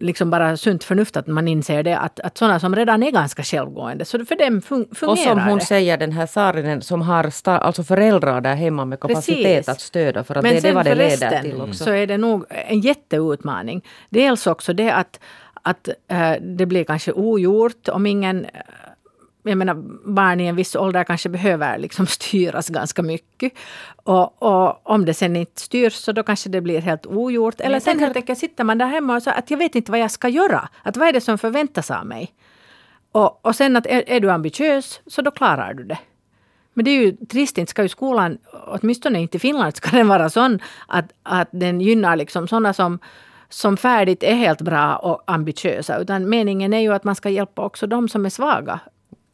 liksom 0.00 0.30
bara 0.30 0.56
sunt 0.56 0.84
förnuft 0.84 1.16
att 1.16 1.26
man 1.26 1.48
inser 1.48 1.82
det, 1.82 1.98
att, 1.98 2.20
att 2.20 2.38
sådana 2.38 2.60
som 2.60 2.76
redan 2.76 3.02
är 3.02 3.10
ganska 3.10 3.42
självgående, 3.42 4.04
så 4.04 4.24
för 4.24 4.36
dem 4.36 4.62
fun, 4.62 4.86
fungerar 4.94 5.12
Och 5.12 5.18
som 5.18 5.48
hon 5.48 5.58
det. 5.58 5.64
säger, 5.64 5.96
den 5.98 6.12
här 6.12 6.26
Saarinen 6.26 6.82
som 6.82 7.02
har 7.02 7.24
sta- 7.24 7.58
alltså 7.58 7.84
föräldrar 7.84 8.40
där 8.40 8.54
hemma 8.54 8.84
med 8.84 9.00
kapacitet 9.00 9.44
Precis. 9.44 9.68
att 9.68 9.80
stödja 9.80 10.24
för 10.24 10.34
att 10.38 10.42
Men 10.42 10.54
det 10.62 10.68
är 10.68 10.74
vad 10.74 10.84
det 10.84 10.94
leder 10.94 11.42
till 11.42 11.60
också. 11.60 11.84
så 11.84 11.90
är 11.90 12.06
det 12.06 12.18
nog 12.18 12.44
en 12.48 12.80
jätteutmaning. 12.80 13.84
Dels 14.10 14.46
också 14.46 14.72
det 14.72 14.90
att, 14.90 15.20
att 15.62 15.88
äh, 16.08 16.32
det 16.40 16.66
blir 16.66 16.84
kanske 16.84 17.12
ogjort 17.12 17.88
om 17.88 18.06
ingen 18.06 18.46
jag 19.42 19.58
menar, 19.58 19.74
barn 20.04 20.40
i 20.40 20.46
en 20.46 20.56
viss 20.56 20.76
ålder 20.76 21.04
kanske 21.04 21.28
behöver 21.28 21.78
liksom 21.78 22.06
styras 22.06 22.68
ganska 22.68 23.02
mycket. 23.02 23.52
Och, 23.96 24.42
och 24.42 24.90
om 24.90 25.04
det 25.04 25.14
sen 25.14 25.36
inte 25.36 25.60
styrs 25.60 25.92
så 25.92 26.12
då 26.12 26.22
kanske 26.22 26.48
det 26.48 26.60
blir 26.60 26.80
helt 26.80 27.06
ogjort. 27.06 27.60
Eller 27.60 27.80
sen 27.80 27.98
helt 27.98 28.16
enkelt 28.16 28.38
sitter 28.38 28.64
man 28.64 28.78
där 28.78 28.86
hemma 28.86 29.16
och 29.16 29.22
säger 29.22 29.38
att 29.38 29.50
jag 29.50 29.58
vet 29.58 29.74
inte 29.74 29.90
vad 29.90 30.00
jag 30.00 30.10
ska 30.10 30.28
göra. 30.28 30.68
Att 30.82 30.96
vad 30.96 31.08
är 31.08 31.12
det 31.12 31.20
som 31.20 31.38
förväntas 31.38 31.90
av 31.90 32.06
mig? 32.06 32.32
Och, 33.12 33.46
och 33.46 33.56
sen 33.56 33.76
att 33.76 33.86
är, 33.86 34.04
är 34.06 34.20
du 34.20 34.30
ambitiös 34.30 35.00
så 35.06 35.22
då 35.22 35.30
klarar 35.30 35.74
du 35.74 35.84
det. 35.84 35.98
Men 36.74 36.84
det 36.84 36.90
är 36.90 37.00
ju 37.00 37.12
trist, 37.12 37.58
inte 37.58 37.70
ska 37.70 37.82
ju 37.82 37.88
skolan, 37.88 38.38
åtminstone 38.66 39.20
inte 39.20 39.36
i 39.36 39.40
Finland, 39.40 39.76
ska 39.76 39.96
den 39.96 40.08
vara 40.08 40.30
sån 40.30 40.58
att, 40.86 41.12
att 41.22 41.48
den 41.50 41.80
gynnar 41.80 42.16
liksom 42.16 42.48
sådana 42.48 42.72
som, 42.72 42.98
som 43.48 43.76
färdigt 43.76 44.22
är 44.22 44.34
helt 44.34 44.60
bra 44.60 44.96
och 44.96 45.22
ambitiösa. 45.26 45.98
Utan 45.98 46.28
meningen 46.28 46.72
är 46.72 46.80
ju 46.80 46.92
att 46.92 47.04
man 47.04 47.14
ska 47.14 47.28
hjälpa 47.28 47.62
också 47.64 47.86
de 47.86 48.08
som 48.08 48.26
är 48.26 48.30
svaga. 48.30 48.80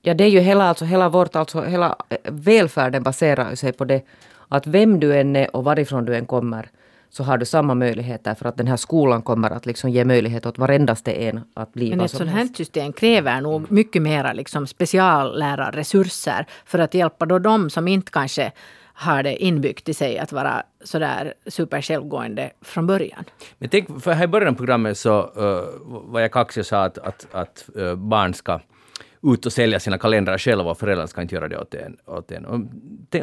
Ja, 0.08 0.14
det 0.14 0.24
är 0.24 0.28
ju 0.28 0.40
hela, 0.40 0.64
alltså, 0.64 0.84
hela 0.84 1.08
vårt, 1.08 1.36
alltså 1.36 1.62
hela 1.62 1.96
eh, 2.08 2.16
välfärden 2.24 3.02
baserar 3.02 3.54
sig 3.54 3.72
på 3.72 3.84
det 3.84 4.02
att 4.48 4.66
vem 4.66 5.00
du 5.00 5.16
än 5.16 5.36
är 5.36 5.56
och 5.56 5.64
varifrån 5.64 6.04
du 6.04 6.16
än 6.16 6.26
kommer 6.26 6.70
så 7.10 7.24
har 7.24 7.38
du 7.38 7.44
samma 7.44 7.74
möjligheter 7.74 8.34
för 8.34 8.48
att 8.48 8.56
den 8.56 8.66
här 8.66 8.76
skolan 8.76 9.22
kommer 9.22 9.50
att 9.50 9.66
liksom 9.66 9.90
ge 9.90 10.04
möjlighet 10.04 10.46
åt 10.46 10.58
varendaste 10.58 11.12
en 11.12 11.40
att 11.54 11.72
bli 11.72 11.90
Men 11.90 12.00
ett 12.00 12.10
sådant 12.10 12.30
här 12.30 12.48
system 12.56 12.92
kräver 12.92 13.40
nog 13.40 13.70
mycket 13.70 14.02
mera 14.02 14.32
liksom 14.32 14.66
speciallärarresurser 14.66 16.46
för 16.64 16.78
att 16.78 16.94
hjälpa 16.94 17.26
då 17.26 17.38
de 17.38 17.70
som 17.70 17.88
inte 17.88 18.12
kanske 18.12 18.52
har 18.94 19.22
det 19.22 19.44
inbyggt 19.44 19.88
i 19.88 19.94
sig 19.94 20.18
att 20.18 20.32
vara 20.32 20.62
sådär 20.84 21.34
supersjälvgående 21.46 22.50
från 22.62 22.86
början. 22.86 23.24
Men 23.58 23.68
tänk, 23.68 24.02
för 24.02 24.12
här 24.12 24.24
i 24.24 24.28
början 24.28 24.54
av 24.54 24.56
programmet 24.56 24.98
så 24.98 25.20
uh, 25.20 25.62
var 25.84 26.20
jag 26.20 26.32
kaxig 26.32 26.60
och 26.60 26.66
sa 26.66 26.84
att, 26.84 26.98
att, 26.98 27.26
att 27.32 27.68
uh, 27.76 27.94
barn 27.94 28.34
ska 28.34 28.60
ut 29.22 29.46
och 29.46 29.52
sälja 29.52 29.80
sina 29.80 29.98
kalendrar 29.98 30.38
själva 30.38 30.70
och 30.70 30.78
föräldrarna 30.78 31.06
ska 31.06 31.22
inte 31.22 31.34
göra 31.34 31.48
det 31.48 31.58
åt 31.58 31.74
en. 31.74 31.96
Åt 32.06 32.32
en. 32.32 32.46
Om 32.46 32.70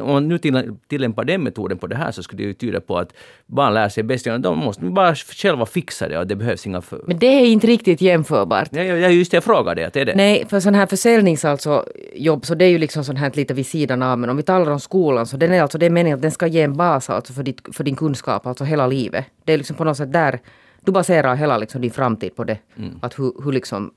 man 0.05 0.27
nu 0.27 0.37
till, 0.37 0.75
tillämpar 0.87 1.23
den 1.23 1.43
metoden 1.43 1.77
på 1.77 1.87
det 1.87 1.95
här 1.95 2.11
så 2.11 2.23
skulle 2.23 2.43
det 2.43 2.47
ju 2.47 2.53
tyda 2.53 2.81
på 2.81 2.97
att 2.97 3.13
barn 3.45 3.73
lär 3.73 3.89
sig 3.89 4.03
bäst. 4.03 4.25
De 4.25 4.57
måste 4.57 4.85
bara 4.85 5.15
själva 5.15 5.65
fixa 5.65 6.07
det 6.07 6.17
och 6.17 6.27
det 6.27 6.35
behövs 6.35 6.67
inga... 6.67 6.81
För... 6.81 7.03
Men 7.07 7.19
det 7.19 7.27
är 7.27 7.45
inte 7.45 7.67
riktigt 7.67 8.01
jämförbart. 8.01 8.67
Ja, 8.71 8.83
ja, 8.83 9.09
just 9.09 9.31
det, 9.31 9.35
jag 9.37 9.43
frågade 9.43 9.91
är 9.93 10.05
det? 10.05 10.15
Nej, 10.15 10.45
för 10.49 10.59
sån 10.59 10.75
här 10.75 10.85
försäljnings 10.85 11.45
alltså 11.45 11.85
jobb 12.15 12.45
så 12.45 12.55
det 12.55 12.65
är 12.65 12.69
ju 12.69 12.77
liksom 12.77 13.03
sånt 13.03 13.19
här 13.19 13.31
lite 13.35 13.53
vid 13.53 13.67
sidan 13.67 14.01
av. 14.01 14.19
Men 14.19 14.29
om 14.29 14.37
vi 14.37 14.43
talar 14.43 14.71
om 14.71 14.79
skolan 14.79 15.25
så 15.25 15.37
den 15.37 15.53
är 15.53 15.61
alltså 15.61 15.77
det 15.77 15.85
är 15.85 15.89
meningen 15.89 16.15
att 16.15 16.21
den 16.21 16.31
ska 16.31 16.47
ge 16.47 16.61
en 16.61 16.77
bas 16.77 17.09
alltså 17.09 17.33
för, 17.33 17.43
ditt, 17.43 17.61
för 17.71 17.83
din 17.83 17.95
kunskap 17.95 18.47
alltså 18.47 18.63
hela 18.63 18.87
livet. 18.87 19.25
Det 19.43 19.53
är 19.53 19.57
liksom 19.57 19.75
på 19.75 19.83
något 19.83 19.97
sätt 19.97 20.13
där 20.13 20.39
du 20.85 20.91
baserar 20.91 21.35
hela 21.35 21.57
liksom 21.57 21.81
din 21.81 21.91
framtid 21.91 22.35
på 22.35 22.43
det. 22.43 22.57
Att 23.01 23.19
hur, 23.19 23.43
hur 23.43 23.51
liksom 23.51 23.91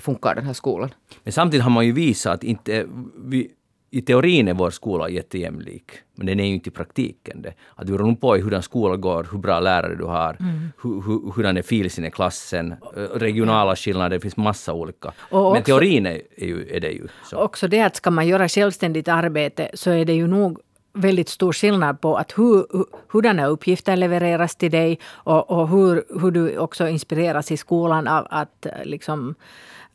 funkar 0.00 0.34
den 0.34 0.46
här 0.46 0.52
skolan. 0.52 0.90
Men 1.24 1.32
samtidigt 1.32 1.64
har 1.64 1.70
man 1.70 1.86
ju 1.86 1.92
visat 1.92 2.34
att 2.34 2.44
inte, 2.44 2.86
vi, 3.24 3.50
i 3.92 4.02
teorin 4.02 4.48
är 4.48 4.54
vår 4.54 4.70
skola 4.70 5.08
jättejämlik, 5.08 5.90
men 6.14 6.26
den 6.26 6.40
är 6.40 6.44
ju 6.44 6.54
inte 6.54 6.68
i 6.68 6.72
praktiken 6.72 7.42
det. 7.42 7.54
Att 7.74 7.86
det 7.86 7.92
beror 7.92 8.06
nog 8.06 8.20
på 8.20 8.34
hur 8.34 8.50
den 8.50 8.62
skolan 8.62 9.00
går, 9.00 9.28
hur 9.32 9.38
bra 9.38 9.60
lärare 9.60 9.94
du 9.94 10.04
har, 10.04 10.36
hur, 10.82 11.02
hur, 11.02 11.32
hurdan 11.32 11.56
är 11.56 11.62
filsen 11.62 12.04
i 12.04 12.10
klassen, 12.10 12.74
regionala 13.14 13.76
skillnader, 13.76 14.10
det 14.16 14.20
finns 14.20 14.36
massa 14.36 14.72
olika. 14.72 15.08
Och 15.30 15.52
men 15.52 15.60
också- 15.60 15.62
teorin 15.64 16.06
är, 16.06 16.22
är, 16.36 16.46
ju, 16.46 16.68
är 16.76 16.80
det 16.80 16.90
ju 16.90 17.08
så. 17.30 17.36
Också 17.36 17.68
det 17.68 17.80
att 17.80 17.96
ska 17.96 18.10
man 18.10 18.26
göra 18.28 18.48
självständigt 18.48 19.08
arbete 19.08 19.70
så 19.74 19.90
är 19.90 20.04
det 20.04 20.12
ju 20.14 20.26
nog 20.26 20.58
väldigt 20.92 21.28
stor 21.28 21.52
skillnad 21.52 22.00
på 22.00 22.16
att 22.16 22.38
hur, 22.38 22.66
hur- 22.72 22.86
hurdana 23.08 23.46
uppgifter 23.46 23.96
levereras 23.96 24.56
till 24.56 24.70
dig 24.70 24.98
och, 25.06 25.50
och 25.50 25.68
hur, 25.68 26.04
hur 26.20 26.30
du 26.30 26.58
också 26.58 26.88
inspireras 26.88 27.52
i 27.52 27.56
skolan 27.56 28.08
av 28.08 28.26
att 28.30 28.66
eh, 28.66 28.72
liksom, 28.84 29.34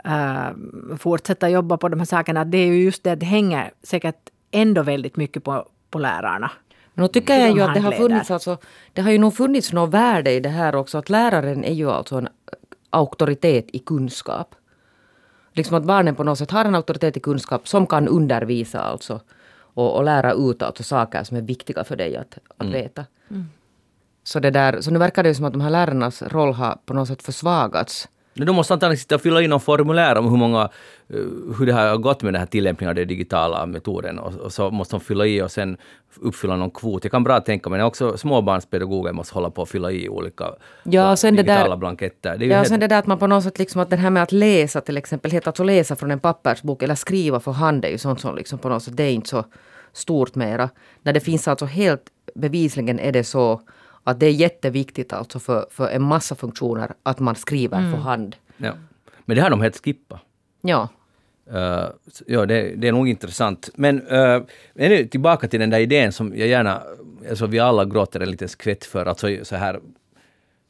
eh, 0.06 0.49
fortsätta 0.97 1.49
jobba 1.49 1.78
på 1.78 1.89
de 1.89 1.99
här 1.99 2.06
sakerna. 2.06 2.45
Det 2.45 2.58
är 2.58 2.66
ju 2.66 2.84
just 2.84 3.03
det 3.03 3.12
att 3.12 3.20
det 3.20 3.26
hänger 3.26 3.72
säkert 3.84 4.30
ändå 4.51 4.84
väldigt 4.84 5.18
mycket 5.18 5.43
på, 5.43 5.68
på 5.89 5.99
lärarna. 5.99 6.51
Men 6.93 7.03
då 7.03 7.08
tycker 7.08 7.38
jag 7.38 7.56
ju 7.56 7.62
att 7.62 7.74
det 7.74 7.80
har 7.80 7.91
funnits 7.91 8.32
alltså, 8.32 8.58
det 8.93 9.01
har 9.01 9.12
ju 9.12 9.18
nog 9.18 9.36
funnits 9.36 9.74
något 9.74 9.93
värde 9.93 10.32
i 10.32 10.39
det 10.39 10.49
här 10.49 10.76
också. 10.76 10.97
Att 10.97 11.10
läraren 11.10 11.64
är 11.64 11.74
ju 11.74 11.91
alltså 11.91 12.18
en 12.18 12.28
auktoritet 12.89 13.66
i 13.74 13.80
kunskap. 13.80 14.56
Liksom 15.53 15.78
att 15.78 15.84
barnen 15.84 16.16
på 16.16 16.24
något 16.24 16.38
sätt 16.38 16.51
har 16.51 16.66
en 16.66 16.76
auktoritet 16.76 17.18
i 17.18 17.20
kunskap 17.20 17.68
som 17.68 17.88
kan 17.88 18.08
undervisa 18.08 18.80
alltså. 18.80 19.22
Och, 19.58 19.95
och 19.95 20.03
lära 20.03 20.34
ut 20.34 20.62
alltså 20.62 20.84
saker 20.84 21.24
som 21.24 21.38
är 21.38 21.41
viktiga 21.41 21.84
för 21.84 21.95
dig 21.95 22.18
att, 22.18 22.38
att 22.58 22.68
veta. 22.68 23.06
Så, 24.24 24.39
det 24.39 24.51
där, 24.51 24.82
så 24.82 24.91
nu 24.91 24.99
verkar 24.99 25.24
det 25.24 25.30
ju 25.30 25.36
som 25.36 25.45
att 25.45 25.53
de 25.53 25.62
här 25.62 25.70
lärarnas 25.70 26.22
roll 26.22 26.53
har 26.53 26.78
på 26.86 26.93
något 26.93 27.08
sätt 27.08 27.24
försvagats. 27.24 28.10
De 28.36 28.55
måste 28.55 28.73
antagligen 28.73 28.97
sitta 28.97 29.15
och 29.15 29.21
fylla 29.21 29.41
i 29.41 29.47
någon 29.47 29.59
formulär 29.59 30.17
om 30.17 30.29
hur 30.29 30.38
många, 30.38 30.61
eh, 31.09 31.19
hur 31.59 31.65
det 31.65 31.73
har 31.73 31.97
gått 31.97 32.23
med 32.23 32.33
den 32.33 32.39
här 32.39 32.45
tillämpningen 32.45 32.89
av 32.89 32.95
den 32.95 33.07
digitala 33.07 33.65
metoden 33.65 34.19
och, 34.19 34.33
och 34.33 34.53
så 34.53 34.71
måste 34.71 34.95
de 34.95 34.99
fylla 34.99 35.25
i 35.25 35.41
och 35.41 35.51
sen 35.51 35.77
uppfylla 36.21 36.55
någon 36.55 36.71
kvot. 36.71 37.03
Jag 37.03 37.11
kan 37.11 37.23
bra 37.23 37.39
tänka 37.39 37.69
mig, 37.69 37.83
också 37.83 38.17
småbarnspedagoger 38.17 39.13
måste 39.13 39.33
hålla 39.33 39.49
på 39.49 39.61
att 39.61 39.69
fylla 39.69 39.91
i 39.91 40.09
olika 40.09 40.45
Ja, 40.83 41.11
och 41.11 41.19
sen 41.19 41.36
det 41.36 41.43
digitala 41.43 41.69
där- 41.69 41.77
blanketter. 41.77 42.38
Det 42.38 42.45
Ja, 42.45 42.51
och 42.51 42.57
helt- 42.57 42.67
sen 42.69 42.79
det 42.79 42.88
där 42.88 42.99
att 42.99 43.07
man 43.07 43.17
på 43.19 43.27
något 43.27 43.43
sätt 43.43 43.59
liksom 43.59 43.81
att 43.81 43.89
det 43.89 43.95
här 43.95 44.09
med 44.09 44.23
att 44.23 44.31
läsa 44.31 44.81
till 44.81 44.97
exempel, 44.97 45.31
helt 45.31 45.47
alltså 45.47 45.63
läsa 45.63 45.95
från 45.95 46.11
en 46.11 46.19
pappersbok 46.19 46.83
eller 46.83 46.95
skriva 46.95 47.39
för 47.39 47.51
hand 47.51 47.86
är 47.86 47.89
ju 47.89 47.97
sånt 47.97 48.19
som 48.21 48.36
liksom 48.36 48.59
på 48.59 48.69
något 48.69 48.83
sätt, 48.83 48.97
det 48.97 49.03
är 49.03 49.11
inte 49.11 49.29
så 49.29 49.43
stort 49.93 50.36
mera. 50.36 50.69
När 51.03 51.13
det 51.13 51.19
finns 51.19 51.47
alltså 51.47 51.65
helt 51.65 52.01
bevisligen 52.36 52.99
är 52.99 53.11
det 53.11 53.23
så 53.23 53.61
att 54.06 54.20
det 54.20 54.26
är 54.26 54.32
jätteviktigt 54.32 55.14
alltså 55.14 55.39
för, 55.39 55.66
för 55.72 55.88
en 55.88 56.01
massa 56.01 56.36
funktioner 56.36 56.93
att 57.03 57.20
man 57.20 57.36
skriver 57.36 57.91
för 57.91 57.97
hand. 57.97 58.36
ja. 58.58 58.74
Men 59.26 59.36
det 59.36 59.41
har 59.41 59.49
de 59.49 59.62
helt 59.62 59.84
skippat. 59.84 60.22
Ja. 60.62 60.89
Uh, 61.53 61.89
ja, 62.28 62.45
det, 62.45 62.76
det 62.76 62.88
är 62.88 62.91
nog 62.91 63.10
intressant. 63.10 63.70
Men 63.76 64.01
uh, 64.01 64.43
ännu 64.76 65.08
tillbaka 65.08 65.47
till 65.47 65.60
den 65.60 65.70
där 65.70 65.80
idén 65.80 66.12
som 66.12 66.38
jag 66.38 66.47
gärna, 66.47 66.82
alltså 67.30 67.45
vi 67.47 67.60
alla 67.60 67.86
gråter 67.86 68.20
en 68.20 68.32
liten 68.32 68.49
skvätt 68.49 68.86
för, 68.86 69.06
alltså 69.06 69.28
så 69.43 69.56
här 69.56 69.80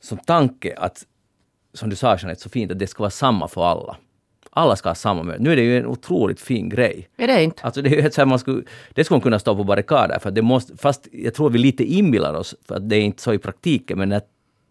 som 0.02 0.18
tanke 0.18 0.76
att, 0.78 1.06
som 1.74 1.90
du 1.90 1.96
sa 1.96 2.18
Jeanette 2.18 2.42
så 2.42 2.50
fint, 2.50 2.72
att 2.72 2.80
det 2.80 2.88
ska 2.88 3.04
vara 3.04 3.10
samma 3.10 3.48
för 3.48 3.66
alla. 3.66 3.98
Alla 4.58 4.76
ska 4.76 4.90
ha 4.90 4.96
samma 4.96 5.24
möjlighet. 5.24 5.42
Nu 5.42 5.52
är 5.52 5.56
det 5.56 5.62
ju 5.62 5.78
en 5.78 5.86
otroligt 5.86 6.42
fin 6.42 6.70
grej. 6.70 7.10
Är 7.18 7.28
det 7.28 7.44
inte? 7.44 7.64
Alltså 7.64 7.82
det 7.82 7.90
är 7.90 7.94
ju 8.02 8.08
ett 8.08 8.14
så 8.14 8.22
här, 8.22 8.26
man 8.26 8.40
skulle, 8.40 8.64
det 8.94 9.04
skulle 9.04 9.16
man 9.16 9.22
kunna 9.22 9.40
stå 9.40 9.56
på 9.56 9.64
barrikader 9.64 10.20
för 10.20 10.30
att 10.30 10.36
det 10.36 10.42
måste, 10.42 10.78
fast 10.78 11.08
jag 11.12 11.34
tror 11.34 11.50
vi 11.50 11.60
lite 11.60 11.84
inbillar 11.84 12.34
oss, 12.34 12.56
för 12.68 12.76
att 12.76 12.90
det 12.90 12.96
är 12.96 13.02
inte 13.02 13.22
så 13.22 13.34
i 13.34 13.38
praktiken, 13.38 13.98
men 13.98 14.10
när 14.10 14.22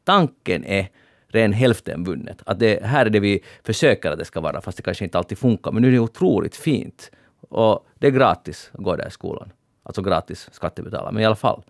tanken 0.05 0.65
är 0.65 0.89
ren 1.29 1.53
hälften 1.53 2.05
vunnet. 2.05 2.43
Att 2.47 2.59
det 2.59 2.85
här 2.85 3.07
är 3.07 3.11
det 3.11 3.21
vi 3.21 3.41
försöker 3.65 4.11
att 4.11 4.19
det 4.19 4.25
ska 4.25 4.41
vara, 4.41 4.61
fast 4.61 4.77
det 4.77 4.83
kanske 4.83 5.05
inte 5.05 5.19
alltid 5.19 5.39
funkar. 5.39 5.73
Men 5.73 5.83
nu 5.83 5.89
är 5.89 5.93
det 5.93 5.99
otroligt 5.99 6.57
fint. 6.57 7.11
Och 7.49 7.87
det 7.99 8.07
är 8.07 8.11
gratis 8.11 8.71
att 8.73 8.85
gå 8.85 8.97
där 8.97 9.09
i 9.09 9.11
skolan. 9.11 9.53
Alltså 9.83 10.03
gratis 10.03 10.49
skattebetalare, 10.53 11.13
men 11.13 11.23
i 11.23 11.27
alla 11.27 11.37
fall. 11.37 11.63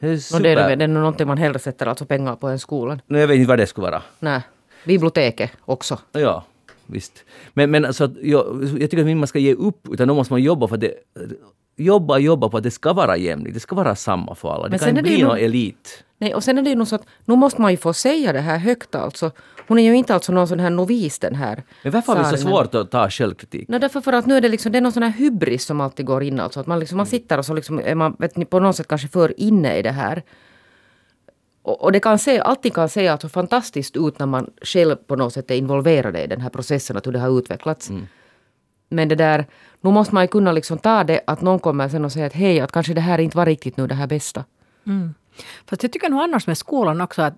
Det 0.00 0.06
är 0.06 0.10
No, 0.10 0.18
super. 0.18 0.42
det, 0.42 0.50
är, 0.50 0.76
det 0.76 0.84
är 0.84 0.88
nog 0.88 1.00
någonting 1.00 1.26
man 1.26 1.38
hellre 1.38 1.58
sätter 1.58 1.86
alltså 1.86 2.04
pengar 2.04 2.36
på 2.36 2.48
än 2.48 2.58
skolan. 2.58 3.02
Nu, 3.06 3.18
jag 3.20 3.26
vet 3.28 3.36
inte 3.36 3.48
vad 3.48 3.58
det 3.58 3.66
skulle 3.66 3.90
vara. 3.90 4.02
Nej. 4.18 4.40
Biblioteket 4.84 5.50
också. 5.64 5.98
Ja, 6.12 6.44
visst. 6.88 7.24
Men, 7.54 7.70
men 7.70 7.84
alltså, 7.84 8.10
jag, 8.22 8.68
jag 8.78 8.90
tycker 8.90 9.10
att 9.10 9.16
man 9.16 9.26
ska 9.26 9.38
ge 9.38 9.54
upp, 9.54 9.88
utan 9.92 10.08
då 10.08 10.14
måste 10.14 10.32
man 10.32 10.42
jobba 10.42 10.68
för 10.68 10.74
att 10.74 10.80
det, 10.80 10.94
jobba, 11.76 12.18
jobba 12.18 12.48
på 12.48 12.56
att 12.56 12.62
det 12.62 12.70
ska 12.70 12.92
vara 12.92 13.16
jämlikt, 13.16 13.54
det 13.54 13.60
ska 13.60 13.76
vara 13.76 13.94
samma 13.94 14.34
för 14.34 14.48
alla. 14.48 14.64
Det 14.64 14.70
Men 14.70 14.78
kan 14.78 14.86
sen 14.86 14.98
inte 14.98 15.10
det 15.10 15.16
bli 15.16 15.22
någon 15.22 15.38
elit. 15.38 16.04
Nej, 16.20 16.34
och 16.34 16.44
sen 16.44 16.58
är 16.58 16.62
det 16.62 16.70
ju 16.70 16.76
nog 16.76 16.88
så 16.88 16.94
att 16.94 17.06
nu 17.24 17.36
måste 17.36 17.60
man 17.60 17.70
ju 17.70 17.76
få 17.76 17.92
säga 17.92 18.32
det 18.32 18.40
här 18.40 18.58
högt 18.58 18.94
alltså. 18.94 19.30
Hon 19.68 19.78
är 19.78 19.82
ju 19.82 19.96
inte 19.96 20.14
alltså 20.14 20.32
någon 20.32 20.48
sån 20.48 20.60
här 20.60 20.70
novis 20.70 21.18
den 21.18 21.34
här. 21.34 21.62
Men 21.82 21.92
varför 21.92 22.16
har 22.16 22.30
vi 22.30 22.38
så 22.38 22.48
svårt 22.48 22.74
att 22.74 22.90
ta 22.90 23.10
självkritik? 23.10 23.68
No, 23.68 23.78
därför 23.78 24.00
för 24.00 24.12
att 24.12 24.26
nu 24.26 24.36
är 24.36 24.40
det 24.40 24.48
liksom, 24.48 24.72
det 24.72 24.78
är 24.78 24.82
någon 24.82 24.92
sån 24.92 25.02
här 25.02 25.10
hybris 25.10 25.64
som 25.64 25.80
alltid 25.80 26.06
går 26.06 26.22
in 26.22 26.40
alltså. 26.40 26.60
Att 26.60 26.66
man, 26.66 26.80
liksom, 26.80 26.96
man 26.96 27.06
sitter 27.06 27.38
och 27.38 27.46
så 27.46 27.54
liksom, 27.54 27.80
är 27.84 27.94
man 27.94 28.16
vet 28.18 28.36
ni, 28.36 28.44
på 28.44 28.60
något 28.60 28.76
sätt 28.76 28.88
kanske 28.88 29.08
för 29.08 29.40
inne 29.40 29.76
i 29.76 29.82
det 29.82 29.90
här. 29.90 30.22
Och, 31.68 31.82
och 31.84 31.92
det 31.92 32.00
kan 32.00 32.18
se, 32.18 32.40
allting 32.40 32.72
kan 32.72 32.88
se 32.88 33.08
alltså 33.08 33.28
fantastiskt 33.28 33.96
ut 33.96 34.18
när 34.18 34.26
man 34.26 34.50
själv 34.62 34.96
på 34.96 35.16
något 35.16 35.32
sätt 35.32 35.50
är 35.50 35.54
involverad 35.54 36.16
i 36.16 36.26
den 36.26 36.40
här 36.40 36.50
processen, 36.50 36.96
att 36.96 37.06
hur 37.06 37.12
det 37.12 37.18
har 37.18 37.38
utvecklats. 37.38 37.90
Men 38.90 39.08
det 39.08 39.14
där, 39.14 39.46
nu 39.80 39.90
måste 39.90 40.14
man 40.14 40.24
ju 40.24 40.28
kunna 40.28 40.52
liksom 40.52 40.78
ta 40.78 41.04
det 41.04 41.20
att 41.26 41.40
någon 41.40 41.58
kommer 41.58 41.88
sen 41.88 42.04
och 42.04 42.12
säger 42.12 42.26
att 42.26 42.32
hej, 42.32 42.60
att 42.60 42.72
kanske 42.72 42.94
det 42.94 43.00
här 43.00 43.18
inte 43.18 43.36
var 43.36 43.46
riktigt 43.46 43.76
nu 43.76 43.86
det 43.86 43.94
här 43.94 44.06
bästa. 44.06 44.44
Fast 45.66 45.82
jag 45.82 45.92
tycker 45.92 46.08
nog 46.08 46.20
annars 46.20 46.46
med 46.46 46.58
skolan 46.58 47.00
också 47.00 47.22
att 47.22 47.34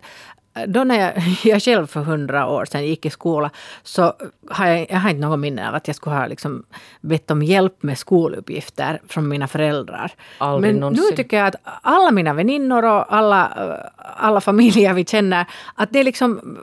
då 0.67 0.85
när 0.85 1.01
jag, 1.01 1.23
jag 1.45 1.63
själv 1.63 1.87
för 1.87 2.01
hundra 2.01 2.47
år 2.47 2.65
sedan 2.65 2.87
gick 2.87 3.07
i 3.07 3.11
skola 3.11 3.51
så 3.83 4.13
har 4.51 4.67
jag, 4.67 4.87
jag 4.91 4.99
har 4.99 5.11
inte 5.11 5.21
något 5.21 5.39
minne 5.39 5.69
av 5.69 5.75
att 5.75 5.87
jag 5.87 5.97
skulle 5.97 6.17
ha 6.17 6.27
liksom 6.27 6.65
bett 7.01 7.31
om 7.31 7.43
hjälp 7.43 7.83
med 7.83 7.99
skoluppgifter 7.99 9.01
från 9.09 9.29
mina 9.29 9.49
föräldrar. 9.49 10.13
Aldrig 10.39 10.73
Men 10.73 10.81
någonsin. 10.81 11.05
nu 11.11 11.17
tycker 11.17 11.37
jag 11.37 11.47
att 11.47 11.57
alla 11.83 12.11
mina 12.11 12.35
väninnor 12.35 12.85
och 12.85 13.15
alla, 13.15 13.47
alla 13.97 14.41
familjer 14.41 14.95
vi 14.95 15.05
känner, 15.05 15.47
att 15.75 15.93
det 15.93 15.99
är 15.99 16.05
liksom 16.05 16.59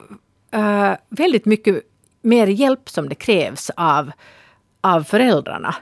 eh, 0.52 0.92
väldigt 1.10 1.46
mycket 1.46 1.84
mer 2.22 2.48
hjälp 2.48 2.90
som 2.90 3.10
det 3.10 3.16
krävs 3.16 3.72
av, 3.76 4.12
av 4.82 5.04
föräldrarna. 5.04 5.76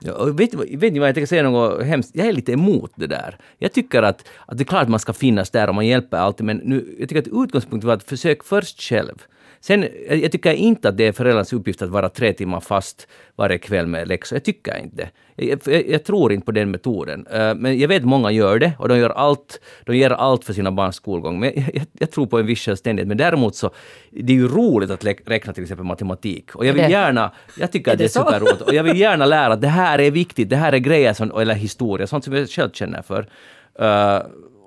Ja, 0.00 0.12
och 0.12 0.40
vet, 0.40 0.52
ni 0.52 0.58
vad- 0.58 0.80
vet 0.80 0.92
ni 0.92 0.98
vad, 0.98 1.08
jag 1.08 1.14
tänker 1.14 1.26
säga 1.26 1.42
något 1.42 1.84
hemskt. 1.84 2.10
Jag 2.14 2.26
är 2.26 2.32
lite 2.32 2.52
emot 2.52 2.92
det 2.94 3.06
där. 3.06 3.36
Jag 3.58 3.72
tycker 3.72 4.02
att, 4.02 4.28
att 4.46 4.58
det 4.58 4.62
är 4.62 4.66
klart 4.66 4.82
att 4.82 4.88
man 4.88 5.00
ska 5.00 5.12
finnas 5.12 5.50
där 5.50 5.68
och 5.68 5.74
man 5.74 5.86
hjälper 5.86 6.16
alltid, 6.16 6.46
men 6.46 6.56
nu, 6.56 6.96
jag 6.98 7.08
tycker 7.08 7.22
att 7.22 7.44
utgångspunkten 7.44 7.86
var 7.88 7.94
att 7.94 8.02
försök 8.04 8.44
först 8.44 8.82
själv. 8.82 9.14
Sen, 9.60 9.86
jag, 10.08 10.18
jag 10.18 10.32
tycker 10.32 10.52
inte 10.52 10.88
att 10.88 10.96
det 10.96 11.06
är 11.06 11.12
föräldrarnas 11.12 11.52
uppgift 11.52 11.82
att 11.82 11.90
vara 11.90 12.08
tre 12.08 12.32
timmar 12.32 12.60
fast 12.60 13.08
varje 13.36 13.58
kväll 13.58 13.86
med 13.86 14.08
läxor. 14.08 14.36
Jag 14.36 14.44
tycker 14.44 14.78
inte 14.78 14.96
det. 14.96 15.10
Jag, 15.44 15.60
jag, 15.64 15.88
jag 15.88 16.04
tror 16.04 16.32
inte 16.32 16.44
på 16.44 16.52
den 16.52 16.70
metoden. 16.70 17.26
Eh, 17.26 17.54
men 17.54 17.78
jag 17.78 17.88
vet 17.88 18.04
många 18.04 18.30
gör 18.30 18.58
det 18.58 18.72
och 18.78 18.88
de 18.88 18.98
gör 18.98 19.10
allt, 19.10 19.60
de 19.86 19.96
ger 19.96 20.10
allt 20.10 20.44
för 20.44 20.52
sina 20.52 20.72
barns 20.72 20.96
skolgång. 20.96 21.40
Men 21.40 21.52
jag, 21.54 21.86
jag, 21.92 22.10
tror 22.10 22.26
på 22.26 22.38
en 22.38 22.46
viss 22.46 22.60
självständighet. 22.60 23.08
Men 23.08 23.16
däremot 23.16 23.56
så, 23.56 23.70
det 24.10 24.32
är 24.32 24.36
ju 24.36 24.48
roligt 24.48 24.90
att 24.90 25.04
räkna 25.04 25.52
till 25.52 25.62
exempel 25.62 25.86
matematik. 25.86 26.54
Och 26.54 26.66
jag 26.66 26.72
vill 26.72 26.90
gärna, 26.90 27.32
jag 27.58 27.72
tycker 27.72 27.92
att 27.92 27.98
det 27.98 28.04
är 28.04 28.08
superroligt. 28.08 28.60
Och 28.60 28.74
jag 28.74 28.84
vill 28.84 29.00
gärna 29.00 29.26
lära 29.26 29.52
att 29.52 29.60
det 29.60 29.68
här 29.68 29.98
är 29.98 30.10
viktigt, 30.10 30.50
det 30.50 30.56
här 30.56 30.72
är 30.72 30.78
grejer, 30.78 31.12
som, 31.12 31.40
eller 31.40 31.54
historia, 31.54 32.06
sånt 32.06 32.24
som 32.24 32.34
jag 32.34 32.48
själv 32.48 32.70
känner 32.72 33.02
för. 33.02 33.26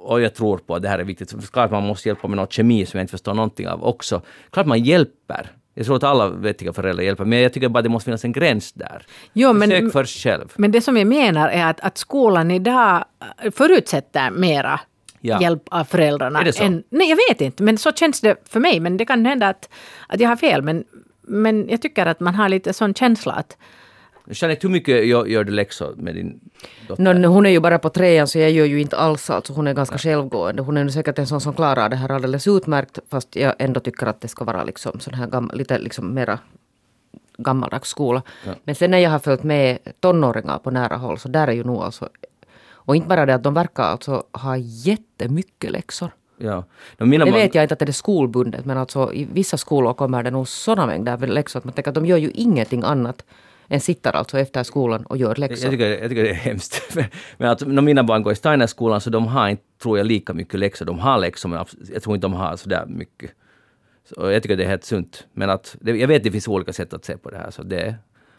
Och 0.04 0.22
jag 0.22 0.34
tror 0.36 0.58
på 0.58 0.76
att 0.76 0.82
det 0.82 0.90
här 0.90 1.00
är 1.00 1.04
viktigt. 1.04 1.52
Klart 1.52 1.72
man 1.72 1.84
måste 1.84 2.10
hjälpa 2.10 2.28
med 2.28 2.38
något 2.38 2.54
kemi 2.54 2.86
som 2.86 2.98
jag 2.98 3.04
inte 3.04 3.12
förstår 3.12 3.34
någonting 3.34 3.68
av 3.68 3.84
också. 3.84 4.22
Klart 4.52 4.66
man 4.66 4.84
hjälper. 4.84 5.52
Jag 5.74 5.86
tror 5.86 5.96
att 5.96 6.04
alla 6.04 6.30
vettiga 6.30 6.74
föräldrar 6.74 7.04
hjälper, 7.04 7.26
men 7.26 7.40
jag 7.42 7.54
tycker 7.54 7.70
bara 7.70 7.82
det 7.82 7.90
måste 7.90 8.06
finnas 8.06 8.26
en 8.26 8.32
gräns 8.32 8.72
där. 8.74 9.06
Jo, 9.34 9.54
men- 9.54 9.70
Försök 9.70 9.92
först 9.92 10.24
själv. 10.24 10.54
Men 10.56 10.72
det 10.72 10.82
som 10.82 10.98
jag 10.98 11.08
menar 11.08 11.50
är 11.50 11.66
att, 11.66 11.80
att 11.80 11.98
skolan 11.98 12.52
idag 12.52 13.06
eh, 13.44 13.52
förutsätter 13.52 14.32
mera 14.32 14.80
Ja. 15.24 15.42
hjälp 15.42 15.64
av 15.72 15.84
föräldrarna. 15.84 16.40
Är 16.42 16.46
det 16.46 16.54
så? 16.54 16.64
Än, 16.64 16.84
nej, 16.90 17.10
jag 17.10 17.18
vet 17.30 17.42
inte, 17.42 17.64
men 17.64 17.78
så 17.78 17.92
känns 17.92 18.22
det 18.22 18.36
för 18.50 18.60
mig. 18.60 18.80
Men 18.80 18.98
det 18.98 19.06
kan 19.06 19.26
hända 19.26 19.48
att, 19.48 19.70
att 20.08 20.20
jag 20.20 20.30
har 20.30 20.36
fel. 20.36 20.62
Men, 20.62 20.84
men 21.22 21.70
jag 21.70 21.82
tycker 21.82 22.06
att 22.06 22.20
man 22.20 22.36
har 22.36 22.50
lite 22.50 22.74
sån 22.74 22.94
känsla 22.94 23.34
att 23.34 23.58
Jeanette, 24.34 24.68
hur 24.68 24.72
mycket 24.74 25.06
gör, 25.06 25.26
gör 25.26 25.44
du 25.44 25.52
läxor 25.52 25.94
med 25.98 26.16
din 26.16 26.40
dotter? 26.88 27.14
No, 27.14 27.28
hon 27.28 27.46
är 27.46 27.50
ju 27.50 27.60
bara 27.60 27.80
på 27.80 27.90
trean 27.90 28.28
så 28.28 28.40
jag 28.40 28.52
gör 28.52 28.66
ju 28.66 28.82
inte 28.82 28.98
alls 28.98 29.30
alltså. 29.30 29.54
Hon 29.54 29.68
är 29.68 29.74
ganska 29.74 29.98
självgående. 29.98 30.62
Hon 30.62 30.78
är 30.78 30.84
nu 30.84 30.92
säkert 30.92 31.20
en 31.20 31.28
sån 31.28 31.42
som 31.42 31.54
klarar 31.54 31.90
det 31.90 31.96
här 31.96 32.10
alldeles 32.12 32.48
utmärkt. 32.48 33.00
Fast 33.10 33.36
jag 33.36 33.54
ändå 33.60 33.80
tycker 33.80 34.08
att 34.08 34.22
det 34.22 34.28
ska 34.28 34.44
vara 34.46 34.64
liksom 34.64 35.00
sån 35.00 35.14
här 35.14 35.28
gam- 35.28 35.52
lite 35.56 35.80
liksom 35.80 36.14
mera 36.14 36.40
gammaldags 37.38 37.90
skola. 37.90 38.22
Men 38.64 38.76
sen 38.76 38.92
när 38.92 38.98
jag 38.98 39.10
har 39.10 39.20
följt 39.20 39.44
med 39.44 39.78
tonåringar 40.00 40.58
på 40.60 40.72
nära 40.72 40.98
håll 40.98 41.18
så 41.20 41.28
där 41.30 41.48
är 41.48 41.52
ju 41.52 41.64
nog 41.64 41.82
alltså 41.82 42.10
och 42.84 42.96
inte 42.96 43.08
bara 43.08 43.26
det 43.26 43.36
att 43.36 43.44
de 43.44 43.54
verkar 43.54 43.84
alltså 43.84 44.24
ha 44.32 44.58
jättemycket 44.58 45.72
läxor. 45.72 46.10
Ja. 46.38 46.64
No, 46.98 47.06
Det 47.26 47.32
vet 47.32 47.56
jag 47.56 47.64
inte 47.64 47.74
att 47.74 47.80
det 47.80 47.88
är 47.88 47.92
skolbundet 47.92 48.66
men 48.66 48.78
alltså 48.78 49.14
i 49.14 49.28
vissa 49.34 49.58
skolor 49.58 49.94
kommer 49.94 50.24
det 50.24 50.32
nog 50.32 50.48
sådana 50.48 50.86
mängder 50.88 51.18
läxor 51.28 51.60
att 51.60 51.66
man 51.66 51.74
tänker 51.74 51.92
att 51.92 51.96
de 51.96 52.06
gör 52.06 52.18
ju 52.18 52.32
ingenting 52.32 52.84
annat 52.84 53.26
än 53.72 53.82
sitter 53.82 54.16
alltså 54.16 54.40
efter 54.40 54.64
skolan 54.64 55.06
och 55.06 55.18
gör 55.18 55.30
Jag 55.30 55.38
läxor. 55.38 55.70
tycker, 55.70 56.00
jag 56.02 56.10
tycker 56.10 56.24
det 56.24 56.30
är 56.30 56.34
hemskt. 56.34 56.98
Men 57.38 57.50
att, 57.50 57.68
när 57.68 57.82
mina 57.82 58.04
barn 58.04 58.24
går 58.24 58.34
i 58.34 58.36
Steinerskolan 58.36 59.02
så 59.02 59.10
de 59.10 59.28
har 59.28 59.50
inte, 59.50 59.64
tror 59.82 59.98
jag, 59.98 60.08
lika 60.08 60.34
mycket 60.34 60.60
läxor. 60.60 60.86
De 60.86 61.00
har 61.00 61.18
läxor 61.18 61.50
men 61.50 61.66
jag 61.94 62.04
tror 62.04 62.16
inte 62.16 62.26
de 62.26 62.34
har 62.34 62.56
så 62.56 62.70
där 62.70 62.86
mycket. 62.86 63.32
Så 64.10 64.32
jag 64.32 64.44
tycker 64.44 64.58
det 64.58 64.64
är 64.64 64.68
helt 64.68 64.84
sunt. 64.84 65.28
Men 65.34 65.50
att, 65.50 65.76
jag 65.82 66.08
vet 66.08 66.18
att 66.18 66.24
det 66.24 66.32
finns 66.32 66.48
olika 66.48 66.74
sätt 66.74 66.94
att 66.94 67.06
se 67.06 67.18
på 67.18 67.30
det 67.30 67.38
här. 67.38 67.52
Så 67.52 67.64
det, 67.64 67.96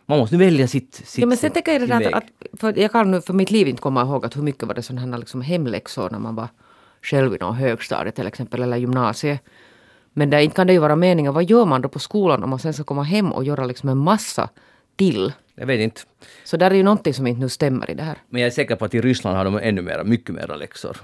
man 0.06 0.18
måste 0.18 0.36
välja 0.36 0.68
sitt, 0.68 0.94
sitt 0.94 1.18
Ja, 1.18 1.26
men 1.26 1.36
sen 1.36 1.50
tänker 1.50 1.72
jag 1.72 1.88
det 1.88 2.10
att, 2.12 2.24
för 2.60 2.78
jag 2.78 2.92
kan 2.92 3.10
nu 3.10 3.20
för 3.20 3.32
mitt 3.32 3.50
liv 3.50 3.68
inte 3.68 3.82
komma 3.82 4.02
ihåg 4.02 4.26
att 4.26 4.36
hur 4.36 4.42
mycket 4.42 4.62
var 4.62 4.74
det 4.74 4.82
sådana 4.82 5.12
här 5.12 5.18
liksom 5.18 5.40
hemläxor 5.40 6.10
när 6.10 6.18
man 6.18 6.34
var 6.34 6.48
själv 7.02 7.34
i 7.34 7.38
någon 7.38 7.54
högstadiet 7.54 8.14
till 8.14 8.26
exempel 8.26 8.62
eller 8.62 8.76
gymnasiet. 8.76 9.40
Men 10.12 10.30
där 10.30 10.38
inte 10.38 10.56
kan 10.56 10.66
det 10.66 10.72
ju 10.72 10.78
vara 10.78 10.96
meningen, 10.96 11.34
vad 11.34 11.44
gör 11.44 11.64
man 11.64 11.82
då 11.82 11.88
på 11.88 11.98
skolan 11.98 12.42
om 12.42 12.50
man 12.50 12.58
sen 12.58 12.74
ska 12.74 12.84
komma 12.84 13.02
hem 13.02 13.32
och 13.32 13.44
göra 13.44 13.66
liksom 13.66 13.88
en 13.88 13.98
massa 13.98 14.48
till? 15.10 15.32
Jag 15.54 15.66
vet 15.66 15.80
inte. 15.80 16.00
Så 16.44 16.56
där 16.56 16.70
är 16.70 16.74
ju 16.74 16.82
någonting 16.82 17.14
som 17.14 17.26
inte 17.26 17.40
nu 17.40 17.48
stämmer 17.48 17.90
i 17.90 17.94
det 17.94 18.02
här. 18.02 18.16
Men 18.28 18.40
jag 18.42 18.46
är 18.46 18.50
säker 18.50 18.76
på 18.76 18.84
att 18.84 18.94
i 18.94 19.00
Ryssland 19.00 19.36
har 19.36 19.44
de 19.44 19.58
ännu 19.62 19.82
mera, 19.82 20.04
mycket 20.04 20.34
mera 20.34 20.56
läxor. 20.56 20.96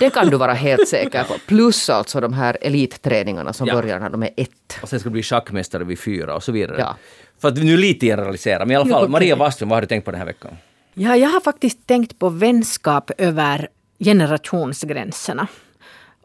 Det 0.00 0.10
kan 0.10 0.28
du 0.30 0.36
vara 0.36 0.52
helt 0.52 0.88
säker 0.88 1.24
på. 1.24 1.34
Plus 1.46 1.90
alltså 1.90 2.20
de 2.20 2.32
här 2.32 2.58
elitträningarna 2.60 3.52
som 3.52 3.66
Ja. 3.66 3.74
börjar 3.74 4.00
när 4.00 4.10
de 4.10 4.22
är 4.22 4.30
ett. 4.36 4.78
Och 4.82 4.88
sen 4.88 5.00
ska 5.00 5.08
du 5.08 5.12
bli 5.12 5.22
schackmästare 5.22 5.84
vid 5.84 5.98
fyra 5.98 6.34
och 6.36 6.42
så 6.42 6.52
vidare. 6.52 6.76
Ja. 6.78 6.96
För 7.40 7.48
att 7.48 7.56
nu 7.58 7.76
lite 7.76 8.06
generalisera, 8.06 8.58
men 8.58 8.70
i 8.70 8.74
alla 8.74 8.86
fall, 8.86 9.02
okej. 9.02 9.10
Maria 9.12 9.36
Wastström, 9.36 9.68
vad 9.68 9.76
har 9.76 9.80
du 9.80 9.86
tänkt 9.86 10.04
på 10.04 10.10
den 10.10 10.20
här 10.20 10.26
veckan? 10.26 10.56
Ja, 10.94 11.16
jag 11.16 11.28
har 11.28 11.40
faktiskt 11.40 11.86
tänkt 11.86 12.18
på 12.18 12.28
vänskap 12.28 13.10
över 13.18 13.68
generationsgränserna. 13.98 15.46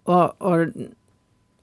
Och, 0.04 0.42
och 0.42 0.68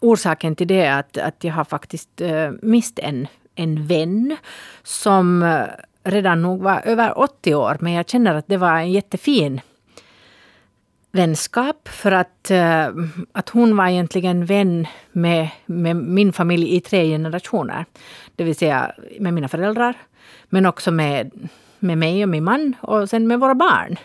orsaken 0.00 0.56
till 0.56 0.66
det 0.66 0.80
är 0.80 0.98
att, 0.98 1.16
att 1.18 1.44
jag 1.44 1.52
har 1.52 1.64
faktiskt 1.64 2.20
äh, 2.20 2.50
mist 2.62 2.98
en, 2.98 3.26
en 3.56 3.86
vän 3.86 4.36
som 4.82 5.42
eh, 5.42 5.64
redan 6.04 6.42
nog 6.42 6.62
var 6.62 6.82
över 6.84 7.18
80 7.18 7.54
år. 7.54 7.76
Men 7.80 7.92
jag 7.92 8.08
känner 8.08 8.34
att 8.34 8.48
det 8.48 8.56
var 8.56 8.78
en 8.78 8.92
jättefin 8.92 9.60
vänskap. 11.12 11.88
För 11.88 12.12
att, 12.12 12.50
eh, 12.50 12.88
att 13.32 13.48
hon 13.48 13.76
var 13.76 13.88
egentligen 13.88 14.46
vän 14.46 14.86
med, 15.12 15.48
med 15.66 15.96
min 15.96 16.32
familj 16.32 16.76
i 16.76 16.80
tre 16.80 17.08
generationer. 17.08 17.84
Det 18.36 18.44
vill 18.44 18.56
säga 18.56 18.92
med 19.20 19.34
mina 19.34 19.48
föräldrar, 19.48 19.94
men 20.48 20.66
också 20.66 20.90
med, 20.90 21.48
med 21.78 21.98
mig 21.98 22.22
och 22.22 22.28
min 22.28 22.44
man 22.44 22.74
och 22.80 23.10
sen 23.10 23.26
med 23.26 23.40
våra 23.40 23.54
barn. 23.54 23.96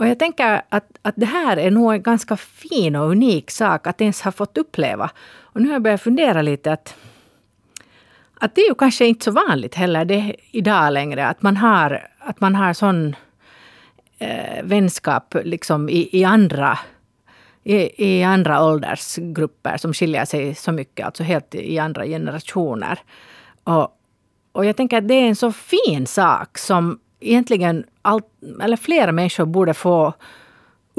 Och 0.00 0.08
jag 0.08 0.18
tänker 0.18 0.62
att, 0.68 0.98
att 1.02 1.14
det 1.16 1.26
här 1.26 1.56
är 1.56 1.70
nog 1.70 1.92
en 1.92 2.02
ganska 2.02 2.36
fin 2.36 2.96
och 2.96 3.10
unik 3.10 3.50
sak 3.50 3.86
att 3.86 4.00
ens 4.00 4.22
ha 4.22 4.32
fått 4.32 4.58
uppleva. 4.58 5.10
Och 5.52 5.60
nu 5.60 5.68
har 5.68 5.74
jag 5.74 5.82
börjat 5.82 6.00
fundera 6.00 6.42
lite 6.42 6.72
att, 6.72 6.96
att 8.40 8.54
det 8.54 8.60
är 8.60 8.68
ju 8.68 8.74
kanske 8.74 9.06
inte 9.06 9.24
så 9.24 9.30
vanligt 9.30 9.74
heller 9.74 10.04
det 10.04 10.36
idag 10.50 10.92
längre 10.92 11.26
att 11.26 11.42
man 11.42 11.56
har, 11.56 12.08
att 12.18 12.40
man 12.40 12.54
har 12.54 12.72
sån 12.72 13.16
eh, 14.18 14.64
vänskap 14.64 15.36
liksom 15.44 15.88
i, 15.88 16.08
i 16.12 16.24
andra 16.24 16.78
i, 17.64 18.04
i 18.06 18.22
andra 18.22 18.64
åldersgrupper 18.64 19.76
som 19.76 19.94
skiljer 19.94 20.24
sig 20.24 20.54
så 20.54 20.72
mycket, 20.72 21.06
alltså 21.06 21.22
helt 21.22 21.54
i 21.54 21.78
andra 21.78 22.06
generationer. 22.06 22.98
Och, 23.64 23.88
och 24.52 24.64
jag 24.64 24.76
tänker 24.76 24.98
att 24.98 25.08
det 25.08 25.14
är 25.14 25.28
en 25.28 25.36
så 25.36 25.52
fin 25.52 26.06
sak 26.06 26.58
som 26.58 27.00
egentligen 27.20 27.84
allt, 28.02 28.26
eller 28.62 28.76
flera 28.76 29.12
människor 29.12 29.44
borde 29.44 29.74
få 29.74 30.14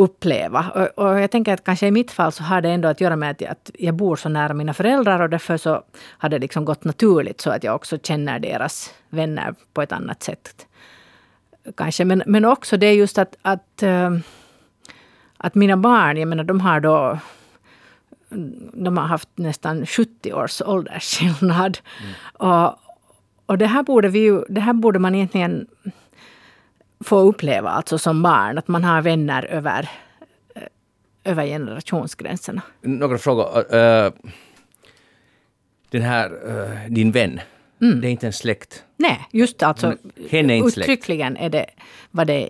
uppleva. 0.03 0.65
Och, 0.75 1.05
och, 1.05 1.19
jag 1.19 1.31
tänker 1.31 1.53
att 1.53 1.63
kanske 1.63 1.87
i 1.87 1.91
mitt 1.91 2.11
fall 2.11 2.31
så 2.31 2.43
har 2.43 2.61
det 2.61 2.69
ändå 2.69 2.87
att 2.87 3.01
göra 3.01 3.15
med 3.15 3.31
att, 3.31 3.41
att 3.41 3.71
jag 3.79 3.95
bor 3.95 4.15
så 4.15 4.29
nära 4.29 4.53
mina 4.53 4.73
föräldrar 4.73 5.19
och 5.19 5.29
därför 5.29 5.57
så 5.57 5.83
har 6.17 6.29
det 6.29 6.39
liksom 6.39 6.65
gått 6.65 6.83
naturligt 6.83 7.41
så 7.41 7.49
att 7.49 7.63
jag 7.63 7.75
också 7.75 7.97
känner 7.97 8.39
deras 8.39 8.93
vänner 9.09 9.55
på 9.73 9.81
ett 9.81 9.91
annat 9.91 10.23
sätt. 10.23 10.67
Kanske, 11.77 12.05
men, 12.05 12.23
men 12.25 12.45
också 12.45 12.77
det 12.77 12.85
är 12.85 12.93
just 12.93 13.17
att, 13.17 13.35
att, 13.41 13.83
äh, 13.83 14.17
att 15.37 15.55
mina 15.55 15.77
barn, 15.77 16.17
jag 16.17 16.27
menar 16.27 16.43
de 16.43 16.59
har 16.61 16.79
då 16.79 17.19
de 18.73 18.97
har 18.97 19.07
haft 19.07 19.29
nästan 19.35 19.85
70 19.85 20.33
års 20.33 20.61
åldersskillnad. 20.61 21.77
Mm. 22.01 22.13
Och, 22.51 22.75
och 23.45 23.57
det 23.57 23.67
här 23.67 23.83
borde 23.83 24.09
vi 24.09 24.19
ju, 24.19 24.43
det 24.49 24.61
här 24.61 24.73
borde 24.73 24.99
man 24.99 25.15
egentligen 25.15 25.67
få 27.03 27.19
uppleva 27.19 27.69
alltså 27.69 27.97
som 27.97 28.23
barn, 28.23 28.57
att 28.57 28.67
man 28.67 28.83
har 28.83 29.01
vänner 29.01 29.45
över, 29.45 29.89
eh, 30.55 30.61
över 31.23 31.45
generationsgränserna. 31.45 32.61
Några 32.81 33.17
frågor. 33.17 33.75
Uh, 33.75 34.11
den 35.89 36.01
här, 36.01 36.31
uh, 36.49 36.89
din 36.89 37.11
vän, 37.11 37.39
mm. 37.81 38.01
det 38.01 38.07
är 38.07 38.11
inte 38.11 38.27
en 38.27 38.33
släkt? 38.33 38.83
Nej, 38.97 39.27
just 39.31 39.63
alltså. 39.63 39.95
Henne 40.29 40.53
är 40.53 40.57
inte 40.57 40.71
släkt? 40.71 40.89
Uttryckligen 40.89 41.37
är 41.37 41.49
det, 41.49 41.65
var 42.11 42.25
det 42.25 42.49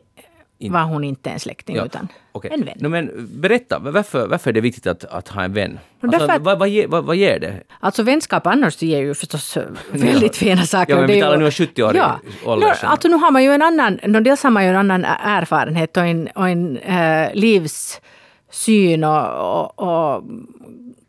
in... 0.61 0.73
var 0.73 0.83
hon 0.83 1.03
inte 1.03 1.29
en 1.29 1.39
släkting 1.39 1.75
ja. 1.75 1.85
utan 1.85 2.07
okay. 2.31 2.51
en 2.53 2.65
vän. 2.65 2.77
No, 2.79 2.87
men 2.87 3.29
berätta, 3.41 3.79
varför, 3.79 4.27
varför 4.27 4.49
är 4.49 4.53
det 4.53 4.61
viktigt 4.61 4.87
att, 4.87 5.05
att 5.05 5.27
ha 5.27 5.43
en 5.43 5.53
vän? 5.53 5.79
Alltså, 6.01 6.31
att, 6.31 6.41
vad, 6.41 6.59
vad, 6.59 6.69
ger, 6.69 6.87
vad, 6.87 7.05
vad, 7.05 7.15
ger 7.15 7.39
det? 7.39 7.63
Alltså 7.79 8.03
vänskap 8.03 8.47
annars 8.47 8.81
ger 8.81 8.99
ju 8.99 9.13
förstås 9.13 9.57
eh, 9.57 9.63
väldigt 9.91 10.35
fina 10.35 10.63
saker. 10.63 10.93
Ja, 10.93 10.99
men 10.99 11.07
vi 11.07 11.21
talar 11.21 11.37
nu 11.37 11.45
om 11.45 11.51
70 11.51 11.83
år 11.83 11.95
ja. 11.95 12.19
ålder. 12.45 12.67
No, 12.67 12.73
alltså 12.87 13.07
nu 13.07 13.15
har 13.15 13.31
man 13.31 13.43
ju 13.43 13.51
en 13.51 13.61
annan, 13.61 13.99
no, 14.03 14.19
dels 14.19 14.43
har 14.43 14.51
man 14.51 14.63
ju 14.63 14.69
en 14.69 14.75
annan 14.75 15.05
erfarenhet 15.05 15.97
och 15.97 16.05
en, 16.05 16.27
och 16.27 16.49
en 16.49 16.77
äh, 16.77 17.29
livssyn 17.33 19.03
och, 19.03 19.27
och, 19.35 19.79
och 19.79 20.23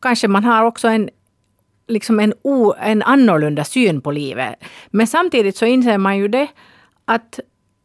kanske 0.01 0.29
man 0.29 0.45
har 0.45 0.65
också 0.65 0.89
en 0.89 1.11
liksom 1.89 2.21
en, 2.21 2.35
o, 2.43 2.75
en 2.81 3.03
annorlunda 3.03 3.65
syn 3.65 4.01
på 4.01 4.11
livet. 4.11 4.55
Men 4.91 5.07
samtidigt 5.07 5.57
så 5.57 5.65
inser 5.65 5.99
man 5.99 6.19
ju 6.19 6.29
det 6.29 6.47
att 7.05 7.41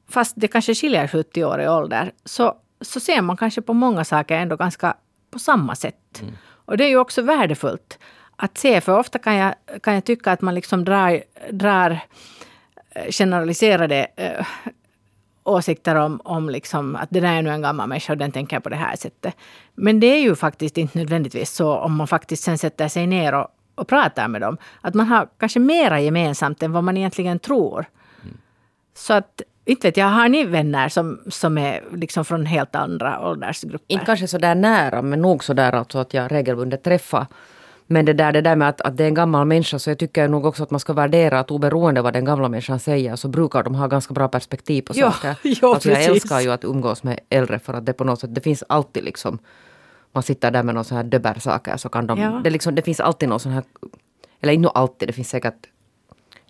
fast 0.09 0.33
det 0.35 0.47
kanske 0.47 0.75
skiljer 0.75 1.07
70 1.07 1.43
år 1.43 1.61
i 1.61 1.67
ålder, 1.67 2.11
så, 2.25 2.55
så 2.81 2.99
ser 2.99 3.21
man 3.21 3.37
kanske 3.37 3.61
på 3.61 3.73
många 3.73 4.05
saker 4.05 4.35
ändå 4.35 4.55
ganska 4.55 4.97
på 5.31 5.39
samma 5.39 5.75
sätt. 5.75 6.21
Mm. 6.21 6.33
Och 6.47 6.77
det 6.77 6.83
är 6.83 6.89
ju 6.89 6.97
också 6.97 7.21
värdefullt 7.21 7.99
att 8.35 8.57
se, 8.57 8.81
för 8.81 8.99
ofta 8.99 9.19
kan 9.19 9.35
jag, 9.35 9.53
kan 9.83 9.93
jag 9.93 10.03
tycka 10.03 10.31
att 10.31 10.41
man 10.41 10.55
liksom 10.55 10.85
drar, 10.85 11.23
drar 11.51 11.99
eh, 12.89 13.11
generaliserade 13.11 14.07
äh, 14.15 14.45
åsikter 15.43 15.95
om, 15.95 16.21
om 16.23 16.49
liksom 16.49 16.95
att 16.95 17.09
det 17.09 17.19
där 17.19 17.33
är 17.33 17.41
nu 17.41 17.49
en 17.49 17.61
gammal 17.61 17.89
människa 17.89 18.13
och 18.13 18.17
den 18.17 18.31
tänker 18.31 18.59
på 18.59 18.69
det 18.69 18.75
här 18.75 18.95
sättet. 18.95 19.35
Men 19.75 19.99
det 19.99 20.07
är 20.07 20.19
ju 20.19 20.35
faktiskt 20.35 20.77
inte 20.77 20.97
nödvändigtvis 20.97 21.51
så 21.51 21.75
om 21.77 21.95
man 21.95 22.07
faktiskt 22.07 22.43
sen 22.43 22.57
sätter 22.57 22.87
sig 22.87 23.07
ner 23.07 23.33
och, 23.33 23.47
och 23.75 23.87
pratar 23.87 24.27
med 24.27 24.41
dem. 24.41 24.57
Att 24.81 24.93
man 24.93 25.07
har 25.07 25.27
kanske 25.37 25.59
mera 25.59 25.99
gemensamt 25.99 26.63
än 26.63 26.71
vad 26.71 26.83
man 26.83 26.97
egentligen 26.97 27.39
tror. 27.39 27.85
Mm. 28.23 28.37
Så 28.93 29.13
att 29.13 29.41
inte 29.67 29.87
vet 29.87 29.97
jag, 29.97 30.05
har 30.05 30.29
ni 30.29 30.43
vänner 30.43 30.89
som, 30.89 31.19
som 31.27 31.57
är 31.57 31.83
liksom 31.91 32.25
från 32.25 32.45
helt 32.45 32.75
andra 32.75 33.29
åldersgrupper? 33.29 33.85
Inte 33.87 34.05
kanske 34.05 34.27
så 34.27 34.37
där 34.37 34.55
nära, 34.55 35.01
men 35.01 35.21
nog 35.21 35.43
så 35.43 35.53
där 35.53 35.75
alltså 35.75 35.99
att 35.99 36.13
jag 36.13 36.31
regelbundet 36.31 36.83
träffar. 36.83 37.27
Men 37.87 38.05
det 38.05 38.13
där, 38.13 38.31
det 38.31 38.41
där 38.41 38.55
med 38.55 38.69
att, 38.69 38.81
att 38.81 38.97
det 38.97 39.03
är 39.03 39.07
en 39.07 39.13
gammal 39.13 39.47
människa, 39.47 39.79
så 39.79 39.89
jag 39.89 39.97
tycker 39.97 40.27
nog 40.27 40.45
också 40.45 40.63
att 40.63 40.71
man 40.71 40.79
ska 40.79 40.93
värdera 40.93 41.39
att 41.39 41.51
oberoende 41.51 42.01
vad 42.01 42.13
den 42.13 42.25
gamla 42.25 42.49
människan 42.49 42.79
säger, 42.79 43.15
så 43.15 43.27
brukar 43.27 43.63
de 43.63 43.75
ha 43.75 43.87
ganska 43.87 44.13
bra 44.13 44.27
perspektiv 44.27 44.81
på 44.81 44.93
ja, 44.95 45.11
saker. 45.11 45.35
Ja, 45.61 45.73
alltså 45.73 45.89
jag 45.89 46.03
älskar 46.03 46.39
ju 46.39 46.51
att 46.51 46.63
umgås 46.63 47.03
med 47.03 47.19
äldre, 47.29 47.59
för 47.59 47.73
att 47.73 47.85
det 47.85 47.93
på 47.93 48.03
något 48.03 48.19
sätt, 48.19 48.35
det 48.35 48.41
finns 48.41 48.63
alltid 48.69 49.03
liksom, 49.03 49.39
man 50.13 50.23
sitter 50.23 50.51
där 50.51 50.63
med 50.63 50.75
någon 50.75 50.83
sån 50.83 50.97
här 50.97 51.03
döbbersaker, 51.03 51.77
så 51.77 51.89
kan 51.89 52.07
de, 52.07 52.19
ja. 52.19 52.41
det, 52.43 52.49
liksom, 52.49 52.75
det 52.75 52.81
finns 52.81 52.99
alltid 52.99 53.29
någon 53.29 53.39
sån 53.39 53.51
här, 53.51 53.63
eller 54.41 54.53
inte 54.53 54.69
alltid, 54.69 55.09
det 55.09 55.13
finns 55.13 55.29
säkert 55.29 55.67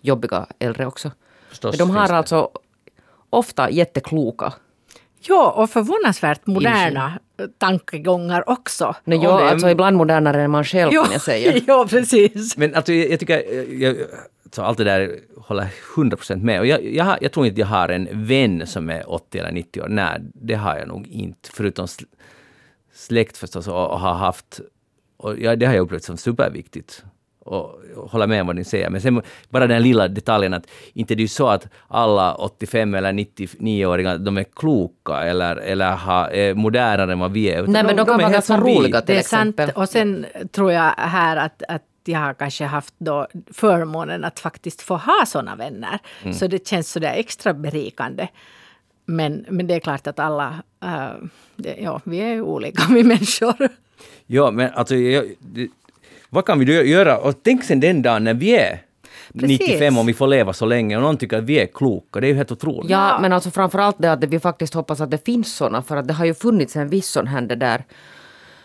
jobbiga 0.00 0.46
äldre 0.58 0.86
också. 0.86 1.10
Förstås 1.48 1.78
Men 1.78 1.88
de 1.88 1.96
har 1.96 2.12
alltså 2.12 2.50
ofta 3.30 3.70
jättekloka. 3.70 4.52
Ja, 5.20 5.50
och 5.50 5.70
förvånansvärt 5.70 6.46
moderna 6.46 7.18
tankegångar 7.58 8.50
också. 8.50 8.94
No, 9.04 9.14
ja, 9.14 9.50
alltså 9.50 9.70
ibland 9.70 9.96
modernare 9.96 10.42
än 10.42 10.50
man 10.50 10.64
själv 10.64 10.90
jo, 10.92 11.02
kan 11.02 11.12
jag 11.12 11.20
säga. 11.20 11.60
ja, 11.66 11.86
precis. 11.90 12.56
Men 12.56 12.74
alltså, 12.74 12.92
jag, 12.92 13.10
jag 13.10 13.20
tycker, 13.20 13.42
jag, 13.82 13.96
så 14.52 14.62
allt 14.62 14.78
det 14.78 14.84
där 14.84 15.20
håller 15.36 15.68
100 15.96 16.16
procent 16.16 16.44
med. 16.44 16.60
Och 16.60 16.66
jag, 16.66 16.84
jag, 16.84 17.18
jag 17.20 17.32
tror 17.32 17.46
inte 17.46 17.60
jag 17.60 17.66
har 17.66 17.88
en 17.88 18.08
vän 18.12 18.66
som 18.66 18.90
är 18.90 19.10
80 19.10 19.38
eller 19.38 19.52
90 19.52 19.82
år. 19.82 19.88
Nej, 19.88 20.20
det 20.34 20.54
har 20.54 20.76
jag 20.78 20.88
nog 20.88 21.06
inte. 21.06 21.50
Förutom 21.52 21.86
släkt 22.94 23.36
förstås 23.36 23.68
och, 23.68 23.90
och 23.90 24.00
har 24.00 24.14
haft. 24.14 24.60
Och 25.16 25.38
ja, 25.38 25.56
det 25.56 25.66
har 25.66 25.74
jag 25.74 25.82
upplevt 25.82 26.04
som 26.04 26.16
superviktigt 26.16 27.04
och 27.48 27.82
hålla 28.10 28.26
med 28.26 28.40
om 28.40 28.46
vad 28.46 28.56
ni 28.56 28.64
säger. 28.64 28.90
Men 28.90 29.00
sen 29.00 29.22
bara 29.48 29.66
den 29.66 29.82
lilla 29.82 30.08
detaljen 30.08 30.54
att 30.54 30.66
inte 30.92 31.14
det 31.14 31.22
är 31.22 31.26
så 31.26 31.48
att 31.48 31.68
alla 31.88 32.34
85 32.34 32.94
eller 32.94 33.12
99-åringar 33.12 34.18
de 34.18 34.38
är 34.38 34.44
kloka 34.44 35.22
eller, 35.22 35.56
eller 35.56 35.92
ha, 35.92 36.30
är 36.30 36.54
modernare 36.54 37.12
än 37.12 37.18
vad 37.18 37.32
vi 37.32 37.50
är. 37.50 37.62
Nej, 37.62 37.84
men 37.84 37.86
de, 37.86 37.92
de 37.96 38.06
kan 38.06 38.18
vara 38.18 38.30
ganska 38.30 38.56
roliga 38.56 39.00
till 39.00 39.18
exempel. 39.18 39.66
sant. 39.66 39.78
Och 39.78 39.88
sen 39.88 40.26
tror 40.52 40.72
jag 40.72 40.92
här 40.96 41.36
att, 41.36 41.62
att 41.68 41.82
jag 42.04 42.18
har 42.18 42.34
kanske 42.34 42.64
haft 42.64 42.94
då 42.98 43.26
förmånen 43.52 44.24
att 44.24 44.40
faktiskt 44.40 44.82
få 44.82 44.96
ha 44.96 45.26
sådana 45.26 45.56
vänner. 45.56 45.98
Mm. 46.22 46.34
Så 46.34 46.46
det 46.46 46.66
känns 46.68 46.90
sådär 46.90 47.12
extra 47.16 47.54
berikande. 47.54 48.28
Men, 49.04 49.46
men 49.48 49.66
det 49.66 49.74
är 49.74 49.80
klart 49.80 50.06
att 50.06 50.18
alla, 50.18 50.62
uh, 50.84 51.28
det, 51.56 51.76
ja, 51.80 52.00
vi 52.04 52.18
är 52.18 52.40
olika, 52.40 52.82
vi 52.90 53.04
människor. 53.04 53.68
Ja, 54.26 54.50
men 54.50 54.70
alltså, 54.74 54.94
jag, 54.94 55.24
det, 55.38 55.68
vad 56.30 56.44
kan 56.44 56.58
vi 56.58 56.90
göra? 56.90 57.18
Och 57.18 57.34
tänk 57.42 57.64
sen 57.64 57.80
den 57.80 58.02
dagen 58.02 58.24
när 58.24 58.34
vi 58.34 58.56
är 58.56 58.82
Precis. 59.32 59.60
95 59.60 59.98
om 59.98 60.06
vi 60.06 60.14
får 60.14 60.26
leva 60.26 60.52
så 60.52 60.66
länge 60.66 60.96
och 60.96 61.02
någon 61.02 61.16
tycker 61.16 61.38
att 61.38 61.44
vi 61.44 61.60
är 61.60 61.66
kloka. 61.66 62.20
Det 62.20 62.26
är 62.26 62.28
ju 62.28 62.34
helt 62.34 62.52
otroligt. 62.52 62.90
Ja, 62.90 63.18
men 63.20 63.32
alltså 63.32 63.50
framförallt 63.50 63.96
det 63.98 64.12
att 64.12 64.24
vi 64.24 64.40
faktiskt 64.40 64.74
hoppas 64.74 65.00
att 65.00 65.10
det 65.10 65.24
finns 65.24 65.56
sådana. 65.56 65.82
För 65.82 65.96
att 65.96 66.08
det 66.08 66.14
har 66.14 66.24
ju 66.24 66.34
funnits 66.34 66.76
en 66.76 66.88
viss 66.88 67.08
sån 67.08 67.26
här, 67.26 67.40
det 67.40 67.54
där, 67.54 67.84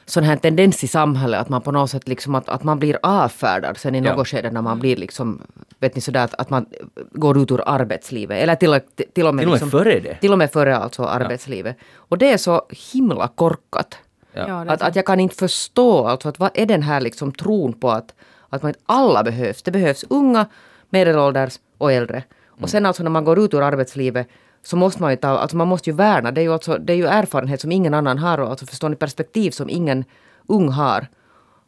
sån 0.06 0.24
här 0.24 0.36
tendens 0.36 0.84
i 0.84 0.88
samhället 0.88 1.42
att 1.42 1.50
man 1.50 1.62
på 1.62 1.72
något 1.72 1.90
sätt 1.90 2.08
liksom 2.08 2.36
att, 2.36 2.50
att 2.50 2.64
man 2.64 2.80
blir 2.80 2.98
avfärdad 3.04 3.78
sen 3.78 3.96
i 3.96 4.02
ja. 4.02 4.16
något 4.16 4.28
skede 4.28 4.52
när 4.52 4.62
man 4.62 4.80
blir 4.80 4.96
liksom, 4.96 5.42
vet 5.80 5.96
ni 5.96 6.02
sådär 6.02 6.24
att, 6.24 6.34
att 6.34 6.50
man 6.50 6.66
går 7.12 7.38
ut 7.38 7.52
ur 7.52 7.62
arbetslivet. 7.66 8.44
Eller 8.44 8.56
till, 8.56 8.80
till, 8.96 9.06
till 9.14 9.28
och 9.28 9.36
med, 9.36 9.42
till 9.42 9.48
och 9.48 9.52
med 9.52 9.62
liksom, 9.62 9.72
före 9.72 10.00
det. 10.00 10.16
Till 10.16 10.32
och 10.32 10.38
med 10.38 10.52
före 10.52 10.78
alltså 10.78 11.04
arbetslivet. 11.04 11.76
Ja. 11.80 11.86
Och 11.96 12.18
det 12.18 12.32
är 12.32 12.38
så 12.38 12.62
himla 12.94 13.28
korkat. 13.28 13.98
Ja. 14.34 14.66
Att, 14.68 14.82
att 14.82 14.96
jag 14.96 15.06
kan 15.06 15.20
inte 15.20 15.36
förstå, 15.36 16.08
alltså, 16.08 16.30
att 16.30 16.40
vad 16.40 16.52
är 16.54 16.66
den 16.66 16.84
här 16.84 17.02
liksom 17.02 17.32
tron 17.32 17.74
på 17.74 17.92
att, 17.92 18.14
att 18.50 18.64
man, 18.64 18.74
alla 18.86 19.24
behövs. 19.24 19.64
Det 19.64 19.72
behövs 19.72 20.06
unga, 20.10 20.46
medelålders 20.90 21.60
och 21.78 21.92
äldre. 21.92 22.24
Och 22.48 22.58
mm. 22.58 22.68
sen 22.68 22.86
alltså 22.86 23.04
när 23.04 23.10
man 23.10 23.24
går 23.24 23.40
ut 23.40 23.54
ur 23.54 23.62
arbetslivet 23.62 24.28
så 24.64 24.76
måste 24.76 25.02
man 25.02 25.12
ju 25.12 25.18
ta, 25.18 25.28
alltså 25.28 25.58
man 25.58 25.68
måste 25.68 25.90
ju 25.90 25.96
värna, 25.96 26.32
det 26.32 26.42
är 26.42 26.44
ju, 26.44 26.54
alltså, 26.54 26.78
det 26.78 26.94
är 26.94 26.98
ju 26.98 27.06
erfarenhet 27.06 27.62
som 27.62 27.72
ingen 27.72 27.94
annan 27.94 28.18
har 28.18 28.38
och 28.38 28.50
alltså 28.50 28.66
förstår 28.66 28.90
ni 28.90 28.96
perspektiv 28.96 29.52
som 29.52 29.70
ingen 29.70 30.06
ung 30.48 30.70
har. 30.70 31.08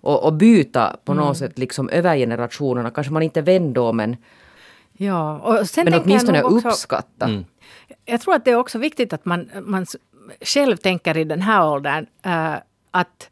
Och, 0.01 0.23
och 0.23 0.33
byta 0.33 0.95
på 1.05 1.11
mm. 1.11 1.25
något 1.25 1.37
sätt 1.37 1.57
liksom 1.57 1.89
över 1.89 2.17
generationerna, 2.17 2.91
kanske 2.91 3.13
man 3.13 3.23
inte 3.23 3.39
är 3.39 3.43
vän 3.43 3.73
då 3.73 3.93
men 3.93 4.17
Ja, 4.97 5.39
och 5.39 5.69
sen 5.69 5.85
men 5.85 6.01
åtminstone 6.01 6.43
också, 6.43 6.67
uppskatta. 6.67 7.25
Mm. 7.25 7.45
jag 8.05 8.21
tror 8.21 8.35
att 8.35 8.45
det 8.45 8.51
är 8.51 8.55
också 8.55 8.77
viktigt 8.77 9.13
att 9.13 9.25
man, 9.25 9.49
man 9.61 9.85
själv 10.41 10.77
tänker 10.77 11.17
i 11.17 11.23
den 11.23 11.41
här 11.41 11.69
åldern 11.69 12.05
uh, 12.25 12.55
att, 12.91 13.29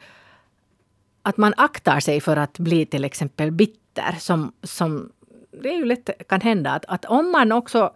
att 1.21 1.37
man 1.37 1.53
aktar 1.57 1.99
sig 1.99 2.21
för 2.21 2.37
att 2.37 2.59
bli 2.59 2.85
till 2.85 3.05
exempel 3.05 3.51
bitter. 3.51 4.15
Som, 4.19 4.53
som 4.63 5.11
det 5.51 5.69
är 5.69 5.77
ju 5.77 5.85
lätt 5.85 6.09
kan 6.27 6.41
hända 6.41 6.71
att, 6.71 6.85
att 6.85 7.05
om 7.05 7.31
man 7.31 7.51
också 7.51 7.93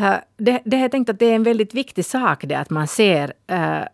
uh, 0.00 0.16
det, 0.36 0.62
det 0.64 0.76
har 0.76 0.82
jag 0.82 0.90
tänkt 0.90 1.10
att 1.10 1.18
det 1.18 1.26
är 1.26 1.34
en 1.34 1.42
väldigt 1.42 1.74
viktig 1.74 2.04
sak 2.04 2.44
det 2.44 2.54
att 2.54 2.70
man 2.70 2.88
ser 2.88 3.32
uh, 3.52 3.84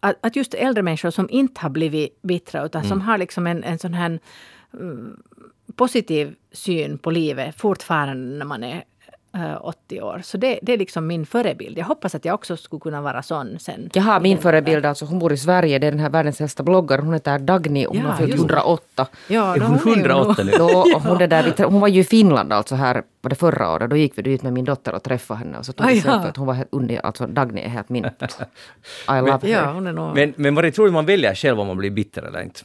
att, 0.00 0.16
att 0.20 0.36
just 0.36 0.54
äldre 0.54 0.82
människor 0.82 1.10
som 1.10 1.30
inte 1.30 1.60
har 1.60 1.70
blivit 1.70 2.22
bittra 2.22 2.64
utan 2.64 2.80
mm. 2.80 2.88
som 2.88 3.00
har 3.00 3.18
liksom 3.18 3.46
en, 3.46 3.64
en 3.64 3.78
sån 3.78 3.94
här 3.94 4.20
um, 4.70 5.22
positiv 5.76 6.34
syn 6.52 6.98
på 6.98 7.10
livet 7.10 7.56
fortfarande 7.56 8.38
när 8.38 8.44
man 8.44 8.64
är 8.64 8.84
80 9.60 10.02
år. 10.02 10.20
Så 10.24 10.36
det, 10.36 10.58
det 10.62 10.72
är 10.72 10.78
liksom 10.78 11.06
min 11.06 11.26
förebild. 11.26 11.78
Jag 11.78 11.84
hoppas 11.84 12.14
att 12.14 12.24
jag 12.24 12.34
också 12.34 12.56
skulle 12.56 12.80
kunna 12.80 13.00
vara 13.00 13.22
sån 13.22 13.58
sen. 13.58 13.90
Jag 13.92 14.02
har 14.02 14.20
min 14.20 14.38
förebild, 14.38 14.86
alltså 14.86 15.04
hon 15.04 15.18
bor 15.18 15.32
i 15.32 15.36
Sverige, 15.36 15.78
det 15.78 15.86
är 15.86 15.90
den 15.90 16.00
här 16.00 16.10
världens 16.10 16.40
äldsta 16.40 16.62
bloggare. 16.62 17.00
Hon 17.00 17.14
heter 17.14 17.38
Dagny 17.38 17.86
och 17.86 17.94
hon 17.94 18.04
ja, 18.04 18.10
har 18.10 18.16
fyllt 18.16 18.34
108. 18.34 19.06
Ja, 19.28 19.56
är 19.56 19.60
hon 19.60 19.76
108 19.76 20.42
nu? 20.42 20.52
Då, 20.58 20.86
hon, 20.98 21.20
är 21.20 21.26
där, 21.26 21.64
hon 21.64 21.80
var 21.80 21.88
ju 21.88 22.00
i 22.00 22.04
Finland 22.04 22.52
alltså 22.52 22.74
här 22.74 23.02
var 23.20 23.28
det 23.28 23.36
förra 23.36 23.70
året. 23.70 23.90
Då 23.90 23.96
gick 23.96 24.18
vi 24.18 24.22
dit 24.22 24.42
med 24.42 24.52
min 24.52 24.64
dotter 24.64 24.94
och 24.94 25.02
träffade 25.02 25.38
henne 25.38 25.58
och 25.58 25.66
så 25.66 25.72
tog 25.72 25.86
vi 25.86 26.00
selfie. 26.00 26.28
Att 26.28 26.36
hon 26.36 26.46
var 26.46 26.54
helt 26.54 26.68
under, 26.72 27.06
alltså 27.06 27.26
Dagny 27.26 27.60
är 27.60 27.68
helt 27.68 27.88
min. 27.88 28.04
I 28.04 28.10
love 29.08 29.30
her. 29.30 29.48
Ja, 29.48 29.72
hon 29.72 29.86
är 29.86 29.92
nog... 29.92 30.14
Men, 30.14 30.34
men 30.36 30.54
vad 30.54 30.74
tror 30.74 30.86
du 30.86 30.92
man 30.92 31.06
väljer 31.06 31.34
själv 31.34 31.60
om 31.60 31.66
man 31.66 31.76
blir 31.76 31.90
bitter 31.90 32.22
eller 32.22 32.42
inte? 32.42 32.60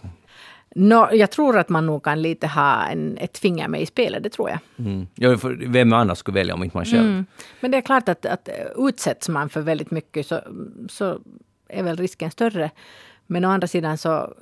No, 0.80 1.08
jag 1.12 1.32
tror 1.32 1.58
att 1.58 1.70
man 1.70 1.86
nog 1.86 2.04
kan 2.04 2.22
lite 2.22 2.48
ha 2.48 2.86
en, 2.86 3.18
ett 3.18 3.38
finger 3.38 3.68
med 3.68 3.82
i 3.82 3.86
spelet, 3.86 4.24
det 4.24 4.30
tror 4.30 4.50
jag. 4.50 4.60
Mm. 4.80 5.08
Ja, 5.16 5.38
vem 5.68 5.94
annars 5.94 6.18
skulle 6.18 6.36
välja 6.36 6.54
om 6.54 6.64
inte 6.64 6.78
man 6.78 6.86
själv? 6.86 7.06
Mm. 7.06 7.26
Men 7.60 7.72
det 7.72 7.78
är 7.78 7.82
klart 7.82 8.10
att, 8.10 8.26
att 8.26 8.50
utsätts 8.78 9.30
man 9.30 9.50
för 9.50 9.62
väldigt 9.62 9.92
mycket 9.92 10.28
så, 10.28 10.42
så 10.90 11.20
är 11.68 11.84
väl 11.84 11.98
risken 11.98 12.32
större. 12.32 12.72
Men 13.28 13.46
å 13.46 13.50
andra 13.50 13.68
sidan 13.68 13.98
så 13.98 14.34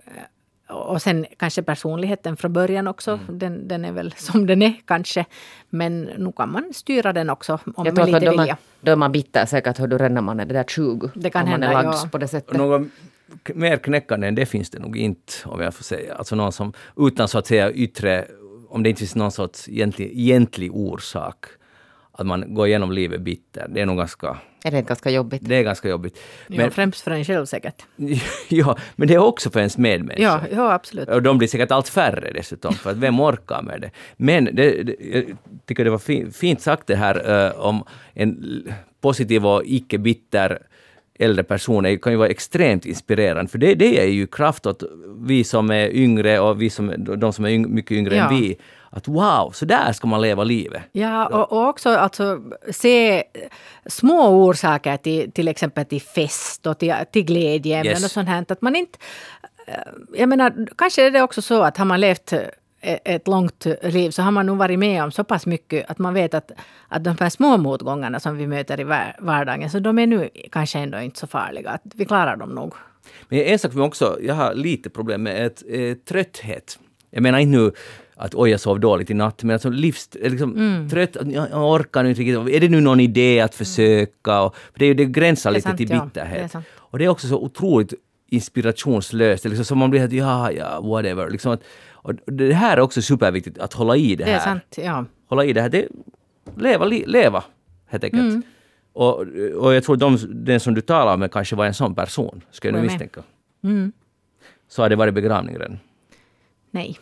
och 0.67 1.01
sen 1.01 1.25
kanske 1.38 1.63
personligheten 1.63 2.38
från 2.38 2.53
början 2.53 2.88
också. 2.88 3.11
Mm. 3.11 3.39
Den, 3.39 3.67
den 3.67 3.86
är 3.86 3.91
väl 3.91 4.13
som 4.17 4.45
den 4.45 4.61
är 4.61 4.73
kanske. 4.86 5.25
Men 5.69 6.01
nu 6.01 6.31
kan 6.31 6.51
man 6.51 6.73
styra 6.73 7.13
den 7.13 7.29
också 7.29 7.59
om 7.75 7.86
jag 7.86 7.97
med 7.97 8.05
lite 8.05 8.29
vilja. 8.29 8.57
Då 8.81 8.91
är 8.91 8.95
man 8.95 9.11
bitter 9.11 9.45
säkert 9.45 9.79
hur 9.79 9.88
du 9.88 9.97
redan 9.97 10.23
man 10.23 10.39
är 10.39 10.45
det 10.45 10.53
där 10.53 10.63
20. 10.63 11.09
Det 11.13 11.29
kan 11.29 11.43
om 11.43 11.47
hända, 11.47 11.73
man 11.73 11.86
är 11.86 11.91
ja. 11.91 12.09
på 12.11 12.17
det 12.17 12.27
sättet. 12.27 12.57
Någon 12.57 12.91
mer 13.53 13.78
knäckande 13.78 14.28
än 14.28 14.36
det 14.36 14.45
finns 14.45 14.69
det 14.69 14.80
nog 14.80 14.97
inte, 14.97 15.34
om 15.45 15.61
jag 15.61 15.73
får 15.73 15.84
säga. 15.84 16.15
Alltså 16.15 16.36
någon 16.36 16.51
som, 16.51 16.73
utan 16.97 17.28
så 17.28 17.38
att 17.38 17.47
säga 17.47 17.71
yttre, 17.71 18.26
om 18.69 18.84
det 18.84 18.89
inte 18.89 18.99
finns 18.99 19.15
någon 19.15 19.32
sorts 19.32 19.69
egentlig, 19.69 20.11
egentlig 20.13 20.76
orsak, 20.76 21.45
att 22.11 22.26
man 22.26 22.53
går 22.53 22.67
igenom 22.67 22.91
livet 22.91 23.21
bitter. 23.21 23.67
Det 23.69 23.82
är 23.82 23.86
nog 23.86 23.97
ganska... 23.97 24.38
Är 24.63 24.71
det 24.71 24.82
ganska 24.82 25.09
jobbigt? 25.09 25.41
Det 25.45 25.55
är 25.55 25.63
ganska 25.63 25.89
jobbigt. 25.89 26.19
Men, 26.47 26.59
ja, 26.59 26.69
främst 26.69 27.01
för 27.01 27.11
en 27.11 27.26
själv 27.26 27.45
säkert. 27.45 27.86
ja, 28.49 28.78
men 28.95 29.07
det 29.07 29.13
är 29.13 29.17
också 29.17 29.49
för 29.49 29.59
ens 29.59 29.78
medmänniskor. 29.78 30.23
Ja, 30.23 30.41
ja, 30.51 30.73
absolut. 30.73 31.09
Och 31.09 31.21
de 31.21 31.38
blir 31.38 31.47
säkert 31.47 31.71
allt 31.71 31.89
färre 31.89 32.32
dessutom, 32.34 32.73
för 32.73 32.91
att 32.91 32.97
vem 32.97 33.19
orkar 33.19 33.61
med 33.61 33.82
det? 33.82 33.91
Men 34.17 34.45
det, 34.45 34.84
det, 34.84 34.95
jag 34.99 35.38
tycker 35.65 35.84
det 35.84 35.89
var 35.89 35.97
fint, 35.97 36.36
fint 36.36 36.61
sagt 36.61 36.88
det 36.88 36.95
här 36.95 37.47
uh, 37.47 37.59
om 37.59 37.84
en 38.13 38.63
positiv 39.01 39.45
och 39.45 39.61
icke 39.65 39.97
bitter 39.97 40.61
äldre 41.20 41.43
personer 41.43 41.97
kan 41.97 42.13
ju 42.13 42.18
vara 42.18 42.30
extremt 42.30 42.86
inspirerande, 42.86 43.51
för 43.51 43.57
det, 43.57 43.76
det 43.76 43.99
är 43.99 44.07
ju 44.07 44.28
kraft 44.28 44.66
åt 44.66 44.84
vi 45.20 45.43
som 45.43 45.72
är 45.72 45.95
yngre 45.95 46.39
och 46.39 46.61
vi 46.61 46.70
som, 46.70 46.93
de 46.97 47.34
som 47.34 47.45
är 47.45 47.49
yng, 47.49 47.74
mycket 47.74 47.91
yngre 47.91 48.16
ja. 48.16 48.24
än 48.24 48.39
vi. 48.39 48.57
Att 48.89 49.07
wow, 49.07 49.51
så 49.51 49.66
där 49.66 49.91
ska 49.91 50.07
man 50.07 50.22
leva 50.22 50.43
livet. 50.43 50.82
Ja, 50.91 51.28
och, 51.28 51.51
och 51.51 51.68
också 51.68 51.89
alltså, 51.89 52.41
se 52.72 53.24
små 53.86 54.28
orsaker 54.28 54.97
till 54.97 55.32
till 55.32 55.47
exempel 55.47 55.86
till 55.86 56.01
fest 56.01 56.68
och 56.68 56.80
till, 56.80 56.93
till 57.11 57.26
glädjeämnen 57.26 57.91
yes. 57.93 58.05
och 58.05 58.11
sånt 58.11 58.30
här. 58.30 58.45
Att 58.49 58.61
man 58.61 58.76
inte... 58.76 58.99
Eh, 59.68 59.74
jag 60.13 60.30
menar, 60.30 60.68
kanske 60.78 61.05
är 61.05 61.11
det 61.11 61.22
också 61.22 61.41
så 61.41 61.61
att 61.61 61.78
har 61.78 61.86
man 61.86 62.01
levt 62.01 62.34
ett 62.86 63.27
långt 63.27 63.65
liv 63.81 64.09
så 64.09 64.21
har 64.21 64.31
man 64.31 64.45
nog 64.45 64.57
varit 64.57 64.79
med 64.79 65.03
om 65.03 65.11
så 65.11 65.23
pass 65.23 65.45
mycket 65.45 65.89
att 65.89 65.97
man 65.97 66.13
vet 66.13 66.33
att, 66.33 66.51
att 66.88 67.03
de 67.03 67.17
här 67.19 67.29
små 67.29 67.57
motgångarna 67.57 68.19
som 68.19 68.38
vi 68.38 68.47
möter 68.47 68.79
i 68.79 68.83
vardagen, 69.19 69.69
så 69.69 69.79
de 69.79 69.99
är 69.99 70.07
nu 70.07 70.29
kanske 70.51 70.79
ändå 70.79 70.99
inte 70.99 71.19
så 71.19 71.27
farliga. 71.27 71.69
Att 71.69 71.81
vi 71.95 72.05
klarar 72.05 72.38
dem 72.38 72.49
nog. 72.49 72.73
Men 73.29 73.39
en 73.39 73.59
sak 73.59 73.71
som 73.71 73.81
också, 73.81 74.17
jag 74.21 74.36
har 74.36 74.53
lite 74.53 74.89
problem 74.89 75.23
med 75.23 75.45
ett, 75.45 75.63
eh, 75.69 75.93
trötthet. 75.93 76.79
Jag 77.09 77.23
menar 77.23 77.39
inte 77.39 77.57
nu 77.57 77.71
att 78.15 78.36
oj, 78.36 78.49
jag 78.49 78.59
sov 78.59 78.79
dåligt 78.79 79.09
i 79.09 79.13
natt, 79.13 79.43
men 79.43 79.53
alltså 79.53 79.69
livs, 79.69 80.09
liksom, 80.13 80.55
mm. 80.55 80.89
trött, 80.89 81.15
jag, 81.15 81.47
jag 81.51 81.71
orkar 81.71 82.03
nu 82.03 82.09
inte 82.09 82.21
riktigt. 82.21 82.55
Är 82.55 82.59
det 82.59 82.69
nu 82.69 82.81
någon 82.81 82.99
idé 82.99 83.41
att 83.41 83.55
försöka? 83.55 84.41
Och, 84.41 84.55
för 84.55 84.79
det, 84.79 84.93
det 84.93 85.05
gränsar 85.05 85.51
lite 85.51 85.61
sant, 85.61 85.77
till 85.77 85.88
bitterhet. 85.88 86.51
Ja, 86.53 86.59
det 86.59 86.65
och 86.77 86.99
det 86.99 87.05
är 87.05 87.09
också 87.09 87.27
så 87.27 87.38
otroligt 87.38 87.93
inspirationslöst. 88.29 89.45
Liksom, 89.45 89.65
så 89.65 89.75
man 89.75 89.89
blir 89.89 90.03
att 90.03 90.11
ja, 90.11 90.51
ja, 90.51 90.81
whatever. 90.81 91.29
Liksom 91.29 91.51
att, 91.51 91.63
och 92.05 92.13
det 92.25 92.53
här 92.53 92.77
är 92.77 92.81
också 92.81 93.01
superviktigt, 93.01 93.57
att 93.57 93.73
hålla 93.73 93.95
i 93.95 94.15
det 94.15 94.25
här. 94.25 94.31
Det 94.31 94.37
är 94.37 94.43
sant, 94.43 94.77
ja. 94.77 95.05
Hålla 95.27 95.45
i 95.45 95.53
det 95.53 95.61
här. 95.61 95.69
Det, 95.69 95.87
leva, 96.55 96.85
leva, 96.85 97.43
helt 97.85 98.03
enkelt. 98.03 98.21
Mm. 98.21 98.43
Och, 98.93 99.19
och 99.55 99.73
jag 99.73 99.83
tror 99.83 99.95
de, 99.95 100.17
den 100.29 100.59
som 100.59 100.73
du 100.73 100.81
talar 100.81 101.17
med 101.17 101.31
kanske 101.31 101.55
var 101.55 101.65
en 101.65 101.73
sån 101.73 101.95
person, 101.95 102.41
skulle 102.51 102.77
jag 102.77 102.81
nu 102.81 102.87
misstänka. 102.87 103.23
Mm. 103.63 103.91
Så 104.67 104.81
har 104.81 104.89
det 104.89 104.95
varit 104.95 105.13
begravning 105.13 105.57
redan? 105.57 105.79
Nej. 106.71 106.99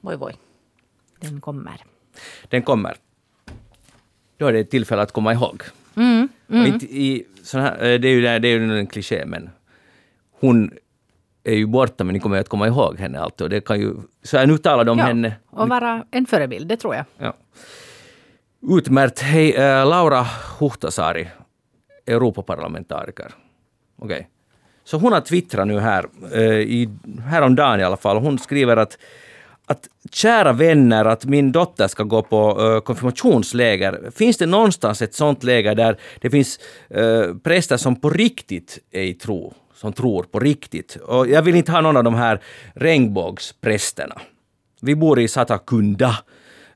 Voi 0.00 0.16
voi. 0.16 0.32
Den 1.20 1.40
kommer. 1.40 1.80
Den 2.48 2.62
kommer. 2.62 2.96
Då 4.36 4.46
är 4.46 4.52
det 4.52 4.58
ett 4.58 4.70
tillfälle 4.70 5.02
att 5.02 5.12
komma 5.12 5.32
ihåg. 5.32 5.62
Mm. 5.96 6.28
Mm. 6.48 6.66
Inte 6.66 6.86
i, 6.86 7.26
sån 7.42 7.60
här, 7.60 7.72
eh, 7.72 8.00
det 8.00 8.08
är 8.08 8.12
ju, 8.12 8.20
det 8.20 8.48
är 8.48 8.58
ju 8.58 8.78
en 8.78 8.86
kliché, 8.86 9.26
men 9.26 9.50
hon 10.40 10.70
är 11.46 11.54
ju 11.54 11.66
borta 11.66 12.04
men 12.04 12.12
ni 12.12 12.20
kommer 12.20 12.40
att 12.40 12.48
komma 12.48 12.66
ihåg 12.66 12.98
henne 12.98 13.20
alltid. 13.20 13.44
Och 13.44 13.50
det 13.50 13.60
kan 13.60 13.80
ju, 13.80 13.94
så 14.22 14.38
här, 14.38 14.46
nu 14.46 14.58
talar 14.58 14.84
de 14.84 14.90
om 14.90 14.98
ja, 14.98 15.04
henne. 15.04 15.32
och 15.50 15.68
vara 15.68 16.04
en 16.10 16.26
förebild, 16.26 16.68
det 16.68 16.76
tror 16.76 16.94
jag. 16.94 17.04
Ja. 17.18 17.34
Utmärkt. 18.78 19.20
Hej, 19.20 19.54
äh, 19.54 19.88
Laura 19.88 20.26
Huhtasaari, 20.58 21.28
Europaparlamentariker. 22.06 23.34
Okej. 23.98 24.16
Okay. 24.16 24.26
Så 24.84 24.96
hon 24.96 25.12
har 25.12 25.20
twittrat 25.20 25.66
nu 25.66 25.80
här, 25.80 26.06
äh, 26.32 26.42
i, 26.42 26.88
häromdagen 27.24 27.80
i 27.80 27.84
alla 27.84 27.96
fall. 27.96 28.16
Hon 28.16 28.38
skriver 28.38 28.76
att 28.76 28.98
att 29.68 29.88
kära 30.12 30.52
vänner, 30.52 31.04
att 31.04 31.24
min 31.24 31.52
dotter 31.52 31.88
ska 31.88 32.02
gå 32.02 32.22
på 32.22 32.60
uh, 32.60 32.80
konfirmationsläger. 32.80 34.10
Finns 34.14 34.36
det 34.36 34.46
någonstans 34.46 35.02
ett 35.02 35.14
sånt 35.14 35.42
läger 35.42 35.74
där 35.74 35.96
det 36.20 36.30
finns 36.30 36.60
uh, 36.96 37.36
präster 37.38 37.76
som 37.76 38.00
på 38.00 38.10
riktigt 38.10 38.78
är 38.90 39.02
i 39.02 39.14
tro? 39.14 39.54
Som 39.76 39.92
tror 39.92 40.22
på 40.22 40.38
riktigt. 40.38 40.96
Och 40.96 41.28
jag 41.28 41.42
vill 41.42 41.54
inte 41.54 41.72
ha 41.72 41.80
någon 41.80 41.96
av 41.96 42.04
de 42.04 42.14
här 42.14 42.40
regnbågsprästerna. 42.74 44.20
Vi 44.80 44.94
bor 44.94 45.20
i 45.20 45.28
Satakunda 45.28 46.16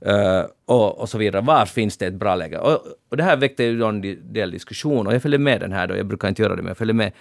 uh, 0.06 0.12
eh, 0.12 0.44
och, 0.66 1.00
och 1.00 1.08
så 1.08 1.18
vidare. 1.18 1.42
Var 1.42 1.66
finns 1.66 1.96
det 1.96 2.06
ett 2.06 2.14
bra 2.14 2.34
läge? 2.34 2.58
Och, 2.58 2.84
och 3.10 3.16
det 3.16 3.22
här 3.22 3.36
väckte 3.36 3.64
ju 3.64 3.84
en 3.84 4.32
del 4.32 4.50
diskussion 4.50 5.06
och 5.06 5.14
jag 5.14 5.22
följde 5.22 5.38
med 5.38 5.60
den 5.60 5.72
här 5.72 5.86
då. 5.86 5.96
Jag 5.96 6.06
brukar 6.06 6.28
inte 6.28 6.42
göra 6.42 6.56
det, 6.56 6.62
men 6.62 6.68
jag 6.68 6.76
följde 6.76 6.94
med. 6.94 7.12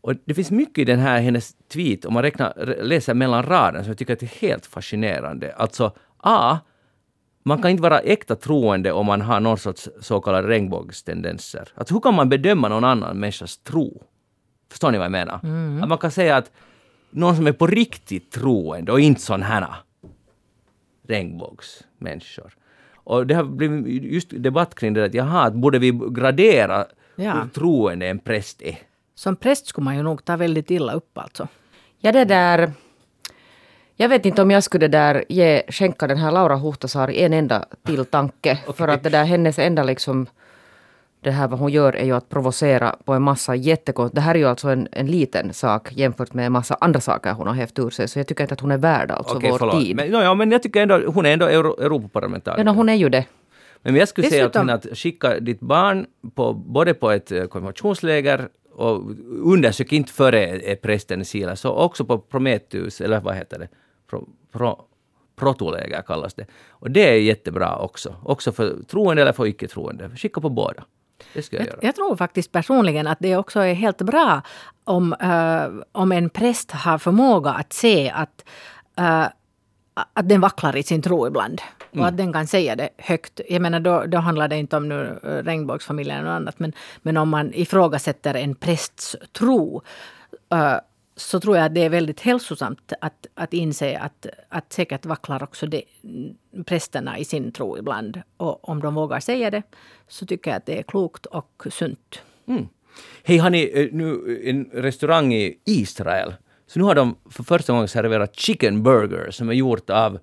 Och 0.00 0.14
det 0.24 0.34
finns 0.34 0.50
mycket 0.50 0.78
i 0.78 0.84
den 0.84 0.98
här 0.98 1.20
hennes 1.20 1.54
tweet, 1.72 2.04
om 2.04 2.14
man 2.14 2.22
räknar, 2.22 2.76
läser 2.82 3.14
mellan 3.14 3.42
raderna, 3.42 3.84
som 3.84 3.90
jag 3.90 3.98
tycker 3.98 4.12
att 4.12 4.20
det 4.20 4.26
är 4.26 4.48
helt 4.48 4.66
fascinerande. 4.66 5.54
Alltså, 5.54 5.92
A. 6.18 6.58
Man 7.42 7.62
kan 7.62 7.70
inte 7.70 7.82
vara 7.82 7.98
äkta 7.98 8.36
troende 8.36 8.92
om 8.92 9.06
man 9.06 9.20
har 9.20 9.40
någon 9.40 9.58
sorts 9.58 9.88
så 10.00 10.20
kallade 10.20 10.48
regnbågstendenser. 10.48 11.68
Alltså 11.74 11.94
hur 11.94 12.00
kan 12.00 12.14
man 12.14 12.28
bedöma 12.28 12.68
någon 12.68 12.84
annan 12.84 13.18
människas 13.18 13.58
tro? 13.58 14.02
Förstår 14.70 14.90
ni 14.90 14.98
vad 14.98 15.04
jag 15.04 15.12
menar? 15.12 15.40
Mm. 15.42 15.82
Att 15.82 15.88
man 15.88 15.98
kan 15.98 16.10
säga 16.10 16.36
att 16.36 16.50
någon 17.10 17.36
som 17.36 17.46
är 17.46 17.52
på 17.52 17.66
riktigt 17.66 18.30
troende 18.30 18.92
och 18.92 19.00
inte 19.00 19.20
sån 19.20 19.42
här 19.42 19.66
regnbågsmänniskor. 21.08 22.54
Och 22.94 23.26
det 23.26 23.34
har 23.34 23.44
blivit 23.44 24.02
just 24.02 24.28
debatt 24.30 24.74
kring 24.74 24.94
det 24.94 25.04
att 25.04 25.14
jaha, 25.14 25.42
att 25.42 25.54
borde 25.54 25.78
vi 25.78 26.00
gradera 26.10 26.86
ja. 27.16 27.32
hur 27.32 27.48
troende 27.48 28.06
en 28.06 28.18
präst 28.18 28.62
är? 28.62 28.78
Som 29.14 29.36
präst 29.36 29.66
skulle 29.66 29.84
man 29.84 29.96
ju 29.96 30.02
nog 30.02 30.24
ta 30.24 30.36
väldigt 30.36 30.70
illa 30.70 30.92
upp 30.92 31.18
alltså. 31.18 31.48
Ja, 31.98 32.12
det 32.12 32.24
där... 32.24 32.72
Jag 33.98 34.08
vet 34.08 34.26
inte 34.26 34.42
om 34.42 34.50
jag 34.50 34.62
skulle 34.62 34.88
där 34.88 35.24
ge, 35.28 35.62
skänka 35.68 36.06
den 36.06 36.18
här 36.18 36.32
Laura 36.32 36.56
Huhtasaari 36.56 37.22
en 37.22 37.32
enda 37.32 37.64
till 37.86 38.04
tanke. 38.04 38.58
okay. 38.66 38.74
För 38.74 38.88
att 38.88 39.02
det 39.02 39.10
där 39.10 39.24
hennes 39.24 39.58
enda 39.58 39.82
liksom 39.82 40.26
det 41.20 41.30
här 41.30 41.48
vad 41.48 41.58
hon 41.58 41.72
gör 41.72 41.96
är 41.96 42.04
ju 42.04 42.12
att 42.12 42.28
provocera 42.28 42.96
på 43.04 43.12
en 43.12 43.22
massa 43.22 43.54
jättekonstigt. 43.54 44.14
Det 44.14 44.20
här 44.20 44.34
är 44.34 44.38
ju 44.38 44.44
alltså 44.44 44.68
en, 44.68 44.88
en 44.92 45.06
liten 45.06 45.52
sak 45.52 45.92
jämfört 45.92 46.34
med 46.34 46.46
en 46.46 46.52
massa 46.52 46.76
andra 46.80 47.00
saker 47.00 47.32
hon 47.32 47.46
har 47.46 47.54
hävt 47.54 47.78
ur 47.78 47.90
sig. 47.90 48.08
Så 48.08 48.18
jag 48.18 48.26
tycker 48.26 48.44
inte 48.44 48.54
att 48.54 48.60
hon 48.60 48.70
är 48.70 48.78
värd 48.78 49.10
alltså 49.10 49.36
okay, 49.36 49.50
vår 49.50 49.58
förlåt. 49.58 49.80
tid. 49.80 49.96
Men, 49.96 50.10
no, 50.10 50.16
ja, 50.16 50.34
men 50.34 50.50
jag 50.50 50.62
tycker 50.62 50.82
ändå, 50.82 51.02
hon 51.06 51.26
är 51.26 51.32
ändå 51.32 51.46
Euro, 51.46 51.80
Europaparlamentariker. 51.80 52.64
Ja, 52.64 52.72
no, 52.72 52.76
hon 52.76 52.88
är 52.88 52.94
ju 52.94 53.08
det. 53.08 53.24
Men 53.82 53.96
jag 53.96 54.08
skulle 54.08 54.28
Dessutom, 54.28 54.66
säga 54.66 54.74
att, 54.74 54.86
att 54.86 54.98
skicka 54.98 55.40
ditt 55.40 55.60
barn 55.60 56.06
på, 56.34 56.52
både 56.52 56.94
på 56.94 57.10
ett 57.10 57.32
eh, 57.32 57.44
konfirmationsläger 57.44 58.48
och 58.72 59.02
undersök 59.42 59.92
inte 59.92 60.12
före 60.12 60.76
prästen 60.76 61.20
i 61.20 61.24
Sila, 61.24 61.56
så 61.56 61.70
också 61.70 62.04
på 62.04 62.18
Prometheus, 62.18 63.00
eller 63.00 63.20
vad 63.20 63.34
heter 63.34 63.58
det? 63.58 63.68
Pro, 64.10 64.28
pro, 64.52 64.84
protoläger 65.36 66.02
kallas 66.02 66.34
det. 66.34 66.46
Och 66.68 66.90
det 66.90 67.08
är 67.08 67.20
jättebra 67.20 67.76
också. 67.78 68.16
Också 68.22 68.52
för 68.52 68.76
troende 68.88 69.22
eller 69.22 69.32
för 69.32 69.46
icke-troende. 69.46 70.10
Skicka 70.16 70.40
på 70.40 70.48
båda. 70.48 70.84
Det 71.34 71.42
ska 71.42 71.56
jag 71.56 71.62
Jag, 71.62 71.66
göra. 71.68 71.78
jag 71.82 71.94
tror 71.94 72.16
faktiskt 72.16 72.52
personligen 72.52 73.06
att 73.06 73.18
det 73.20 73.36
också 73.36 73.60
är 73.60 73.74
helt 73.74 73.98
bra 74.02 74.42
om, 74.84 75.12
eh, 75.12 75.84
om 75.92 76.12
en 76.12 76.30
präst 76.30 76.70
har 76.70 76.98
förmåga 76.98 77.50
att 77.50 77.72
se 77.72 78.10
att, 78.10 78.44
eh, 78.98 79.26
att 80.14 80.28
den 80.28 80.40
vacklar 80.40 80.76
i 80.76 80.82
sin 80.82 81.02
tro 81.02 81.26
ibland. 81.26 81.60
Och 81.98 82.06
att 82.06 82.16
den 82.16 82.32
kan 82.32 82.46
säga 82.46 82.76
det 82.76 82.88
högt. 82.98 83.40
Jag 83.48 83.62
menar 83.62 83.80
då, 83.80 84.04
då 84.06 84.18
handlar 84.18 84.48
det 84.48 84.56
inte 84.56 84.76
om 84.76 84.88
nu 84.88 85.20
eh, 85.22 85.28
regnbågsfamiljen 85.28 86.16
eller 86.18 86.28
något 86.28 86.36
annat. 86.36 86.58
Men, 86.58 86.72
men 87.02 87.16
om 87.16 87.28
man 87.28 87.54
ifrågasätter 87.54 88.34
en 88.34 88.54
prästs 88.54 89.16
tro. 89.32 89.82
eh, 90.52 90.74
så 91.16 91.40
tror 91.40 91.56
jag 91.56 91.66
att 91.66 91.74
det 91.74 91.80
är 91.80 91.88
väldigt 91.88 92.20
hälsosamt 92.20 92.92
att, 93.00 93.26
att 93.34 93.52
inse 93.52 93.98
att, 93.98 94.26
att 94.48 94.72
säkert 94.72 95.06
vacklar 95.06 95.42
också 95.42 95.66
de, 95.66 95.84
prästerna 96.66 97.18
i 97.18 97.24
sin 97.24 97.52
tro 97.52 97.78
ibland. 97.78 98.22
Och 98.36 98.68
om 98.68 98.80
de 98.80 98.94
vågar 98.94 99.20
säga 99.20 99.50
det 99.50 99.62
så 100.08 100.26
tycker 100.26 100.50
jag 100.50 100.58
att 100.58 100.66
det 100.66 100.78
är 100.78 100.82
klokt 100.82 101.26
och 101.26 101.66
sunt. 101.70 102.22
Mm. 102.46 102.68
Hej, 103.24 103.38
har 103.38 103.50
ni 103.50 103.70
eh, 103.74 103.88
nu 103.92 104.40
eh, 104.42 104.50
en 104.50 104.70
restaurang 104.72 105.34
i 105.34 105.58
Israel? 105.64 106.34
Så 106.66 106.78
nu 106.78 106.84
har 106.84 106.94
de 106.94 107.16
för 107.30 107.42
första 107.42 107.72
gången 107.72 107.88
serverat 107.88 108.36
chicken 108.36 108.82
burger 108.82 109.30
som 109.30 109.48
är 109.48 109.54
gjort 109.54 109.90
av 109.90 110.18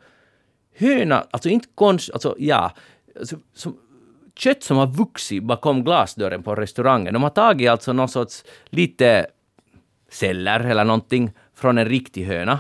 höna, 0.75 1.27
alltså 1.31 1.49
inte 1.49 1.67
konst, 1.75 2.09
alltså 2.13 2.35
ja, 2.39 2.71
alltså, 3.19 3.37
som, 3.53 3.77
kött 4.35 4.63
som 4.63 4.77
har 4.77 4.87
vuxit 4.87 5.43
bakom 5.43 5.83
glasdörren 5.83 6.43
på 6.43 6.55
restaurangen. 6.55 7.13
De 7.13 7.23
har 7.23 7.29
tagit 7.29 7.69
alltså 7.69 7.93
någon 7.93 8.09
sorts 8.09 8.43
lite 8.69 9.27
celler 10.13 10.59
eller 10.59 10.83
någonting 10.83 11.31
från 11.55 11.77
en 11.77 11.85
riktig 11.85 12.25
höna. 12.25 12.59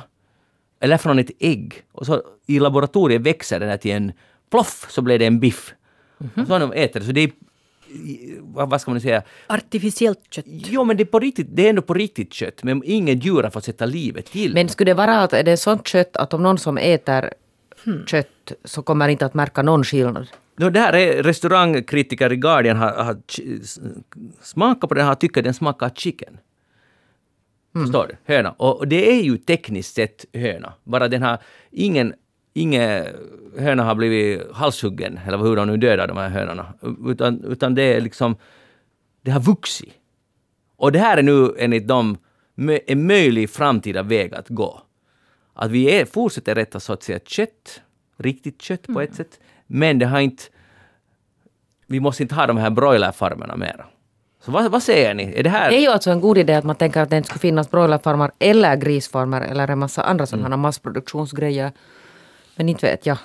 Eller 0.79 0.97
från 0.97 1.19
ett 1.19 1.31
ägg. 1.39 1.83
Och 1.91 2.05
så 2.05 2.21
i 2.47 2.59
laboratoriet 2.59 3.21
växer 3.21 3.59
den 3.59 3.69
här 3.69 3.77
till 3.77 3.91
en 3.91 4.11
ploff 4.51 4.85
så 4.89 5.01
blir 5.01 5.19
det 5.19 5.25
en 5.25 5.39
biff. 5.39 5.73
Och 6.17 6.47
så 6.47 6.59
de 6.59 6.73
äter. 6.73 7.01
Så 7.01 7.11
det 7.11 7.21
är, 7.21 7.31
vad 8.41 8.81
ska 8.81 8.91
man 8.91 9.01
säga, 9.01 9.23
Artificiellt 9.47 10.19
kött. 10.29 10.45
Jo, 10.47 10.83
men 10.83 10.97
det 10.97 11.03
är, 11.03 11.05
på 11.05 11.19
riktigt, 11.19 11.47
det 11.49 11.65
är 11.65 11.69
ändå 11.69 11.81
på 11.81 11.93
riktigt 11.93 12.33
kött, 12.33 12.63
men 12.63 12.81
ingen 12.85 13.19
djur 13.19 13.43
har 13.43 13.49
fått 13.49 13.63
sätta 13.63 13.85
livet 13.85 14.25
till. 14.25 14.53
Men 14.53 14.69
skulle 14.69 14.91
det 14.91 14.95
vara 14.95 15.23
att 15.23 15.33
är 15.33 15.43
det 15.43 15.57
sånt 15.57 15.87
kött 15.87 16.17
att 16.17 16.33
om 16.33 16.43
någon 16.43 16.57
som 16.57 16.77
äter 16.77 17.33
kött 18.07 18.51
så 18.63 18.81
kommer 18.81 19.07
inte 19.07 19.25
att 19.25 19.33
märka 19.33 19.61
någon 19.61 19.83
skillnad? 19.83 20.27
No, 20.55 20.69
det 20.69 20.79
här 20.79 20.93
är 20.93 21.23
restaurangkritiker 21.23 22.31
i 22.31 22.35
Guardian 22.35 22.77
har, 22.77 23.03
har 23.03 23.17
smakat 24.41 24.89
på 24.89 24.95
den 24.95 25.05
här 25.05 25.11
och 25.11 25.19
tycker 25.19 25.41
den 25.41 25.53
smakar 25.53 25.89
chicken. 25.89 26.37
Förstår 27.73 28.07
du? 28.07 28.33
Höna. 28.33 28.51
Och, 28.51 28.77
och 28.77 28.87
det 28.87 29.11
är 29.11 29.21
ju 29.21 29.37
tekniskt 29.37 29.95
sett 29.95 30.25
höna. 30.33 30.73
Bara 30.83 31.07
den 31.07 31.21
har 31.21 31.37
ingen, 31.71 32.13
ingen 32.53 33.05
höna 33.57 33.83
har 33.83 33.95
blivit 33.95 34.51
halshuggen, 34.51 35.19
eller 35.27 35.37
hur 35.37 35.55
de 35.55 35.67
nu 35.67 35.77
dödar 35.77 36.07
de 36.07 36.17
här 36.17 36.29
hönorna. 36.29 36.73
Utan, 37.05 37.43
utan 37.43 37.75
det 37.75 37.83
är 37.83 38.01
liksom, 38.01 38.35
det 39.21 39.31
har 39.31 39.39
vuxit. 39.39 39.93
Och 40.75 40.91
det 40.91 40.99
här 40.99 41.17
är 41.17 41.23
nu 41.23 41.55
enligt 41.57 41.87
dem 41.87 42.17
en 42.87 43.07
möjlig 43.07 43.49
framtida 43.49 44.03
väg 44.03 44.33
att 44.35 44.49
gå. 44.49 44.81
Att 45.53 45.71
vi 45.71 45.91
är, 45.91 46.05
fortsätter 46.05 46.55
äta 46.55 46.79
så 46.79 46.93
att 46.93 47.03
säga 47.03 47.19
kött, 47.25 47.81
riktigt 48.17 48.61
kött 48.61 48.87
på 48.87 49.01
ett 49.01 49.15
sätt, 49.15 49.39
men 49.67 49.99
det 49.99 50.05
har 50.05 50.19
inte... 50.19 50.43
Vi 51.87 51.99
måste 51.99 52.23
inte 52.23 52.35
ha 52.35 52.47
de 52.47 52.57
här 52.57 52.69
broilerfarmerna 52.69 53.55
mera. 53.55 53.85
Så 54.45 54.51
vad, 54.51 54.71
vad 54.71 54.83
säger 54.83 55.13
ni? 55.13 55.33
Är 55.35 55.43
det 55.43 55.49
här... 55.49 55.69
Det 55.69 55.75
är 55.77 55.81
ju 55.81 55.87
alltså 55.87 56.11
en 56.11 56.21
god 56.21 56.37
idé 56.37 56.53
att 56.53 56.63
man 56.63 56.75
tänker 56.75 57.01
att 57.01 57.09
det 57.09 57.17
inte 57.17 57.27
skulle 57.27 57.39
finnas 57.39 57.71
broilerfarmar 57.71 58.31
eller 58.39 58.75
grisfarmar 58.75 59.41
eller 59.41 59.67
en 59.67 59.79
massa 59.79 60.03
andra 60.03 60.25
sådana 60.25 60.49
här 60.49 60.57
massproduktionsgrejer. 60.57 61.71
Men 62.55 62.69
inte 62.69 62.85
vet 62.85 63.05
jag. 63.05 63.17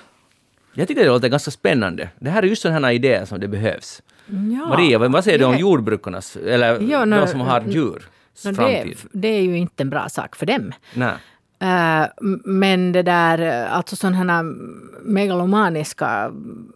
Jag 0.73 0.87
tycker 0.87 1.01
det 1.03 1.07
låter 1.09 1.27
ganska 1.27 1.51
spännande. 1.51 2.09
Det 2.19 2.29
här 2.29 2.43
är 2.43 2.47
just 2.47 2.61
sådana 2.61 2.87
här 2.87 2.93
idéer 2.93 3.25
som 3.25 3.39
det 3.39 3.47
behövs. 3.47 4.01
Ja. 4.25 4.67
Maria, 4.69 4.97
vad 4.99 5.23
säger 5.23 5.39
du 5.39 5.45
om 5.45 5.57
jordbrukarnas, 5.57 6.35
eller 6.35 6.67
Ja, 6.81 6.99
de 6.99 7.05
nå- 7.09 7.27
som 7.27 7.39
har 7.39 7.61
djur, 7.61 8.07
det, 8.43 8.53
framtid? 8.53 8.97
det 9.11 9.27
är 9.27 9.41
ju 9.41 9.57
inte 9.57 9.83
en 9.83 9.89
bra 9.89 10.09
sak 10.09 10.35
för 10.35 10.45
dem. 10.45 10.71
Nej. 10.93 11.13
Eh, 11.61 12.01
m- 12.21 12.41
men 12.45 12.91
det 12.91 13.01
där, 13.03 13.39
eh, 13.65 13.75
alltså 13.77 13.95
sådana 13.95 14.17
här 14.33 14.43
megalomaniska 15.03 16.07
mm, 16.25 16.71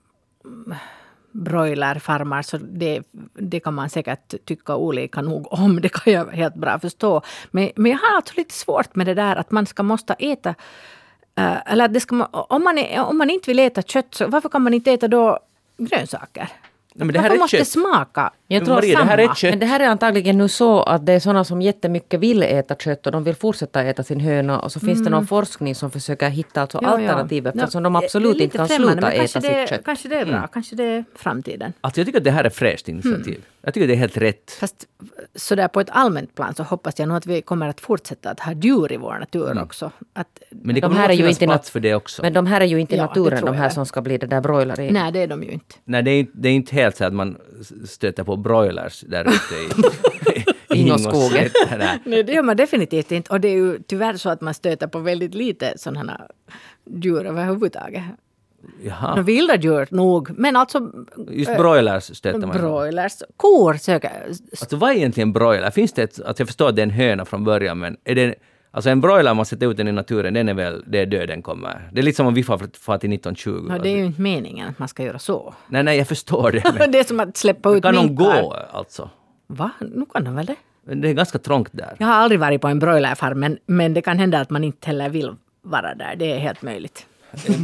broilerfarmar, 1.33 2.41
så 2.41 2.57
det, 2.57 3.03
det 3.33 3.59
kan 3.59 3.73
man 3.73 3.89
säkert 3.89 4.45
tycka 4.45 4.75
olika 4.75 5.21
nog 5.21 5.53
om. 5.53 5.79
Det 5.81 5.89
kan 5.89 6.13
jag 6.13 6.25
helt 6.25 6.55
bra 6.55 6.79
förstå. 6.79 7.21
Men, 7.51 7.71
men 7.75 7.91
jag 7.91 7.99
har 7.99 8.15
alltså 8.15 8.33
lite 8.37 8.53
svårt 8.53 8.95
med 8.95 9.07
det 9.07 9.13
där 9.13 9.35
att 9.35 9.51
man 9.51 9.65
ska 9.65 9.83
måste 9.83 10.13
äta 10.13 10.49
eh, 11.35 11.71
eller 11.71 11.87
det 11.87 11.99
ska, 11.99 12.25
om, 12.25 12.63
man 12.63 12.77
om 12.99 13.17
man 13.17 13.29
inte 13.29 13.49
vill 13.49 13.59
äta 13.59 13.81
kött, 13.81 14.15
så 14.15 14.27
varför 14.27 14.49
kan 14.49 14.61
man 14.61 14.73
inte 14.73 14.91
äta 14.91 15.07
då 15.07 15.39
grönsaker? 15.77 16.49
Nej, 16.95 17.05
men 17.05 17.13
det 17.13 17.19
här 17.19 17.23
varför 17.29 17.35
är 17.35 17.39
måste 17.39 17.57
kött. 17.57 17.67
smaka 17.67 18.31
Jag 18.47 18.59
Men 18.59 18.65
tror 18.65 18.75
Maria, 18.75 18.99
det 18.99 19.05
här 19.05 19.17
är 19.17 19.23
samma? 19.25 19.35
kött. 19.35 19.49
Men 19.51 19.59
det 19.59 19.65
här 19.65 19.79
är 19.79 19.87
antagligen 19.87 20.37
nu 20.37 20.47
så 20.47 20.83
att 20.83 21.05
det 21.05 21.13
är 21.13 21.19
sådana 21.19 21.43
som 21.43 21.61
jättemycket 21.61 22.19
vill 22.19 22.43
äta 22.43 22.75
kött 22.75 23.05
och 23.05 23.11
de 23.11 23.23
vill 23.23 23.35
fortsätta 23.35 23.83
äta 23.83 24.03
sin 24.03 24.19
höna 24.19 24.59
och 24.59 24.71
så 24.71 24.79
finns 24.79 25.03
det 25.03 25.09
någon 25.09 25.27
forskning 25.27 25.75
som 25.75 25.91
försöker 25.91 26.29
hitta 26.29 26.61
alltså 26.61 26.79
Ja, 26.81 26.87
ja. 26.87 26.93
alternativ 27.11 27.47
eftersom 27.47 27.83
de 27.83 27.93
Nå, 27.93 27.99
absolut 27.99 28.39
inte 28.41 28.57
kan 28.57 28.67
främmande, 28.67 28.93
sluta 28.93 29.11
äta 29.11 29.39
det, 29.39 29.59
sitt 29.59 29.69
kött. 29.69 29.85
Kanske 29.85 30.07
det 30.09 30.15
är 30.19 30.25
bra, 30.25 30.47
kanske 30.47 30.75
det 30.75 30.83
är 30.83 31.05
framtiden. 31.15 31.73
Alltså 31.81 31.99
jag 32.01 32.05
tycker 32.07 32.17
att 32.19 32.23
det 32.23 32.31
här 32.31 32.43
är 32.43 32.49
fräscht 32.49 32.87
initiativ. 32.89 33.33
Hmm. 33.35 33.43
Jag 33.65 33.73
tycker 33.73 33.87
det 33.87 33.93
är 33.93 33.97
helt 33.97 34.17
rätt. 34.17 34.51
Fast 34.59 34.85
sådär 35.35 35.67
på 35.67 35.79
ett 35.81 35.89
allmänt 35.91 36.35
plan 36.35 36.55
så 36.55 36.63
hoppas 36.63 36.99
jag 36.99 37.07
nog 37.07 37.17
att 37.17 37.25
vi 37.25 37.41
kommer 37.41 37.67
att 37.69 37.81
fortsätta 37.81 38.29
att 38.29 38.39
ha 38.39 38.53
djur 38.53 38.91
i 38.91 38.97
vår 38.97 39.13
natur 39.19 39.61
också. 39.61 39.91
Att, 40.13 40.27
Men 40.49 40.75
det 40.75 40.81
De 40.81 40.87
kommer 40.87 41.01
nog 41.01 41.11
ju 41.11 41.17
finnas 41.17 41.31
inte 41.31 41.45
plats 41.45 41.69
för 41.69 41.79
det 41.79 41.95
också. 41.95 42.21
Men 42.21 42.33
de 42.33 42.45
här 42.45 42.61
är 42.61 42.65
ju 42.65 42.79
inte 42.79 42.95
i 42.95 42.97
Ja, 42.97 43.03
det 43.03 43.07
naturen, 43.21 43.45
de 43.45 43.55
här 43.55 43.69
som 43.69 43.85
ska 43.85 44.01
bli 44.01 44.17
det 44.17 44.27
där 44.27 44.41
broiler 44.41 44.79
i. 44.79 44.91
nej, 44.91 45.11
det 45.11 45.19
är 45.19 45.27
de 45.27 45.43
ju 45.43 45.49
inte. 45.51 45.75
Nej, 45.85 46.03
det 46.03 46.11
är, 46.11 46.27
det 46.33 46.49
är 46.49 46.53
inte 46.53 46.75
helt 46.83 46.97
så 46.97 47.05
att 47.05 47.13
man 47.13 47.37
stöter 47.85 48.23
på 48.23 48.37
broilers 48.37 49.01
där 49.07 49.21
ute 49.21 49.55
i, 49.55 50.75
i 50.75 50.81
Ingoskogen. 50.81 51.49
Nej. 52.05 52.23
Det 52.23 52.33
gör 52.33 52.43
man 52.43 52.57
definitivt 52.57 53.11
inte. 53.11 53.33
Och 53.33 53.41
det 53.41 53.47
är 53.47 53.55
ju 53.55 53.79
tyvärr 53.87 54.17
så 54.17 54.29
att 54.29 54.41
man 54.41 54.53
stöter 54.53 54.87
på 54.87 54.99
väldigt 54.99 55.33
lite 55.33 55.73
sådana 55.77 56.21
djur 56.85 57.25
överhuvudtaget. 57.25 58.03
Jaha. 58.83 59.15
Nå, 59.15 59.21
vilda 59.21 59.55
djur 59.55 59.87
nog, 59.91 60.39
men 60.39 60.55
alltså 60.55 60.91
Just 61.31 61.57
broilers 61.57 62.17
stöter 62.17 62.39
man. 62.39 62.57
broilers. 62.57 63.13
Kor 63.37 63.73
söker... 63.73 64.11
Alltså 64.27 64.75
vad 64.75 64.91
är 64.91 64.95
egentligen 64.95 65.33
broiler? 65.33 65.71
Finns 65.71 65.93
det 65.93 66.03
ett, 66.03 66.19
att 66.19 66.39
jag 66.39 66.47
förstår 66.47 66.69
att 66.69 66.75
det 66.75 66.81
är 66.81 66.83
en 66.83 66.89
höna 66.89 67.25
från 67.25 67.43
början, 67.43 67.79
men 67.79 67.97
är 68.03 68.15
det, 68.15 68.35
alltså 68.73 68.89
en 68.89 69.01
broiler, 69.01 69.33
man 69.33 69.45
sätter 69.45 69.71
ut 69.71 69.77
den 69.77 69.87
i 69.87 69.91
naturen, 69.91 70.33
den 70.33 70.49
är 70.49 70.53
väl, 70.53 70.83
det 70.87 70.99
är 70.99 71.05
döden 71.05 71.41
kommer. 71.41 71.89
Det 71.91 71.99
är 71.99 72.03
lite 72.03 72.15
som 72.15 72.27
om 72.27 72.33
vi 72.33 72.43
far, 72.43 72.57
far 72.57 72.97
till 72.97 73.13
1920. 73.13 73.49
No, 73.49 73.77
det 73.77 73.89
är 73.89 73.97
ju 73.97 74.05
inte 74.05 74.21
meningen 74.21 74.69
att 74.69 74.79
man 74.79 74.87
ska 74.87 75.03
göra 75.03 75.19
så. 75.19 75.53
Nej, 75.67 75.83
nej, 75.83 75.97
jag 75.97 76.07
förstår 76.07 76.51
det. 76.51 76.87
Det 76.91 76.99
är 76.99 77.03
som 77.03 77.19
att 77.19 77.37
släppa 77.37 77.71
ut 77.71 77.83
kan 77.83 77.95
de 77.95 78.05
minkar. 78.05 78.41
gå 78.41 78.53
alltså? 78.71 79.09
Va? 79.47 79.69
Nu 79.79 80.05
kan 80.13 80.23
de 80.23 80.35
väl 80.35 80.45
det? 80.45 80.55
Det 80.95 81.09
är 81.09 81.13
ganska 81.13 81.39
trångt 81.39 81.69
där. 81.71 81.95
Jag 81.97 82.07
har 82.07 82.13
aldrig 82.13 82.39
varit 82.39 82.61
på 82.61 82.67
en 82.67 82.79
broilerfarm, 82.79 83.39
men, 83.39 83.57
men 83.65 83.93
det 83.93 84.01
kan 84.01 84.19
hända 84.19 84.39
att 84.39 84.49
man 84.49 84.63
inte 84.63 84.87
heller 84.87 85.09
vill 85.09 85.35
vara 85.61 85.95
där. 85.95 86.15
Det 86.15 86.31
är 86.31 86.39
helt 86.39 86.61
möjligt. 86.61 87.05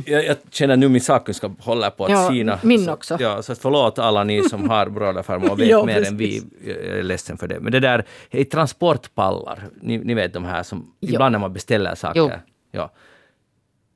Jag, 0.06 0.26
jag 0.26 0.36
känner 0.50 0.78
nu 0.78 0.90
min 0.90 1.02
sakkunskap 1.02 1.52
håller 1.60 1.90
på 1.90 2.06
att 2.06 2.12
Ja, 2.12 2.30
sina. 2.30 2.60
min 2.64 2.86
så, 2.86 2.92
också. 2.94 3.18
Ja, 3.20 3.42
så 3.42 3.56
förlåt 3.56 4.00
alla 4.00 4.24
ni 4.24 4.44
som 4.50 4.70
har 4.70 4.90
broilerfarmar 4.90 5.50
och 5.52 5.60
vet 5.60 5.68
Ja, 5.70 5.86
mer 5.86 6.08
än 6.08 6.18
vi. 6.18 6.26
precis. 6.42 6.44
Jag 6.68 6.98
är 6.98 7.04
ledsen 7.04 7.38
för 7.38 7.48
det. 7.48 7.60
Men 7.60 7.72
det 7.72 7.80
där 7.80 8.06
är 8.30 8.44
transportpallar. 8.44 9.60
Ni, 9.82 9.98
ni 9.98 10.14
vet 10.14 10.34
de 10.34 10.46
här 10.46 10.64
som 10.64 10.92
Ja. 11.00 11.10
ibland 11.14 11.32
när 11.32 11.40
man 11.40 11.54
beställer 11.54 11.96
saker. 11.96 12.20
Jo. 12.20 12.32
Ja. 12.72 12.92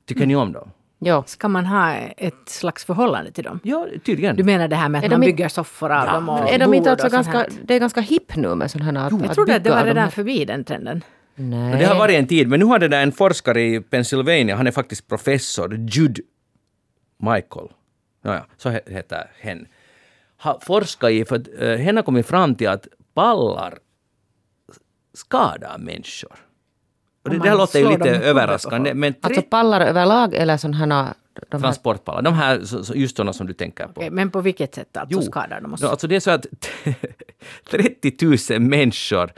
Tycker 0.08 0.26
ni 0.26 0.36
om 0.36 0.52
dem? 0.52 0.70
Ja. 0.98 1.24
Ska 1.26 1.48
man 1.48 1.66
ha 1.66 1.94
ett 2.16 2.34
slags 2.48 2.84
förhållande 2.84 3.32
till 3.32 3.44
dem? 3.44 3.60
Ja, 3.62 3.86
tydligen. 4.06 4.36
Du 4.36 4.44
menar 4.44 4.68
det 4.68 4.76
här 4.76 4.88
med 4.88 4.98
att 4.98 5.04
Är 5.04 5.08
de 5.08 5.14
man 5.14 5.22
inte- 5.22 5.32
bygger 5.36 5.48
soffor 5.48 5.92
av 5.92 6.06
dem 6.06 6.28
och 6.28 6.52
Är 6.52 6.58
de 6.58 6.74
inte 6.74 6.90
alltså 6.90 7.08
ganska, 7.08 7.32
här? 7.38 7.48
det 7.62 7.74
är 7.74 7.80
ganska 7.80 8.00
hipp 8.00 8.36
nu 8.36 8.54
med 8.54 8.70
sådana 8.70 9.00
här... 9.00 9.06
att- 9.06 9.22
Jag 9.24 9.34
trodde 9.34 9.56
att 9.56 9.64
det 9.64 9.70
var 9.70 9.78
de 9.78 9.84
redan 9.84 10.02
här- 10.04 10.10
förbi 10.10 10.44
den 10.44 10.64
trenden. 10.64 11.02
Nej. 11.36 11.78
Det 11.78 11.84
har 11.84 11.98
varit 11.98 12.14
en 12.16 12.26
tid, 12.26 12.48
men 12.48 12.60
nu 12.60 12.66
har 12.66 12.78
det 12.78 12.88
där 12.88 13.02
en 13.02 13.12
forskare 13.12 13.62
i 13.62 13.80
Pennsylvania, 13.80 14.56
han 14.56 14.66
är 14.66 14.70
faktiskt 14.70 15.08
professor, 15.08 15.74
Jude 15.74 16.22
Michael, 17.18 17.68
ja, 18.22 18.46
så 18.56 18.68
he- 18.70 18.90
heter 18.92 19.30
hen, 19.40 19.66
har 20.36 20.58
forskat 20.62 21.10
i, 21.10 21.24
för 21.24 21.36
att 21.36 21.48
uh, 21.62 21.76
hen 21.76 21.96
har 21.96 22.02
kommit 22.02 22.26
fram 22.26 22.54
till 22.54 22.68
att 22.68 22.88
pallar 23.14 23.78
skadar 25.14 25.78
människor. 25.78 26.34
Och 27.24 27.30
det, 27.30 27.38
det 27.38 27.48
här 27.48 27.56
låter 27.58 27.78
ju 27.78 27.88
lite 27.88 28.10
överraskande, 28.10 28.94
men 28.94 29.14
Alltså 29.20 29.40
tre 29.40 29.50
pallar 29.50 29.80
överlag 29.80 30.34
eller 30.34 30.56
sådana 30.56 31.04
här... 31.04 31.14
De 31.50 31.60
transportpallar, 31.62 32.22
de 32.22 32.34
här, 32.34 32.60
just 32.94 33.16
sådana 33.16 33.32
som 33.32 33.46
du 33.46 33.52
tänker 33.52 33.84
på. 33.86 33.92
Okej, 34.00 34.10
men 34.10 34.30
på 34.30 34.40
vilket 34.40 34.74
sätt 34.74 34.96
alltså 34.96 35.22
skadar 35.22 35.60
de 35.60 35.74
oss? 35.74 35.82
Alltså 35.84 36.06
det 36.06 36.16
är 36.16 36.20
så 36.20 36.30
att 36.30 36.46
30 37.70 38.52
000 38.52 38.60
människor 38.60 39.32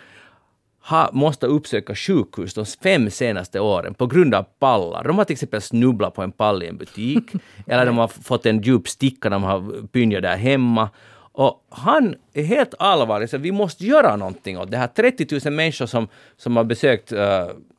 har, 0.87 1.11
måste 1.13 1.47
uppsöka 1.47 1.95
sjukhus 1.95 2.55
de 2.55 2.67
fem 2.67 3.11
senaste 3.11 3.61
åren 3.61 3.95
på 3.95 4.07
grund 4.07 4.35
av 4.35 4.43
pallar. 4.59 5.05
De 5.05 5.19
har 5.19 5.25
till 5.25 5.35
exempel 5.35 5.61
snubblat 5.63 6.15
på 6.15 6.23
en 6.23 6.33
pall 6.33 6.63
i 6.63 6.69
en 6.69 6.77
butik 6.77 7.25
eller 7.67 7.87
de 7.87 7.99
har 7.99 8.09
fått 8.09 8.47
en 8.47 8.61
djup 8.61 8.89
sticka 8.89 9.29
de 9.29 9.43
har 9.43 9.87
pynjat 9.87 10.23
där 10.23 10.37
hemma. 10.37 10.91
Och 11.33 11.67
han 11.71 12.15
är 12.35 12.43
helt 12.43 12.75
allvarlig, 12.79 13.31
så 13.31 13.39
vi 13.39 13.53
måste 13.53 13.87
göra 13.87 14.17
någonting 14.17 14.59
åt 14.59 14.71
det 14.71 14.77
här. 14.77 14.87
30 14.87 15.41
000 15.45 15.55
människor 15.55 15.87
som, 15.87 16.09
som 16.37 16.57
har 16.57 16.65
besökt, 16.65 17.13
uh, 17.13 17.19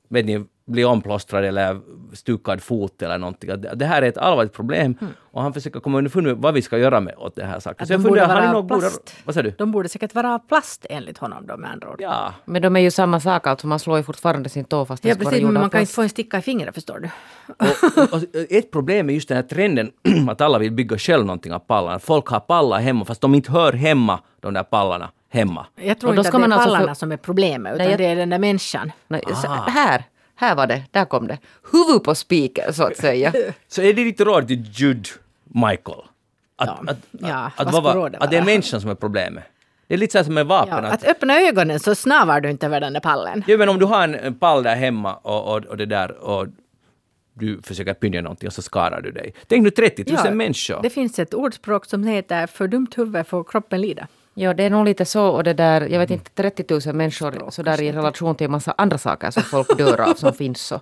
vet 0.10 0.26
ni, 0.26 0.46
bli 0.68 0.86
omplåstrad 0.86 1.46
eller 1.46 1.80
stukad 2.14 2.62
fot 2.64 3.02
eller 3.02 3.18
någonting. 3.18 3.50
Det 3.76 3.86
här 3.86 4.02
är 4.02 4.08
ett 4.08 4.18
allvarligt 4.18 4.54
problem 4.54 4.96
och 5.32 5.42
han 5.42 5.54
försöker 5.54 5.80
komma 5.80 5.98
underfund 5.98 6.28
med 6.28 6.38
vad 6.38 6.54
vi 6.54 6.62
ska 6.62 6.78
göra 6.78 7.00
med 7.00 7.14
åt 7.18 7.36
det 7.36 7.44
här 7.46 7.60
saken. 7.60 7.82
Att 7.84 7.88
Så 7.88 7.94
jag 7.94 8.00
de 8.00 8.04
borde 8.10 8.22
funderar, 8.22 8.42
har 8.42 8.54
vara 8.54 8.62
ni 8.64 8.68
borde... 8.68 8.80
plast. 8.82 9.16
Vad 9.26 9.36
sa 9.36 9.42
du? 9.42 9.52
De 9.58 9.72
borde 9.72 9.90
säkert 9.90 10.16
vara 10.16 10.34
av 10.34 10.40
plast 10.40 10.86
enligt 10.90 11.18
honom 11.18 11.48
då 11.48 11.58
med 11.58 11.72
andra 11.72 11.90
ord. 11.90 11.96
Ja, 12.02 12.34
Men 12.46 12.62
de 12.62 12.76
är 12.76 12.80
ju 12.80 12.92
samma 12.92 13.20
sak, 13.20 13.48
alltså 13.48 13.68
man 13.68 13.80
slår 13.80 13.98
ju 13.98 14.04
fortfarande 14.04 14.50
sin 14.50 14.66
tå 14.66 14.86
fast 14.86 15.04
den 15.04 15.10
Ja, 15.10 15.16
precis, 15.16 15.44
men 15.44 15.54
man 15.54 15.56
kan 15.56 15.64
inte 15.66 15.78
plast. 15.78 15.94
få 15.96 16.02
en 16.02 16.10
sticka 16.10 16.38
i 16.38 16.42
fingret 16.42 16.74
förstår 16.76 17.00
du. 17.00 17.10
och, 17.48 18.14
och, 18.14 18.24
ett 18.50 18.72
problem 18.72 19.10
är 19.10 19.14
just 19.14 19.28
den 19.28 19.36
här 19.36 19.44
trenden 19.44 19.92
att 20.30 20.42
alla 20.42 20.58
vill 20.60 20.72
bygga 20.72 20.98
själv 20.98 21.26
någonting 21.26 21.54
av 21.54 21.60
pallarna. 21.60 22.00
Folk 22.00 22.28
har 22.28 22.40
pallar 22.40 22.80
hemma 22.80 23.06
fast 23.06 23.22
de 23.22 23.36
inte 23.36 23.52
hör 23.52 23.74
hemma, 23.74 24.20
de 24.40 24.54
där 24.54 24.64
pallarna, 24.64 25.10
hemma. 25.30 25.66
Jag 25.76 26.00
tror 26.00 26.10
Och 26.10 26.16
då 26.16 26.20
inte 26.20 26.28
att 26.30 26.34
ska 26.34 26.38
det 26.38 26.44
är 26.44 26.52
alltså 26.52 26.66
pallarna 26.70 26.88
för- 26.88 26.94
som 26.94 27.12
är 27.12 27.18
problemet, 27.18 27.74
utan 27.76 27.86
Nej, 27.86 27.92
jag- 27.92 28.00
det 28.00 28.06
är 28.06 28.16
den 28.16 28.30
där 28.30 28.40
människan. 28.40 28.92
Nej, 29.08 29.22
Ah. 29.48 29.70
här, 29.70 30.04
här 30.38 30.56
var 30.56 30.68
det, 30.68 30.84
där 30.92 31.06
kom 31.06 31.28
det. 31.28 31.38
Huvud 31.72 32.04
på 32.04 32.16
spiken 32.16 32.74
så 32.74 32.84
att 32.84 32.98
säga. 32.98 33.34
Så 33.68 33.82
är 33.82 33.94
det 33.94 34.04
ditt 34.04 34.22
råd 34.22 34.48
till 34.48 34.64
Jude 34.74 35.10
Michael? 35.44 36.00
Att, 36.56 36.68
Ja. 36.68 36.84
att, 36.88 36.98
Ja, 37.12 37.52
att, 37.56 37.72
vad 37.74 37.88
att, 37.88 37.96
vara- 37.96 38.18
att 38.18 38.32
det 38.32 38.38
är 38.38 38.46
människan 38.46 38.82
som 38.82 38.90
är 38.90 38.96
problemet. 38.96 39.44
Det 39.88 39.94
är 39.94 39.98
lite 39.98 40.12
så 40.12 40.18
här 40.18 40.26
som 40.26 40.34
med 40.34 40.46
vapen. 40.46 40.84
Ja, 40.84 40.90
att, 40.90 41.04
att 41.04 41.10
öppna 41.10 41.40
ögonen 41.42 41.80
så 41.80 41.96
snavar 41.96 42.42
du 42.42 42.50
inte 42.50 42.66
över 42.66 42.80
den 42.82 42.94
där 42.94 43.00
pallen. 43.00 43.44
Ja, 43.48 43.58
men 43.58 43.70
om 43.70 43.80
du 43.80 43.86
har 43.86 44.08
en, 44.08 44.36
pall 44.40 44.64
där 44.64 44.76
hemma 44.76 45.16
och, 45.16 45.56
och, 45.56 45.66
och 45.66 45.78
det 45.78 45.86
där 45.86 46.12
och 46.12 46.48
du 47.34 47.62
försöker 47.62 47.94
pynja 47.94 48.22
någonting 48.22 48.48
och 48.48 48.54
så 48.54 48.62
skadar 48.62 49.02
du 49.02 49.12
dig. 49.12 49.34
Tänk 49.48 49.64
nu 49.64 49.70
30 49.70 50.14
000 50.26 50.34
människor. 50.34 50.82
Det 50.82 50.90
finns 50.90 51.20
ett 51.20 51.34
ordspråk 51.34 51.86
som 51.86 52.04
heter 52.04 52.48
för 52.48 52.68
dumt 52.68 52.88
huvud 52.96 53.28
får 53.28 53.44
kroppen 53.44 53.82
lida. 53.82 54.08
Ja, 54.40 54.54
det 54.54 54.64
är 54.64 54.70
nog 54.70 54.86
lite 54.86 55.06
så 55.06 55.28
och 55.28 55.44
det 55.44 55.54
där, 55.54 55.82
jag 55.82 56.00
vet 56.00 56.12
inte, 56.12 56.32
30 56.32 56.88
000 56.88 56.96
människor 56.96 57.52
så 57.52 57.64
där 57.64 57.82
i 57.82 57.92
relation 57.92 58.36
till 58.36 58.46
en 58.46 58.52
massa 58.52 58.74
andra 58.78 58.98
saker 58.98 59.32
som 59.32 59.44
folk 59.44 59.78
dör 59.78 60.02
av 60.02 60.14
som 60.14 60.34
finns 60.34 60.62
så. 60.62 60.82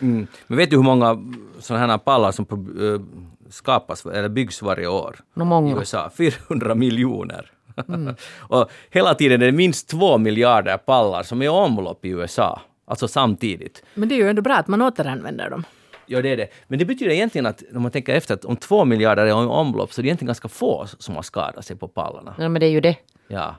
Mm. 0.00 0.26
Men 0.46 0.58
vet 0.58 0.70
du 0.70 0.76
hur 0.76 0.82
många 0.82 1.18
sådana 1.58 1.86
här 1.86 1.98
pallar 1.98 2.32
som 2.32 2.46
eh, 2.50 3.00
skapas 3.50 4.06
eller 4.06 4.28
byggs 4.28 4.62
varje 4.62 4.86
år 4.86 5.16
Nå, 5.34 5.44
många. 5.44 5.76
i 5.76 5.78
USA? 5.78 6.10
400 6.16 6.74
miljoner. 6.74 7.50
och 8.38 8.70
hela 8.90 9.14
tiden 9.14 9.42
är 9.42 9.46
det 9.46 9.52
minst 9.52 9.88
två 9.88 10.18
miljarder 10.18 10.76
pallar 10.76 11.22
som 11.22 11.42
är 11.42 11.46
i 11.46 11.48
omlopp 11.48 12.04
i 12.04 12.08
USA. 12.08 12.60
Alltså 12.86 13.08
samtidigt. 13.08 13.82
Men 13.94 14.08
det 14.08 14.14
är 14.14 14.16
ju 14.16 14.30
ändå 14.30 14.42
bra 14.42 14.54
att 14.54 14.68
man 14.68 14.82
återanvänder 14.82 15.50
dem. 15.50 15.64
Ja, 16.06 16.22
det 16.22 16.28
är 16.28 16.36
det. 16.36 16.48
Men 16.68 16.78
det 16.78 16.84
betyder 16.84 17.12
egentligen 17.12 17.46
att 17.46 17.62
om 17.74 17.82
man 17.82 17.90
tänker 17.90 18.14
efter 18.14 18.34
att 18.34 18.44
om 18.44 18.56
två 18.56 18.84
miljarder 18.84 19.22
är 19.22 19.28
i 19.28 19.32
omlopp 19.32 19.92
så 19.92 20.00
är 20.00 20.02
det 20.02 20.06
egentligen 20.08 20.26
ganska 20.26 20.48
få 20.48 20.86
som 20.98 21.14
har 21.14 21.22
skadat 21.22 21.64
sig 21.66 21.76
på 21.76 21.88
pallarna. 21.88 22.34
Ja, 22.38 22.48
men 22.48 22.60
det 22.60 22.66
är 22.66 22.70
ju 22.70 22.80
det. 22.80 22.96
Ja. 23.28 23.54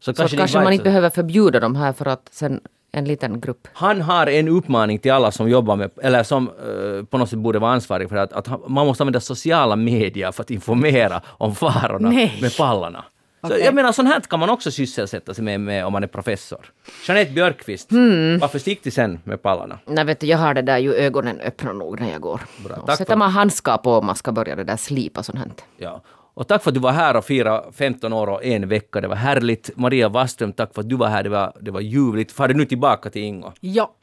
Så 0.00 0.12
det 0.12 0.36
kanske, 0.36 0.56
var 0.58 0.64
man 0.64 0.72
inte 0.72 0.82
så- 0.82 0.84
behöver 0.84 1.10
förbjuda 1.10 1.60
dem 1.60 1.76
här 1.76 1.92
för 1.92 2.06
att 2.06 2.28
sen 2.30 2.60
en 2.92 3.04
liten 3.04 3.40
grupp. 3.40 3.68
Han 3.72 4.00
har 4.00 4.26
en 4.26 4.48
uppmaning 4.48 4.98
till 4.98 5.12
alla 5.12 5.30
som 5.32 5.48
jobbar 5.50 5.76
med, 5.76 5.90
eller 6.02 6.22
som 6.22 6.48
eh, 6.48 7.04
på 7.04 7.18
något 7.18 7.30
sätt 7.30 7.38
borde 7.38 7.58
vara 7.58 7.72
ansvariga 7.72 8.08
för 8.08 8.16
att, 8.16 8.32
att 8.32 8.68
man 8.68 8.86
måste 8.86 9.02
använda 9.02 9.20
sociala 9.20 9.76
medier 9.76 10.32
för 10.32 10.42
att 10.42 10.50
informera 10.50 11.20
om 11.26 11.54
farorna 11.54 12.08
Nej. 12.10 12.38
med 12.42 12.56
pallarna. 12.56 13.04
Så 13.40 13.46
Okej. 13.46 13.60
jag 13.64 13.74
menar, 13.74 13.92
sånt 13.92 14.08
här 14.08 14.20
kan 14.20 14.40
man 14.40 14.50
också 14.50 14.70
sysselsätta 14.70 15.34
sig 15.34 15.44
med, 15.44 15.60
med 15.60 15.86
om 15.86 15.92
man 15.92 16.02
är 16.02 16.06
professor. 16.06 16.72
Jeanette 17.08 17.32
Björkqvist, 17.32 17.90
Hmm. 17.90 18.38
var 18.38 18.48
försiktig 18.48 18.92
sen 18.92 19.20
med 19.24 19.42
pallarna. 19.42 19.78
Nej, 19.86 20.04
vet 20.04 20.20
du, 20.20 20.26
jag 20.26 20.38
har 20.38 20.54
det 20.54 20.62
där 20.62 20.78
ju 20.78 20.94
ögonen 20.94 21.40
öppna 21.40 21.72
nog 21.72 22.00
när 22.00 22.10
jag 22.12 22.20
går. 22.20 22.40
Bra, 22.64 22.76
Och 22.76 22.86
tack 22.86 22.96
sätter 22.98 23.12
för- 23.12 23.18
man 23.18 23.30
handskar 23.30 23.76
på 23.78 23.92
om 23.92 24.06
man 24.06 24.16
ska 24.16 24.32
börja 24.32 24.56
det 24.56 24.64
där 24.64 24.76
slipa 24.76 25.22
sånt 25.22 25.38
här. 25.38 25.48
Ja. 25.76 26.02
Och 26.34 26.48
tack 26.48 26.62
för 26.62 26.70
att 26.70 26.74
du 26.74 26.80
var 26.80 26.92
här 26.92 27.16
och 27.16 27.24
firade 27.24 27.72
15 27.72 28.12
år 28.12 28.26
och 28.26 28.44
en 28.44 28.68
vecka. 28.68 29.00
Det 29.00 29.08
var 29.08 29.16
härligt. 29.16 29.70
Maria 29.76 30.08
Wasström, 30.08 30.52
tack 30.52 30.74
för 30.74 30.80
att 30.80 30.88
du 30.88 30.96
var 30.96 31.08
här. 31.08 31.22
Det 31.22 31.28
var, 31.28 31.52
det 31.60 31.70
var 31.70 31.80
ljuvligt. 31.80 32.32
Far 32.32 32.48
du 32.48 32.54
nu 32.54 32.64
tillbaka 32.64 33.10
till 33.10 33.22
Ingo? 33.22 33.52
Ja. 33.60 33.94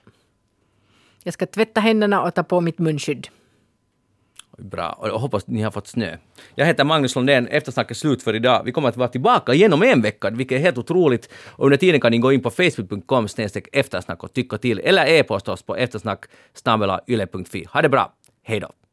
Jag 1.23 1.33
ska 1.33 1.45
tvätta 1.45 1.81
händerna 1.81 2.21
och 2.21 2.33
ta 2.35 2.43
på 2.43 2.61
mitt 2.61 2.79
munskydd. 2.79 3.27
Bra, 4.57 4.97
och 4.99 5.07
jag 5.07 5.17
hoppas 5.17 5.47
ni 5.47 5.61
har 5.61 5.71
fått 5.71 5.87
snö. 5.87 6.17
Jag 6.55 6.65
heter 6.65 6.83
Magnus 6.83 7.15
Lundén, 7.15 7.47
eftersnack 7.47 7.91
är 7.91 7.95
slut 7.95 8.23
för 8.23 8.33
idag. 8.33 8.61
Vi 8.65 8.71
kommer 8.71 8.89
att 8.89 8.97
vara 8.97 9.07
tillbaka 9.07 9.53
igen 9.53 9.73
om 9.73 9.83
en 9.83 10.01
vecka, 10.01 10.29
vilket 10.29 10.55
är 10.55 10.59
helt 10.59 10.77
otroligt. 10.77 11.29
Och 11.45 11.65
under 11.65 11.77
tiden 11.77 12.01
kan 12.01 12.11
ni 12.11 12.17
gå 12.17 12.31
in 12.31 12.41
på 12.41 12.49
facebook.com 12.49 13.27
eftersnack 13.71 14.23
och 14.23 14.33
tycka 14.33 14.57
till, 14.57 14.79
eller 14.79 15.05
e-posta 15.05 15.51
oss 15.51 15.61
på 15.61 15.75
eftersnack 15.75 16.25
yle.fi. 17.07 17.65
Ha 17.73 17.81
det 17.81 17.89
bra, 17.89 18.13
hej 18.43 18.59
då! 18.59 18.86